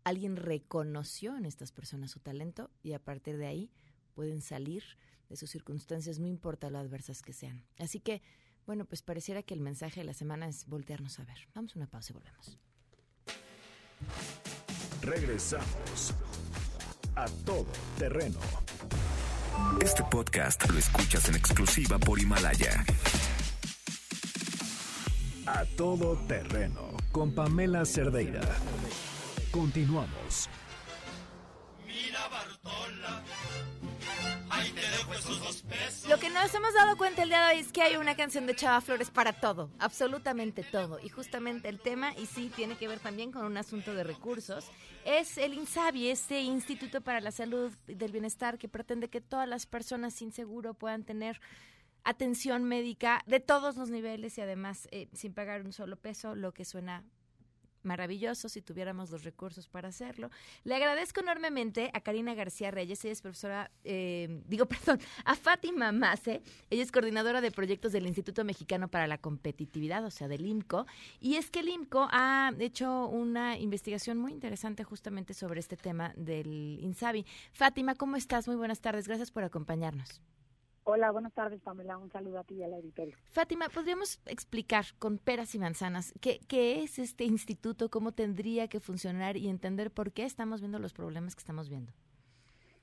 alguien 0.04 0.36
reconoció 0.36 1.38
en 1.38 1.46
estas 1.46 1.72
personas 1.72 2.12
su 2.12 2.20
talento 2.20 2.72
y 2.84 2.94
a 2.94 3.00
partir 3.00 3.38
de 3.38 3.48
ahí 3.48 3.72
pueden 4.14 4.42
salir 4.42 4.84
de 5.30 5.36
sus 5.36 5.50
circunstancias, 5.50 6.20
no 6.20 6.28
importa 6.28 6.70
lo 6.70 6.80
adversas 6.80 7.22
que 7.22 7.34
sean. 7.34 7.64
Así 7.78 8.00
que, 8.00 8.22
bueno, 8.66 8.86
pues 8.86 9.02
pareciera 9.02 9.44
que 9.44 9.54
el 9.54 9.62
mensaje 9.62 10.02
de 10.02 10.06
la 10.06 10.14
semana 10.14 10.48
es 10.48 10.66
voltearnos 10.66 11.20
a 11.20 11.26
ver. 11.26 11.48
Vamos 11.54 11.76
a 11.76 11.80
una 11.80 11.88
pausa 11.88 12.12
y 12.12 12.14
volvemos. 12.16 12.58
Regresamos 15.02 16.14
a 17.16 17.26
todo 17.46 17.68
terreno. 17.98 18.40
Este 19.82 20.04
podcast 20.10 20.70
lo 20.70 20.80
escuchas 20.80 21.30
en 21.30 21.36
exclusiva 21.36 21.98
por 22.00 22.20
Himalaya. 22.20 22.86
A 25.46 25.66
todo 25.76 26.16
terreno 26.28 26.96
con 27.12 27.34
Pamela 27.34 27.86
Cerdeira. 27.86 28.42
Continuamos. 29.52 30.50
Que 36.20 36.30
nos 36.30 36.54
hemos 36.54 36.74
dado 36.74 36.98
cuenta 36.98 37.24
el 37.24 37.30
día 37.30 37.46
de 37.46 37.54
hoy 37.54 37.60
es 37.62 37.72
que 37.72 37.82
hay 37.82 37.96
una 37.96 38.14
canción 38.18 38.46
de 38.46 38.54
Chava 38.54 38.82
Flores 38.82 39.10
para 39.10 39.32
todo, 39.32 39.70
absolutamente 39.80 40.64
todo. 40.64 41.00
Y 41.02 41.08
justamente 41.08 41.70
el 41.70 41.80
tema, 41.80 42.14
y 42.18 42.26
sí 42.26 42.52
tiene 42.54 42.76
que 42.76 42.90
ver 42.90 43.00
también 43.00 43.32
con 43.32 43.46
un 43.46 43.56
asunto 43.56 43.94
de 43.94 44.04
recursos, 44.04 44.70
es 45.06 45.38
el 45.38 45.54
INSABI, 45.54 46.10
este 46.10 46.42
Instituto 46.42 47.00
para 47.00 47.22
la 47.22 47.32
Salud 47.32 47.72
y 47.88 47.96
del 47.96 48.12
Bienestar 48.12 48.58
que 48.58 48.68
pretende 48.68 49.08
que 49.08 49.22
todas 49.22 49.48
las 49.48 49.66
personas 49.66 50.14
sin 50.14 50.34
seguro 50.34 50.74
puedan 50.74 51.06
tener 51.06 51.40
atención 52.04 52.66
médica 52.66 53.24
de 53.26 53.40
todos 53.40 53.78
los 53.78 53.90
niveles 53.90 54.38
y 54.38 54.42
además 54.42 54.90
eh, 54.92 55.08
sin 55.14 55.34
pagar 55.34 55.62
un 55.62 55.72
solo 55.72 55.96
peso, 55.96 56.36
lo 56.36 56.54
que 56.54 56.66
suena 56.66 57.06
maravilloso 57.90 58.50
si 58.50 58.62
tuviéramos 58.62 59.10
los 59.10 59.24
recursos 59.24 59.68
para 59.68 59.90
hacerlo. 59.90 60.30
Le 60.64 60.76
agradezco 60.76 61.22
enormemente 61.22 61.90
a 61.94 62.02
Karina 62.02 62.36
García 62.36 62.70
Reyes, 62.70 63.04
ella 63.04 63.14
es 63.14 63.22
profesora, 63.22 63.72
eh, 63.84 64.42
digo, 64.48 64.68
perdón, 64.68 65.00
a 65.26 65.36
Fátima 65.36 65.92
Mace, 65.92 66.42
ella 66.70 66.84
es 66.84 66.92
coordinadora 66.92 67.42
de 67.42 67.52
proyectos 67.52 67.92
del 67.92 68.06
Instituto 68.06 68.46
Mexicano 68.46 68.88
para 68.88 69.08
la 69.08 69.18
Competitividad, 69.18 70.06
o 70.06 70.12
sea, 70.12 70.28
del 70.28 70.46
IMCO, 70.46 70.86
y 71.20 71.36
es 71.36 71.50
que 71.50 71.62
el 71.62 71.70
IMCO 71.70 72.08
ha 72.12 72.54
hecho 72.60 73.08
una 73.08 73.58
investigación 73.58 74.18
muy 74.18 74.32
interesante 74.32 74.84
justamente 74.84 75.34
sobre 75.34 75.60
este 75.60 75.76
tema 75.76 76.14
del 76.16 76.80
INSABI. 76.82 77.26
Fátima, 77.52 77.96
¿cómo 77.96 78.16
estás? 78.16 78.48
Muy 78.48 78.56
buenas 78.56 78.82
tardes, 78.82 79.08
gracias 79.08 79.32
por 79.32 79.44
acompañarnos. 79.44 80.22
Hola, 80.92 81.12
buenas 81.12 81.34
tardes, 81.34 81.62
Pamela. 81.62 82.00
Un 82.00 82.10
saludo 82.10 82.40
a 82.40 82.44
ti 82.44 82.56
y 82.56 82.64
a 82.64 82.68
la 82.68 82.78
editorial. 82.78 83.16
Fátima, 83.30 83.70
¿podríamos 83.70 84.20
explicar 84.26 84.86
con 84.98 85.20
peras 85.20 85.54
y 85.54 85.60
manzanas 85.60 86.16
qué, 86.20 86.40
qué 86.48 86.82
es 86.82 86.98
este 86.98 87.26
instituto, 87.26 87.92
cómo 87.92 88.12
tendría 88.12 88.68
que 88.68 88.80
funcionar 88.80 89.38
y 89.38 89.50
entender 89.50 89.92
por 89.92 90.12
qué 90.12 90.24
estamos 90.24 90.62
viendo 90.62 90.80
los 90.80 90.94
problemas 90.94 91.36
que 91.36 91.42
estamos 91.42 91.70
viendo? 91.70 91.92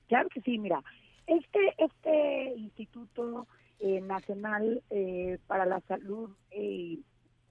Claro 0.06 0.28
que 0.28 0.40
sí, 0.42 0.56
mira, 0.56 0.84
este, 1.26 1.74
este 1.78 2.54
Instituto 2.54 3.48
eh, 3.80 4.00
Nacional 4.00 4.84
eh, 4.88 5.40
para 5.48 5.66
la 5.66 5.80
Salud 5.80 6.30
eh, 6.52 7.00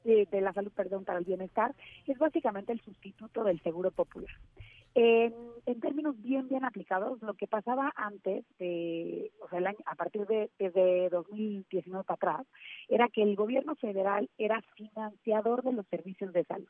de 0.05 0.39
la 0.39 0.53
salud, 0.53 0.71
perdón, 0.71 1.03
para 1.03 1.19
el 1.19 1.25
bienestar, 1.25 1.75
es 2.07 2.17
básicamente 2.17 2.71
el 2.71 2.79
sustituto 2.79 3.43
del 3.43 3.59
Seguro 3.61 3.91
Popular. 3.91 4.31
En, 4.95 5.33
en, 5.65 5.79
términos 5.81 6.15
bien, 6.21 6.47
bien 6.47 6.63
aplicados, 6.63 7.21
lo 7.21 7.33
que 7.33 7.47
pasaba 7.47 7.91
antes, 7.97 8.45
de, 8.57 9.29
o 9.41 9.49
sea, 9.49 9.59
a 9.85 9.95
partir 9.95 10.25
de 10.25 10.49
desde 10.57 11.09
2019 11.09 12.05
para 12.05 12.15
atrás, 12.15 12.47
era 12.87 13.09
que 13.09 13.21
el 13.21 13.35
gobierno 13.35 13.75
federal 13.75 14.29
era 14.37 14.61
financiador 14.75 15.63
de 15.63 15.73
los 15.73 15.85
servicios 15.87 16.31
de 16.31 16.45
salud. 16.45 16.69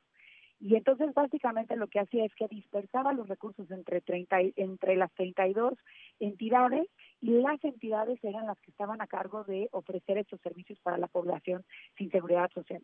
Y 0.59 0.75
entonces 0.75 1.13
básicamente 1.13 1.75
lo 1.75 1.87
que 1.87 1.99
hacía 1.99 2.25
es 2.25 2.33
que 2.33 2.47
dispersaba 2.47 3.13
los 3.13 3.27
recursos 3.27 3.69
entre 3.69 4.01
30, 4.01 4.37
entre 4.55 4.95
las 4.95 5.13
32 5.13 5.73
entidades 6.19 6.87
y 7.21 7.31
las 7.31 7.63
entidades 7.63 8.23
eran 8.23 8.47
las 8.47 8.57
que 8.59 8.71
estaban 8.71 9.01
a 9.01 9.07
cargo 9.07 9.43
de 9.43 9.67
ofrecer 9.71 10.17
estos 10.17 10.39
servicios 10.41 10.79
para 10.79 10.97
la 10.97 11.07
población 11.07 11.63
sin 11.97 12.09
seguridad 12.09 12.49
social. 12.53 12.81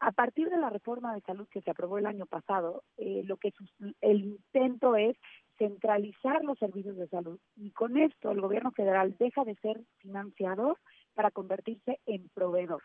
A 0.00 0.12
partir 0.12 0.48
de 0.48 0.56
la 0.56 0.70
reforma 0.70 1.14
de 1.14 1.20
salud 1.20 1.46
que 1.50 1.60
se 1.60 1.70
aprobó 1.70 1.98
el 1.98 2.06
año 2.06 2.24
pasado, 2.24 2.84
eh, 2.96 3.22
lo 3.26 3.36
que 3.36 3.52
el 4.00 4.24
intento 4.24 4.96
es 4.96 5.16
centralizar 5.58 6.42
los 6.42 6.58
servicios 6.58 6.96
de 6.96 7.06
salud 7.08 7.38
y 7.54 7.70
con 7.72 7.98
esto 7.98 8.30
el 8.30 8.40
gobierno 8.40 8.70
federal 8.70 9.14
deja 9.18 9.44
de 9.44 9.56
ser 9.56 9.78
financiador 9.98 10.78
para 11.12 11.30
convertirse 11.30 12.00
en 12.06 12.30
proveedor. 12.30 12.82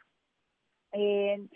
el, 0.91 1.49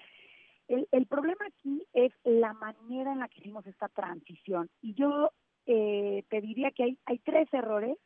problema 1.08 1.46
aquí 1.46 1.86
es 1.92 2.14
la 2.24 2.54
manera 2.54 3.12
en 3.12 3.20
la 3.20 3.28
que 3.28 3.40
hicimos 3.42 3.68
esta 3.68 3.90
transición 3.90 4.70
y 4.82 4.94
yo 4.94 5.32
eh, 5.66 6.24
te 6.30 6.40
diría 6.40 6.72
que 6.72 6.84
hay, 6.84 6.98
hay 7.06 7.20
tres 7.20 7.48
errores 7.54 7.98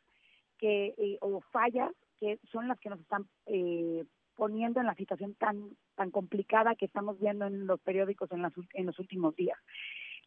que 0.58 0.94
eh, 0.98 1.18
o 1.20 1.40
fallas 1.52 1.92
que 2.18 2.38
son 2.50 2.68
las 2.68 2.78
que 2.80 2.90
nos 2.90 3.00
están 3.00 3.26
eh, 3.46 4.04
poniendo 4.36 4.80
en 4.80 4.86
la 4.86 4.94
situación 4.94 5.34
tan, 5.34 5.70
tan 5.94 6.10
complicada 6.10 6.74
que 6.74 6.86
estamos 6.86 7.18
viendo 7.18 7.46
en 7.46 7.66
los 7.66 7.80
periódicos 7.80 8.30
en, 8.32 8.42
las, 8.42 8.52
en 8.74 8.86
los 8.86 8.98
últimos 8.98 9.34
días. 9.36 9.58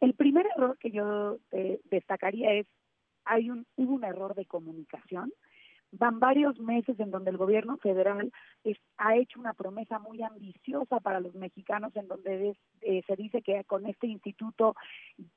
El 0.00 0.14
primer 0.14 0.46
error 0.56 0.78
que 0.78 0.90
yo 0.90 1.38
eh, 1.52 1.80
destacaría 1.84 2.52
es, 2.54 2.66
hay 3.24 3.50
un, 3.50 3.66
hubo 3.76 3.94
un 3.94 4.04
error 4.04 4.34
de 4.34 4.46
comunicación. 4.46 5.32
Van 5.90 6.20
varios 6.20 6.58
meses 6.60 7.00
en 7.00 7.10
donde 7.10 7.30
el 7.30 7.38
gobierno 7.38 7.78
federal 7.78 8.30
ha 8.98 9.16
hecho 9.16 9.40
una 9.40 9.54
promesa 9.54 9.98
muy 9.98 10.22
ambiciosa 10.22 11.00
para 11.00 11.18
los 11.18 11.34
mexicanos, 11.34 11.96
en 11.96 12.08
donde 12.08 12.54
eh, 12.82 13.02
se 13.06 13.16
dice 13.16 13.40
que 13.40 13.64
con 13.64 13.86
este 13.86 14.06
instituto 14.06 14.76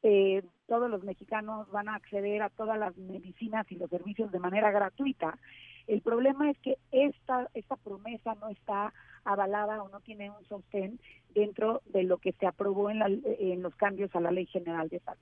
eh, 0.04 0.44
todos 0.68 0.90
los 0.90 1.04
mexicanos 1.04 1.72
van 1.72 1.88
a 1.88 1.96
acceder 1.96 2.42
a 2.42 2.50
todas 2.50 2.78
las 2.78 2.98
medicinas 2.98 3.66
y 3.72 3.76
los 3.76 3.90
servicios 3.90 4.30
de 4.32 4.40
manera 4.40 4.72
gratuita. 4.72 5.40
El 5.88 6.02
problema 6.02 6.50
es 6.50 6.58
que 6.60 6.78
esta, 6.92 7.50
esta 7.54 7.76
promesa 7.76 8.36
no 8.36 8.50
está 8.50 8.94
avalada 9.24 9.84
o 9.84 9.90
no 9.90 10.00
tiene 10.00 10.30
un 10.30 10.46
sostén 10.46 11.00
dentro 11.34 11.82
de 11.86 12.04
lo 12.04 12.18
que 12.18 12.34
se 12.34 12.48
aprobó 12.48 12.90
en, 12.90 13.00
la, 13.00 13.08
en 13.08 13.62
los 13.62 13.76
cambios 13.76 14.16
a 14.16 14.20
la 14.20 14.32
Ley 14.32 14.46
General 14.48 14.90
de 14.90 15.00
Salud. 15.00 15.22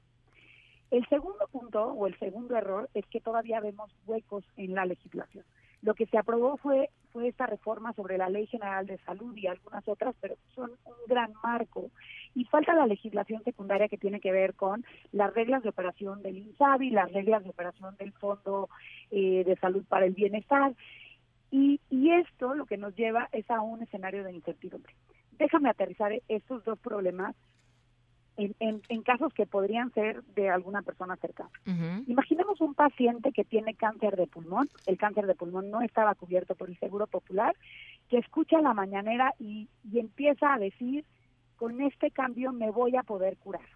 El 0.92 1.08
segundo 1.08 1.48
punto 1.52 1.84
o 1.86 2.08
el 2.08 2.18
segundo 2.18 2.56
error 2.56 2.90
es 2.94 3.06
que 3.08 3.22
todavía 3.22 3.60
vemos 3.60 3.92
huecos 4.08 4.44
en 4.58 4.74
la 4.74 4.86
legislación. 4.86 5.46
Lo 5.82 5.94
que 5.94 6.06
se 6.08 6.18
aprobó 6.18 6.58
fue 6.58 6.90
fue 7.12 7.28
esta 7.28 7.46
reforma 7.48 7.94
sobre 7.94 8.18
la 8.18 8.30
Ley 8.30 8.46
General 8.48 8.86
de 8.86 8.98
Salud 9.00 9.36
y 9.36 9.48
algunas 9.48 9.88
otras, 9.88 10.16
pero 10.22 10.36
son 10.54 10.72
un 10.86 10.94
gran 11.08 11.34
marco. 11.44 11.90
Y 12.36 12.46
falta 12.46 12.74
la 12.74 12.88
legislación 12.88 13.44
secundaria 13.44 13.88
que 13.88 13.98
tiene 13.98 14.20
que 14.20 14.32
ver 14.32 14.54
con 14.54 14.86
las 15.12 15.34
reglas 15.34 15.64
de 15.64 15.70
operación 15.70 16.22
del 16.22 16.38
INSABI, 16.38 16.92
las 16.92 17.12
reglas 17.12 17.44
de 17.44 17.50
operación 17.50 17.96
del 17.98 18.14
Fondo 18.14 18.70
eh, 19.12 19.44
de 19.44 19.56
Salud 19.58 19.84
para 19.88 20.06
el 20.06 20.14
Bienestar. 20.14 20.74
Y, 21.52 21.80
y 21.90 22.12
esto 22.12 22.54
lo 22.54 22.66
que 22.66 22.78
nos 22.78 22.96
lleva 22.96 23.28
es 23.32 23.50
a 23.50 23.62
un 23.62 23.82
escenario 23.82 24.24
de 24.24 24.34
incertidumbre. 24.34 24.94
Déjame 25.40 25.70
aterrizar 25.70 26.12
estos 26.28 26.64
dos 26.64 26.78
problemas 26.80 27.36
en, 28.60 28.82
en, 28.88 29.02
casos 29.04 29.34
que 29.34 29.46
podrían 29.46 29.92
ser 29.94 30.24
de 30.36 30.50
alguna 30.50 30.82
persona 30.82 31.16
cercana. 31.18 31.50
Imaginemos 32.08 32.62
un 32.62 32.74
paciente 32.74 33.32
que 33.32 33.44
tiene 33.44 33.74
cáncer 33.76 34.16
de 34.16 34.28
pulmón, 34.28 34.70
el 34.86 34.98
cáncer 34.98 35.28
de 35.28 35.36
pulmón 35.36 35.70
no 35.70 35.82
estaba 35.82 36.16
cubierto 36.16 36.56
por 36.56 36.70
el 36.70 36.80
Seguro 36.80 37.08
Popular, 37.08 37.56
que 38.08 38.18
escucha 38.18 38.62
la 38.62 38.74
mañanera 38.74 39.34
y, 39.40 39.68
y 39.92 40.00
empieza 40.00 40.54
a 40.54 40.60
decir, 40.60 41.06
con 41.58 41.82
este 41.82 42.12
cambio 42.12 42.54
me 42.54 42.72
voy 42.72 42.96
a 42.96 43.04
poder 43.04 43.38
curar. 43.38 43.68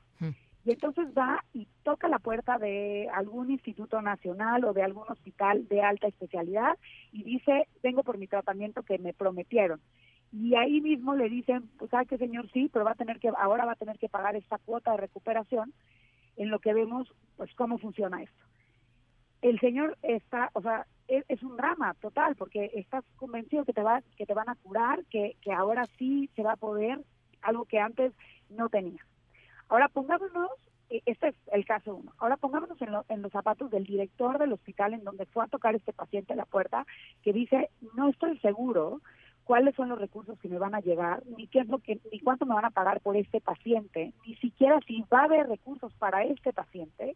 Y 0.66 0.72
entonces 0.72 1.08
va 1.18 1.44
y 1.54 1.68
toca 1.84 2.08
la 2.08 2.20
puerta 2.20 2.58
de 2.58 3.10
algún 3.14 3.52
instituto 3.52 4.02
nacional 4.02 4.64
o 4.64 4.72
de 4.72 4.82
algún 4.82 5.04
hospital 5.10 5.68
de 5.68 5.82
alta 5.82 6.08
especialidad 6.08 6.78
y 7.12 7.24
dice, 7.24 7.68
vengo 7.82 8.04
por 8.04 8.18
mi 8.18 8.28
tratamiento 8.28 8.82
que 8.84 8.98
me 8.98 9.14
prometieron 9.14 9.82
y 10.34 10.56
ahí 10.56 10.82
mismo 10.82 11.16
le 11.16 11.30
dicen, 11.30 11.70
pues 11.78 11.92
sabe 11.92 12.08
que 12.08 12.18
señor 12.18 12.50
sí, 12.52 12.68
pero 12.74 12.84
va 12.84 12.92
a 12.92 12.96
tener 12.96 13.20
que 13.20 13.30
ahora 13.38 13.66
va 13.66 13.74
a 13.74 13.78
tener 13.78 14.00
que 14.00 14.10
pagar 14.10 14.36
esta 14.36 14.58
cuota 14.58 14.92
de 14.92 14.98
recuperación 14.98 15.74
en 16.38 16.50
lo 16.50 16.58
que 16.58 16.74
vemos 16.74 17.08
pues 17.38 17.54
cómo 17.54 17.78
funciona 17.78 18.24
esto. 18.24 18.44
El 19.44 19.60
señor 19.60 19.96
está, 20.02 20.50
o 20.54 20.62
sea, 20.62 20.88
es, 21.08 21.44
un 21.44 21.56
drama 21.56 21.94
total 22.02 22.36
porque 22.36 22.72
estás 22.74 23.04
convencido 23.18 23.64
que 23.64 23.74
te 23.74 23.84
va 23.84 24.02
que 24.18 24.26
te 24.26 24.34
van 24.34 24.50
a 24.50 24.56
curar, 24.56 25.06
que, 25.06 25.36
que 25.42 25.52
ahora 25.52 25.86
sí 26.00 26.30
se 26.36 26.42
va 26.42 26.54
a 26.54 26.58
poder 26.58 27.00
algo 27.44 27.66
que 27.66 27.80
antes 27.80 28.12
no 28.50 28.70
tenía. 28.70 29.06
Ahora 29.70 29.88
pongámonos 29.88 30.50
e, 30.90 31.04
este 31.06 31.28
es 31.28 31.36
el 31.52 31.64
caso 31.66 31.94
uno. 31.96 32.12
Ahora 32.18 32.38
pongámonos 32.38 32.82
en, 32.82 32.90
en, 33.08 33.22
los 33.22 33.32
zapatos 33.32 33.70
del 33.70 33.86
director 33.86 34.40
del 34.40 34.54
hospital 34.54 34.96
en 34.96 35.04
donde 35.04 35.28
fue 35.28 35.44
a 35.44 35.48
tocar 35.48 35.76
este 35.76 35.94
paciente 35.94 36.34
a 36.34 36.38
la 36.38 36.46
puerta, 36.46 36.88
que 37.22 37.34
dice, 37.34 37.70
no 37.96 38.10
estoy 38.10 38.40
seguro 38.40 39.02
cuáles 39.44 39.76
son 39.76 39.90
los 39.90 40.00
recursos 40.00 40.40
que 40.40 40.50
me 40.50 40.58
van 40.58 40.76
a 40.76 40.80
llegar, 40.80 41.24
ni 41.38 41.48
qué 41.48 41.60
es 41.60 41.68
lo 41.68 41.80
que, 41.80 42.00
ni 42.12 42.20
cuánto 42.20 42.46
me 42.46 42.56
van 42.56 42.66
a 42.66 42.72
pagar 42.72 43.02
por 43.02 43.18
este 43.18 43.42
paciente, 43.42 44.14
ni 44.26 44.36
siquiera 44.36 44.80
si 44.88 45.04
va 45.14 45.22
a 45.22 45.26
haber 45.26 45.48
recursos 45.48 45.94
para 45.94 46.24
este 46.24 46.54
paciente, 46.54 47.16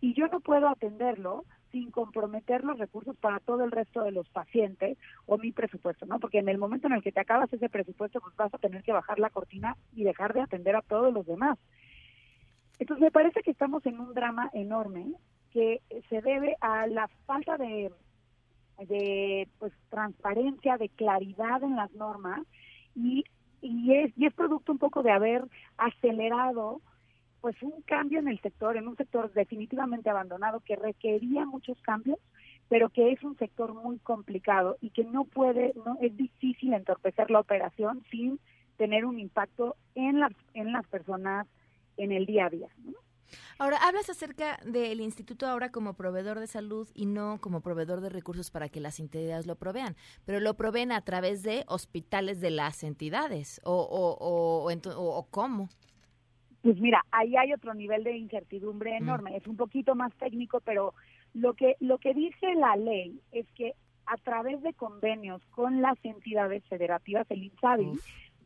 y 0.00 0.14
yo 0.14 0.28
no 0.28 0.40
puedo 0.40 0.68
atenderlo 0.68 1.44
sin 1.70 1.90
comprometer 1.90 2.64
los 2.64 2.78
recursos 2.78 3.16
para 3.16 3.38
todo 3.38 3.64
el 3.64 3.70
resto 3.70 4.02
de 4.02 4.12
los 4.12 4.28
pacientes 4.28 4.98
o 5.26 5.38
mi 5.38 5.52
presupuesto, 5.52 6.06
¿no? 6.06 6.18
Porque 6.18 6.38
en 6.38 6.48
el 6.48 6.58
momento 6.58 6.86
en 6.86 6.94
el 6.94 7.02
que 7.02 7.12
te 7.12 7.20
acabas 7.20 7.52
ese 7.52 7.68
presupuesto, 7.68 8.20
pues 8.20 8.34
vas 8.34 8.52
a 8.52 8.58
tener 8.58 8.82
que 8.82 8.92
bajar 8.92 9.18
la 9.18 9.30
cortina 9.30 9.76
y 9.94 10.04
dejar 10.04 10.32
de 10.32 10.40
atender 10.40 10.74
a 10.74 10.82
todos 10.82 11.12
los 11.12 11.26
demás. 11.26 11.58
Entonces 12.78 13.02
me 13.02 13.10
parece 13.10 13.42
que 13.42 13.50
estamos 13.50 13.84
en 13.86 14.00
un 14.00 14.14
drama 14.14 14.50
enorme 14.52 15.12
que 15.52 15.82
se 16.08 16.22
debe 16.22 16.56
a 16.60 16.86
la 16.86 17.08
falta 17.26 17.56
de 17.56 17.92
de 18.86 19.48
pues 19.58 19.72
transparencia, 19.88 20.76
de 20.76 20.88
claridad 20.88 21.62
en 21.62 21.76
las 21.76 21.92
normas 21.92 22.40
y, 22.94 23.24
y 23.60 23.94
es 23.94 24.12
y 24.16 24.26
es 24.26 24.34
producto 24.34 24.72
un 24.72 24.78
poco 24.78 25.02
de 25.02 25.10
haber 25.10 25.44
acelerado 25.76 26.80
pues 27.40 27.56
un 27.62 27.80
cambio 27.82 28.18
en 28.18 28.28
el 28.28 28.40
sector, 28.40 28.76
en 28.76 28.86
un 28.86 28.96
sector 28.96 29.32
definitivamente 29.32 30.10
abandonado 30.10 30.60
que 30.60 30.76
requería 30.76 31.46
muchos 31.46 31.80
cambios, 31.80 32.18
pero 32.68 32.90
que 32.90 33.12
es 33.12 33.22
un 33.22 33.36
sector 33.38 33.72
muy 33.74 33.98
complicado 33.98 34.76
y 34.80 34.90
que 34.90 35.04
no 35.04 35.24
puede, 35.24 35.72
no 35.84 35.96
es 36.02 36.14
difícil 36.16 36.74
entorpecer 36.74 37.30
la 37.30 37.40
operación 37.40 38.02
sin 38.10 38.38
tener 38.76 39.04
un 39.04 39.18
impacto 39.18 39.76
en 39.94 40.20
las 40.20 40.32
en 40.54 40.72
las 40.72 40.86
personas 40.86 41.46
en 41.96 42.12
el 42.12 42.26
día 42.26 42.46
a 42.46 42.50
día. 42.50 42.68
¿no? 42.84 42.92
Ahora, 43.58 43.78
hablas 43.78 44.08
acerca 44.10 44.58
del 44.64 45.00
instituto 45.00 45.46
ahora 45.46 45.70
como 45.70 45.94
proveedor 45.94 46.40
de 46.40 46.46
salud 46.46 46.88
y 46.94 47.06
no 47.06 47.38
como 47.40 47.60
proveedor 47.60 48.00
de 48.00 48.08
recursos 48.08 48.50
para 48.50 48.68
que 48.68 48.80
las 48.80 49.00
entidades 49.00 49.46
lo 49.46 49.56
provean, 49.56 49.96
pero 50.24 50.40
lo 50.40 50.54
proveen 50.54 50.92
a 50.92 51.02
través 51.02 51.42
de 51.42 51.64
hospitales 51.66 52.40
de 52.40 52.50
las 52.50 52.82
entidades 52.82 53.60
o, 53.64 53.74
o, 53.74 54.16
o, 54.18 55.18
o 55.18 55.26
cómo. 55.30 55.68
Pues 56.62 56.78
mira, 56.78 57.04
ahí 57.10 57.36
hay 57.36 57.52
otro 57.52 57.72
nivel 57.74 58.04
de 58.04 58.16
incertidumbre 58.16 58.92
mm. 58.92 59.02
enorme. 59.02 59.36
Es 59.36 59.46
un 59.46 59.56
poquito 59.56 59.94
más 59.94 60.12
técnico, 60.14 60.60
pero 60.60 60.94
lo 61.32 61.54
que 61.54 61.76
lo 61.80 61.98
que 61.98 62.12
dice 62.12 62.54
la 62.54 62.76
ley 62.76 63.20
es 63.32 63.46
que 63.54 63.74
a 64.06 64.16
través 64.16 64.60
de 64.62 64.74
convenios 64.74 65.40
con 65.50 65.80
las 65.80 65.96
entidades 66.04 66.64
federativas, 66.68 67.30
el 67.30 67.44
INSABI, 67.44 67.92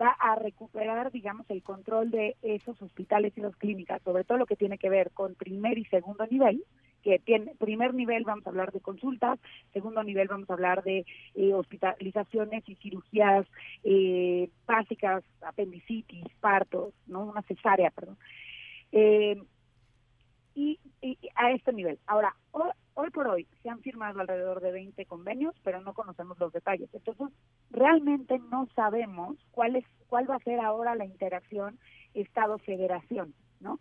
va 0.01 0.11
a 0.19 0.37
recuperar, 0.37 1.13
digamos, 1.13 1.49
el 1.51 1.63
control 1.63 2.11
de 2.11 2.37
esos 2.43 2.81
hospitales 2.83 3.33
y 3.37 3.41
las 3.41 3.57
clínicas, 3.57 4.03
sobre 4.03 4.25
todo 4.25 4.39
lo 4.39 4.47
que 4.47 4.57
tiene 4.57 4.79
que 4.79 4.89
ver 4.89 5.11
con 5.13 5.35
primer 5.35 5.79
y 5.79 5.85
segundo 5.87 6.27
nivel, 6.27 6.65
que 7.03 7.19
tiene 7.19 7.55
primer 7.57 7.95
nivel 7.95 8.25
vamos 8.25 8.47
a 8.47 8.51
hablar 8.51 8.73
de 8.73 8.81
consultas, 8.81 9.39
segundo 9.73 10.03
nivel 10.03 10.27
vamos 10.27 10.49
a 10.49 10.55
hablar 10.55 10.83
de 10.83 11.05
eh, 11.35 11.53
hospitalizaciones 11.53 12.67
y 12.67 12.75
cirugías 12.77 13.47
eh, 13.85 14.49
básicas, 14.67 15.23
apendicitis, 15.43 16.25
partos, 16.41 16.95
no 17.07 17.25
una 17.27 17.43
cesárea, 17.43 17.91
perdón. 17.91 18.17
Eh, 18.91 19.43
y, 20.55 20.79
a 21.35 21.51
este 21.51 21.73
nivel. 21.73 21.99
Ahora, 22.07 22.35
hoy, 22.53 23.11
por 23.11 23.29
hoy 23.29 23.47
se 23.63 23.69
han 23.69 23.81
firmado 23.81 24.21
alrededor 24.21 24.61
de 24.61 24.73
20 24.73 25.05
convenios, 25.07 25.55
pero 25.63 25.81
no 25.81 25.95
conocemos 25.95 26.39
los 26.39 26.53
detalles. 26.53 26.89
Entonces, 26.93 27.29
realmente 27.71 28.39
no 28.51 28.69
sabemos 28.75 29.37
cuál 29.51 29.77
es 29.77 29.85
cuál 30.09 30.31
va 30.31 30.37
a 30.37 30.41
ser 30.45 30.61
ahora 30.61 30.95
la 30.95 31.05
interacción 31.05 31.79
Estado-Federación, 32.15 33.35
¿no? 33.61 33.81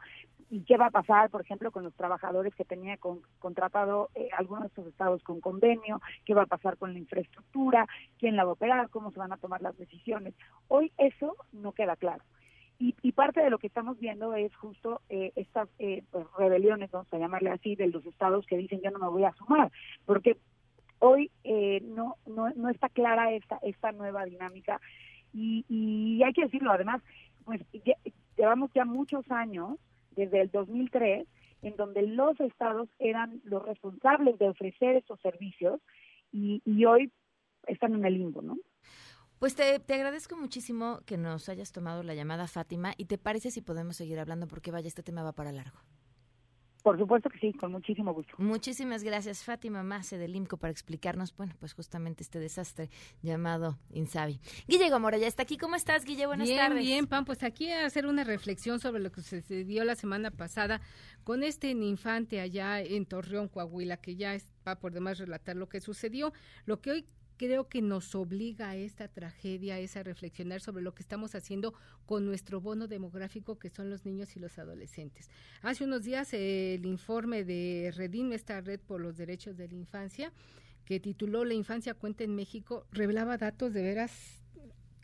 Y 0.50 0.64
qué 0.66 0.78
va 0.78 0.88
a 0.88 0.92
pasar, 0.92 1.30
por 1.30 1.42
ejemplo, 1.42 1.72
con 1.72 1.84
los 1.84 1.96
trabajadores 1.96 2.54
que 2.56 2.66
tenía 2.66 2.98
con, 2.98 3.22
contratado 3.40 4.10
eh, 4.14 4.30
algunos 4.38 4.64
de 4.64 4.68
estos 4.68 4.88
estados 4.88 5.24
con 5.24 5.42
convenio, 5.42 6.02
qué 6.26 6.34
va 6.34 6.44
a 6.44 6.48
pasar 6.48 6.78
con 6.78 6.94
la 6.94 7.00
infraestructura, 7.00 7.88
quién 8.20 8.36
la 8.36 8.44
va 8.44 8.52
a 8.52 8.54
operar, 8.54 8.90
cómo 8.90 9.12
se 9.12 9.20
van 9.20 9.32
a 9.32 9.38
tomar 9.38 9.62
las 9.62 9.78
decisiones. 9.78 10.36
Hoy 10.68 10.92
eso 10.98 11.36
no 11.52 11.72
queda 11.72 11.96
claro. 11.96 12.24
Y, 12.80 13.12
parte 13.14 13.42
de 13.42 13.50
lo 13.50 13.60
que 13.60 13.68
estamos 13.68 13.98
viendo 14.00 14.34
es 14.34 14.54
justo 14.56 15.02
eh, 15.08 15.32
estas 15.36 15.70
eh, 15.80 16.04
pues, 16.12 16.26
rebeliones, 16.38 16.92
vamos 16.92 17.08
a 17.14 17.18
llamarle 17.18 17.52
así, 17.52 17.76
de 17.76 17.88
los 17.88 18.06
estados 18.06 18.46
que 18.46 18.58
dicen 18.58 18.82
yo 18.84 18.92
no 18.92 19.00
me 19.00 19.08
voy 19.08 19.24
a 19.24 19.34
sumar, 19.34 19.72
porque 20.06 20.38
hoy 21.00 21.32
eh, 21.44 21.82
no, 21.86 22.18
no, 22.26 22.50
no 22.50 22.70
está 22.70 22.90
clara 22.90 23.32
esta, 23.32 23.60
esta 23.62 23.92
nueva 23.94 24.26
dinámica 24.26 24.82
y, 25.34 25.64
y 25.70 26.22
hay 26.24 26.34
que 26.34 26.44
decirlo, 26.44 26.72
además, 26.72 27.02
pues 27.46 27.62
llevamos 28.36 28.72
ya 28.74 28.86
muchos 28.86 29.30
años, 29.32 29.78
desde 30.12 30.42
el 30.42 30.52
2003, 30.52 31.26
en 31.62 31.76
donde 31.76 32.02
los 32.04 32.40
estados 32.40 32.90
eran 33.00 33.42
los 33.46 33.64
responsables 33.64 34.38
de 34.38 34.50
ofrecer 34.50 34.98
esos 34.98 35.20
servicios 35.22 35.80
y, 36.32 36.62
y 36.66 36.86
hoy 36.86 37.12
están 37.68 37.94
en 37.96 38.06
el 38.06 38.16
limbo, 38.16 38.42
¿no? 38.42 38.58
Pues 39.44 39.56
te, 39.56 39.78
te, 39.78 39.96
agradezco 39.96 40.38
muchísimo 40.38 41.02
que 41.06 41.18
nos 41.18 41.50
hayas 41.50 41.74
tomado 41.74 42.02
la 42.02 42.14
llamada, 42.14 42.48
Fátima, 42.48 42.94
y 42.96 43.08
te 43.08 43.18
parece 43.18 43.52
si 43.52 43.60
podemos 43.60 43.98
seguir 43.98 44.18
hablando 44.18 44.48
porque 44.48 44.72
vaya, 44.72 44.88
este 44.88 45.04
tema 45.04 45.22
va 45.22 45.34
para 45.34 45.52
largo. 45.52 45.78
Por 46.82 46.98
supuesto 46.98 47.30
que 47.30 47.40
sí, 47.40 47.52
con 47.52 47.74
muchísimo 47.74 48.14
gusto. 48.14 48.36
Muchísimas 48.38 49.04
gracias, 49.04 49.44
Fátima 49.44 49.84
Mase 49.84 50.18
del 50.18 50.38
IMCO, 50.38 50.56
para 50.56 50.72
explicarnos, 50.72 51.36
bueno, 51.36 51.56
pues 51.60 51.74
justamente 51.74 52.24
este 52.24 52.40
desastre 52.40 52.90
llamado 53.22 53.78
Insabi. 53.90 54.40
Guille 54.66 54.90
Gomora 54.90 55.18
ya 55.18 55.28
está 55.28 55.44
aquí. 55.44 55.58
¿Cómo 55.58 55.76
estás, 55.76 56.06
Guille? 56.06 56.26
Buenas 56.26 56.48
tardes. 56.48 56.80
Bien, 56.80 57.00
bien, 57.00 57.08
Pam. 57.08 57.26
Pues 57.26 57.44
aquí 57.44 57.70
a 57.70 57.86
hacer 57.86 58.06
una 58.06 58.24
reflexión 58.24 58.80
sobre 58.80 59.02
lo 59.02 59.12
que 59.12 59.24
sucedió 59.24 59.84
la 59.84 59.96
semana 59.96 60.32
pasada 60.32 60.80
con 61.26 61.44
este 61.44 61.70
infante 61.70 62.40
allá 62.40 62.80
en 62.80 63.06
Torreón, 63.06 63.50
Coahuila, 63.50 63.98
que 63.98 64.16
ya 64.16 64.38
va 64.66 64.80
por 64.80 64.94
demás 64.94 65.18
relatar 65.18 65.58
lo 65.58 65.68
que 65.68 65.82
sucedió. 65.82 66.32
Lo 66.66 66.80
que 66.80 66.92
hoy 66.92 67.06
creo 67.38 67.68
que 67.68 67.82
nos 67.82 68.16
obliga 68.16 68.70
a 68.70 68.76
esta 68.76 69.08
tragedia 69.08 69.80
es 69.80 69.98
a 69.98 70.04
reflexionar 70.04 70.62
sobre 70.62 70.84
lo 70.84 70.94
que 70.94 71.02
estamos 71.02 71.36
haciendo 71.36 71.74
con 72.06 72.26
nuestro 72.26 72.62
bono 72.62 72.88
demográfico 72.88 73.58
que 73.58 73.70
son 73.70 73.90
los 73.90 74.06
niños 74.06 74.36
y 74.36 74.40
los 74.40 74.58
adolescentes. 74.60 75.30
Hace 75.62 75.84
unos 75.84 76.04
días 76.04 76.34
el 76.34 76.86
informe 76.86 77.44
de 77.44 77.94
Redim, 77.96 78.34
esta 78.34 78.62
red 78.62 78.80
por 78.80 79.02
los 79.02 79.18
derechos 79.18 79.58
de 79.58 79.68
la 79.68 79.76
infancia, 79.76 80.32
que 80.86 81.00
tituló 81.00 81.46
La 81.46 81.54
infancia 81.54 81.94
cuenta 81.94 82.24
en 82.24 82.36
México, 82.36 82.86
revelaba 82.92 83.38
datos 83.38 83.74
de 83.74 83.82
veras 83.82 84.44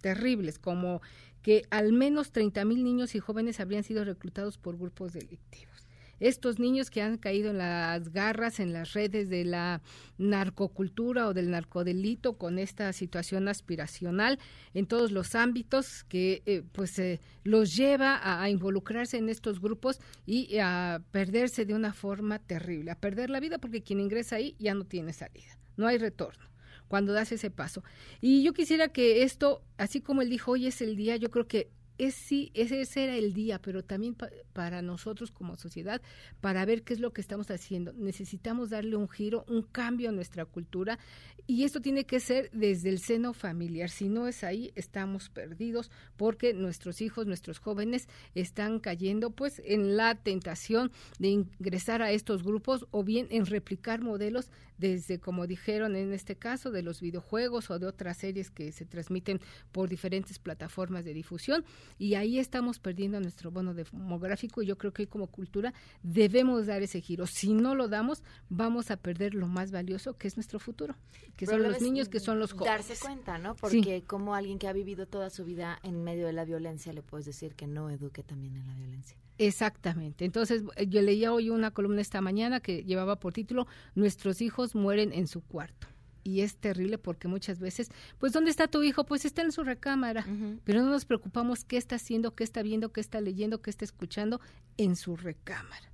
terribles, 0.01 0.59
como 0.59 1.01
que 1.41 1.63
al 1.69 1.93
menos 1.93 2.31
30 2.31 2.65
mil 2.65 2.83
niños 2.83 3.15
y 3.15 3.19
jóvenes 3.19 3.59
habrían 3.59 3.83
sido 3.83 4.03
reclutados 4.03 4.57
por 4.57 4.77
grupos 4.77 5.13
delictivos. 5.13 5.78
Estos 6.19 6.59
niños 6.59 6.89
que 6.89 7.01
han 7.01 7.17
caído 7.17 7.51
en 7.51 7.57
las 7.57 8.09
garras, 8.09 8.59
en 8.59 8.73
las 8.73 8.93
redes 8.93 9.29
de 9.29 9.45
la 9.45 9.81
narcocultura 10.17 11.27
o 11.27 11.33
del 11.33 11.51
narcodelito 11.51 12.37
con 12.37 12.59
esta 12.59 12.91
situación 12.93 13.47
aspiracional 13.47 14.39
en 14.73 14.85
todos 14.85 15.11
los 15.11 15.35
ámbitos 15.35 16.03
que 16.05 16.43
eh, 16.45 16.63
pues 16.71 16.97
eh, 16.99 17.19
los 17.43 17.75
lleva 17.75 18.15
a, 18.15 18.43
a, 18.43 18.49
involucrarse 18.49 19.17
en 19.17 19.29
estos 19.29 19.59
grupos 19.59 19.99
y 20.25 20.57
a 20.57 21.01
perderse 21.11 21.65
de 21.65 21.73
una 21.73 21.93
forma 21.93 22.39
terrible, 22.39 22.91
a 22.91 22.95
perder 22.95 23.29
la 23.29 23.39
vida 23.39 23.57
porque 23.57 23.81
quien 23.81 23.99
ingresa 23.99 24.35
ahí 24.37 24.55
ya 24.59 24.73
no 24.73 24.85
tiene 24.85 25.13
salida, 25.13 25.57
no 25.77 25.87
hay 25.87 25.97
retorno 25.97 26.49
cuando 26.89 27.13
das 27.13 27.31
ese 27.31 27.51
paso. 27.51 27.83
Y 28.19 28.43
yo 28.43 28.53
quisiera 28.53 28.89
que 28.89 29.23
esto, 29.23 29.61
así 29.77 30.01
como 30.01 30.21
él 30.21 30.29
dijo, 30.29 30.51
hoy 30.51 30.67
es 30.67 30.81
el 30.81 30.97
día, 30.97 31.15
yo 31.15 31.29
creo 31.29 31.47
que 31.47 31.69
es 31.99 32.15
sí, 32.15 32.51
ese, 32.55 32.81
era 33.03 33.15
el 33.15 33.33
día, 33.33 33.61
pero 33.61 33.83
también 33.83 34.15
pa, 34.15 34.29
para 34.53 34.81
nosotros 34.81 35.31
como 35.31 35.55
sociedad, 35.57 36.01
para 36.41 36.65
ver 36.65 36.83
qué 36.83 36.93
es 36.93 36.99
lo 36.99 37.11
que 37.11 37.21
estamos 37.21 37.51
haciendo. 37.51 37.93
Necesitamos 37.93 38.69
darle 38.69 38.95
un 38.95 39.09
giro, 39.09 39.45
un 39.47 39.61
cambio 39.61 40.09
a 40.09 40.11
nuestra 40.11 40.45
cultura 40.45 40.97
y 41.45 41.63
esto 41.63 41.81
tiene 41.81 42.05
que 42.05 42.19
ser 42.19 42.49
desde 42.51 42.89
el 42.89 42.99
seno 42.99 43.33
familiar. 43.33 43.89
Si 43.89 44.07
no 44.07 44.27
es 44.27 44.43
ahí, 44.43 44.71
estamos 44.75 45.29
perdidos 45.29 45.91
porque 46.15 46.53
nuestros 46.53 47.01
hijos, 47.01 47.27
nuestros 47.27 47.59
jóvenes 47.59 48.07
están 48.33 48.79
cayendo 48.79 49.31
pues 49.31 49.61
en 49.65 49.97
la 49.97 50.15
tentación 50.15 50.91
de 51.19 51.27
ingresar 51.27 52.01
a 52.01 52.11
estos 52.11 52.43
grupos 52.43 52.87
o 52.91 53.03
bien 53.03 53.27
en 53.29 53.45
replicar 53.45 54.01
modelos 54.01 54.49
desde, 54.79 55.19
como 55.19 55.45
dijeron 55.45 55.95
en 55.95 56.13
este 56.13 56.35
caso, 56.35 56.71
de 56.71 56.81
los 56.81 57.01
videojuegos 57.01 57.69
o 57.69 57.77
de 57.79 57.85
otras 57.85 58.17
series 58.17 58.49
que 58.49 58.71
se 58.71 58.85
transmiten 58.85 59.39
por 59.71 59.89
diferentes 59.89 60.39
plataformas 60.39 61.05
de 61.05 61.13
difusión 61.13 61.63
y 61.97 62.15
ahí 62.15 62.39
estamos 62.39 62.79
perdiendo 62.79 63.19
nuestro 63.19 63.51
bono 63.51 63.73
demográfico 63.73 64.61
y 64.61 64.65
yo 64.65 64.77
creo 64.77 64.93
que 64.93 65.07
como 65.07 65.27
cultura 65.27 65.73
debemos 66.01 66.65
dar 66.65 66.81
ese 66.81 67.01
giro. 67.01 67.27
Si 67.27 67.53
no 67.53 67.75
lo 67.75 67.87
damos, 67.87 68.23
vamos 68.49 68.89
a 68.91 68.97
perder 68.97 69.33
lo 69.33 69.47
más 69.47 69.71
valioso 69.71 70.17
que 70.17 70.27
es 70.27 70.37
nuestro 70.37 70.59
futuro, 70.59 70.95
que 71.35 71.45
son 71.45 71.61
los 71.61 71.81
niños, 71.81 72.09
que 72.09 72.19
son 72.19 72.39
los 72.39 72.53
jóvenes. 72.53 72.87
Darse 72.87 72.99
cuenta, 72.99 73.37
¿no? 73.37 73.55
Porque 73.55 73.99
sí. 73.99 74.01
como 74.07 74.33
alguien 74.33 74.59
que 74.59 74.67
ha 74.67 74.73
vivido 74.73 75.05
toda 75.05 75.29
su 75.29 75.45
vida 75.45 75.79
en 75.83 76.03
medio 76.03 76.25
de 76.25 76.33
la 76.33 76.45
violencia, 76.45 76.93
le 76.93 77.01
puedes 77.01 77.25
decir 77.25 77.55
que 77.55 77.67
no 77.67 77.89
eduque 77.89 78.23
también 78.23 78.55
en 78.55 78.67
la 78.67 78.75
violencia. 78.75 79.17
Exactamente. 79.39 80.25
Entonces, 80.25 80.63
yo 80.87 81.01
leía 81.01 81.31
hoy 81.31 81.49
una 81.49 81.71
columna 81.71 82.01
esta 82.01 82.19
mañana 82.19 82.59
que 82.59 82.83
llevaba 82.83 83.19
por 83.19 83.33
título 83.33 83.67
Nuestros 83.95 84.41
hijos 84.41 84.75
mueren 84.75 85.13
en 85.13 85.27
su 85.27 85.41
cuarto. 85.41 85.87
Y 86.25 86.41
es 86.41 86.57
terrible 86.57 86.97
porque 86.97 87.29
muchas 87.29 87.59
veces, 87.59 87.89
pues, 88.19 88.33
¿dónde 88.33 88.51
está 88.51 88.67
tu 88.67 88.83
hijo? 88.83 89.05
Pues 89.05 89.23
está 89.23 89.41
en 89.41 89.53
su 89.53 89.63
recámara. 89.63 90.25
Uh 90.27 90.31
-huh. 90.31 90.59
Pero 90.65 90.81
no 90.81 90.89
nos 90.89 91.05
preocupamos 91.05 91.63
qué 91.63 91.77
está 91.77 91.95
haciendo, 91.95 92.35
qué 92.35 92.43
está 92.43 92.61
viendo, 92.61 92.91
qué 92.91 92.99
está 92.99 93.21
leyendo, 93.21 93.61
qué 93.61 93.69
está 93.69 93.85
escuchando 93.85 94.41
en 94.77 94.97
su 94.97 95.15
recámara. 95.15 95.88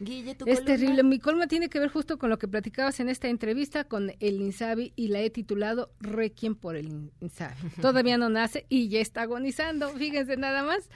Guille, 0.00 0.34
¿tu 0.34 0.44
es 0.46 0.60
columna? 0.60 0.64
terrible. 0.64 1.02
Mi 1.02 1.18
columna 1.18 1.46
tiene 1.46 1.68
que 1.68 1.78
ver 1.78 1.88
justo 1.88 2.18
con 2.18 2.30
lo 2.30 2.38
que 2.38 2.48
platicabas 2.48 3.00
en 3.00 3.08
esta 3.08 3.28
entrevista 3.28 3.84
con 3.84 4.12
el 4.20 4.40
Insabi 4.40 4.92
y 4.96 5.08
la 5.08 5.20
he 5.20 5.30
titulado 5.30 5.90
Requiem 6.00 6.54
por 6.54 6.76
el 6.76 7.10
Insabi. 7.20 7.54
Todavía 7.80 8.18
no 8.18 8.28
nace 8.28 8.66
y 8.68 8.88
ya 8.88 9.00
está 9.00 9.22
agonizando. 9.22 9.90
Fíjense 9.90 10.36
nada 10.36 10.62
más. 10.62 10.88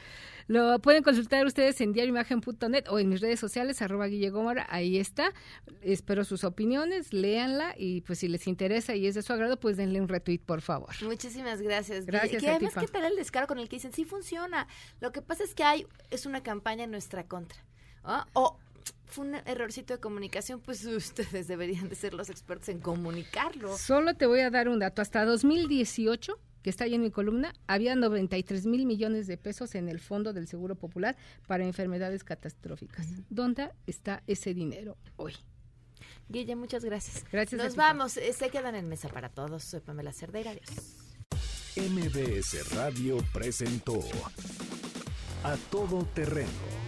Lo 0.48 0.78
pueden 0.78 1.02
consultar 1.02 1.44
ustedes 1.44 1.78
en 1.82 1.92
diarioimagen.net 1.92 2.86
o 2.88 2.98
en 2.98 3.10
mis 3.10 3.20
redes 3.20 3.38
sociales, 3.38 3.82
arroba 3.82 4.06
Guille 4.06 4.30
Gómara, 4.30 4.66
ahí 4.70 4.96
está. 4.96 5.34
Espero 5.82 6.24
sus 6.24 6.42
opiniones, 6.42 7.12
léanla 7.12 7.74
y 7.76 8.00
pues 8.00 8.20
si 8.20 8.28
les 8.28 8.46
interesa 8.46 8.94
y 8.94 9.06
es 9.06 9.14
de 9.14 9.20
su 9.20 9.30
agrado, 9.34 9.60
pues 9.60 9.76
denle 9.76 10.00
un 10.00 10.08
retweet, 10.08 10.38
por 10.38 10.62
favor. 10.62 10.88
Muchísimas 11.02 11.60
gracias. 11.60 12.06
Gracias 12.06 12.42
que 12.42 12.48
a 12.48 12.54
además, 12.56 12.72
ti, 12.72 12.80
¿qué 12.80 12.86
tal 12.88 13.04
el 13.04 13.16
descaro 13.16 13.46
con 13.46 13.58
el 13.58 13.68
que 13.68 13.76
dicen? 13.76 13.92
Sí 13.92 14.06
funciona. 14.06 14.66
Lo 15.00 15.12
que 15.12 15.20
pasa 15.20 15.44
es 15.44 15.54
que 15.54 15.64
hay, 15.64 15.86
es 16.10 16.24
una 16.24 16.42
campaña 16.42 16.84
en 16.84 16.92
nuestra 16.92 17.26
contra. 17.26 17.58
¿oh? 18.04 18.24
O 18.32 18.58
fue 19.06 19.26
un 19.26 19.34
errorcito 19.34 19.94
de 19.94 20.00
comunicación, 20.00 20.60
pues 20.60 20.84
ustedes 20.86 21.48
deberían 21.48 21.88
de 21.88 21.94
ser 21.94 22.14
los 22.14 22.30
expertos 22.30 22.68
en 22.68 22.80
comunicarlo. 22.80 23.76
Solo 23.76 24.14
te 24.14 24.26
voy 24.26 24.40
a 24.40 24.50
dar 24.50 24.68
un 24.68 24.78
dato. 24.78 25.02
Hasta 25.02 25.24
2018 25.24 26.38
que 26.62 26.70
está 26.70 26.84
ahí 26.84 26.94
en 26.94 27.02
mi 27.02 27.10
columna, 27.10 27.54
había 27.66 27.94
93 27.94 28.66
mil 28.66 28.84
millones 28.84 29.26
de 29.26 29.36
pesos 29.36 29.74
en 29.74 29.88
el 29.88 30.00
Fondo 30.00 30.32
del 30.32 30.48
Seguro 30.48 30.74
Popular 30.74 31.16
para 31.46 31.64
enfermedades 31.64 32.24
catastróficas. 32.24 33.06
Uh 33.06 33.10
-huh. 33.10 33.24
¿Dónde 33.30 33.70
está 33.86 34.22
ese 34.26 34.54
dinero 34.54 34.96
hoy? 35.16 35.34
Guille, 36.28 36.56
muchas 36.56 36.84
gracias. 36.84 37.24
Gracias. 37.30 37.62
Nos 37.62 37.76
vamos. 37.76 38.16
Eh, 38.16 38.32
Se 38.32 38.50
quedan 38.50 38.74
en 38.74 38.88
mesa 38.88 39.08
para 39.08 39.28
todos. 39.28 39.64
Soy 39.64 39.80
Pamela 39.80 40.12
Cerdeira. 40.12 40.50
Adiós. 40.50 40.68
MBS 41.76 42.74
Radio 42.74 43.18
presentó 43.32 44.00
A 45.44 45.56
Todo 45.70 46.04
Terreno 46.06 46.87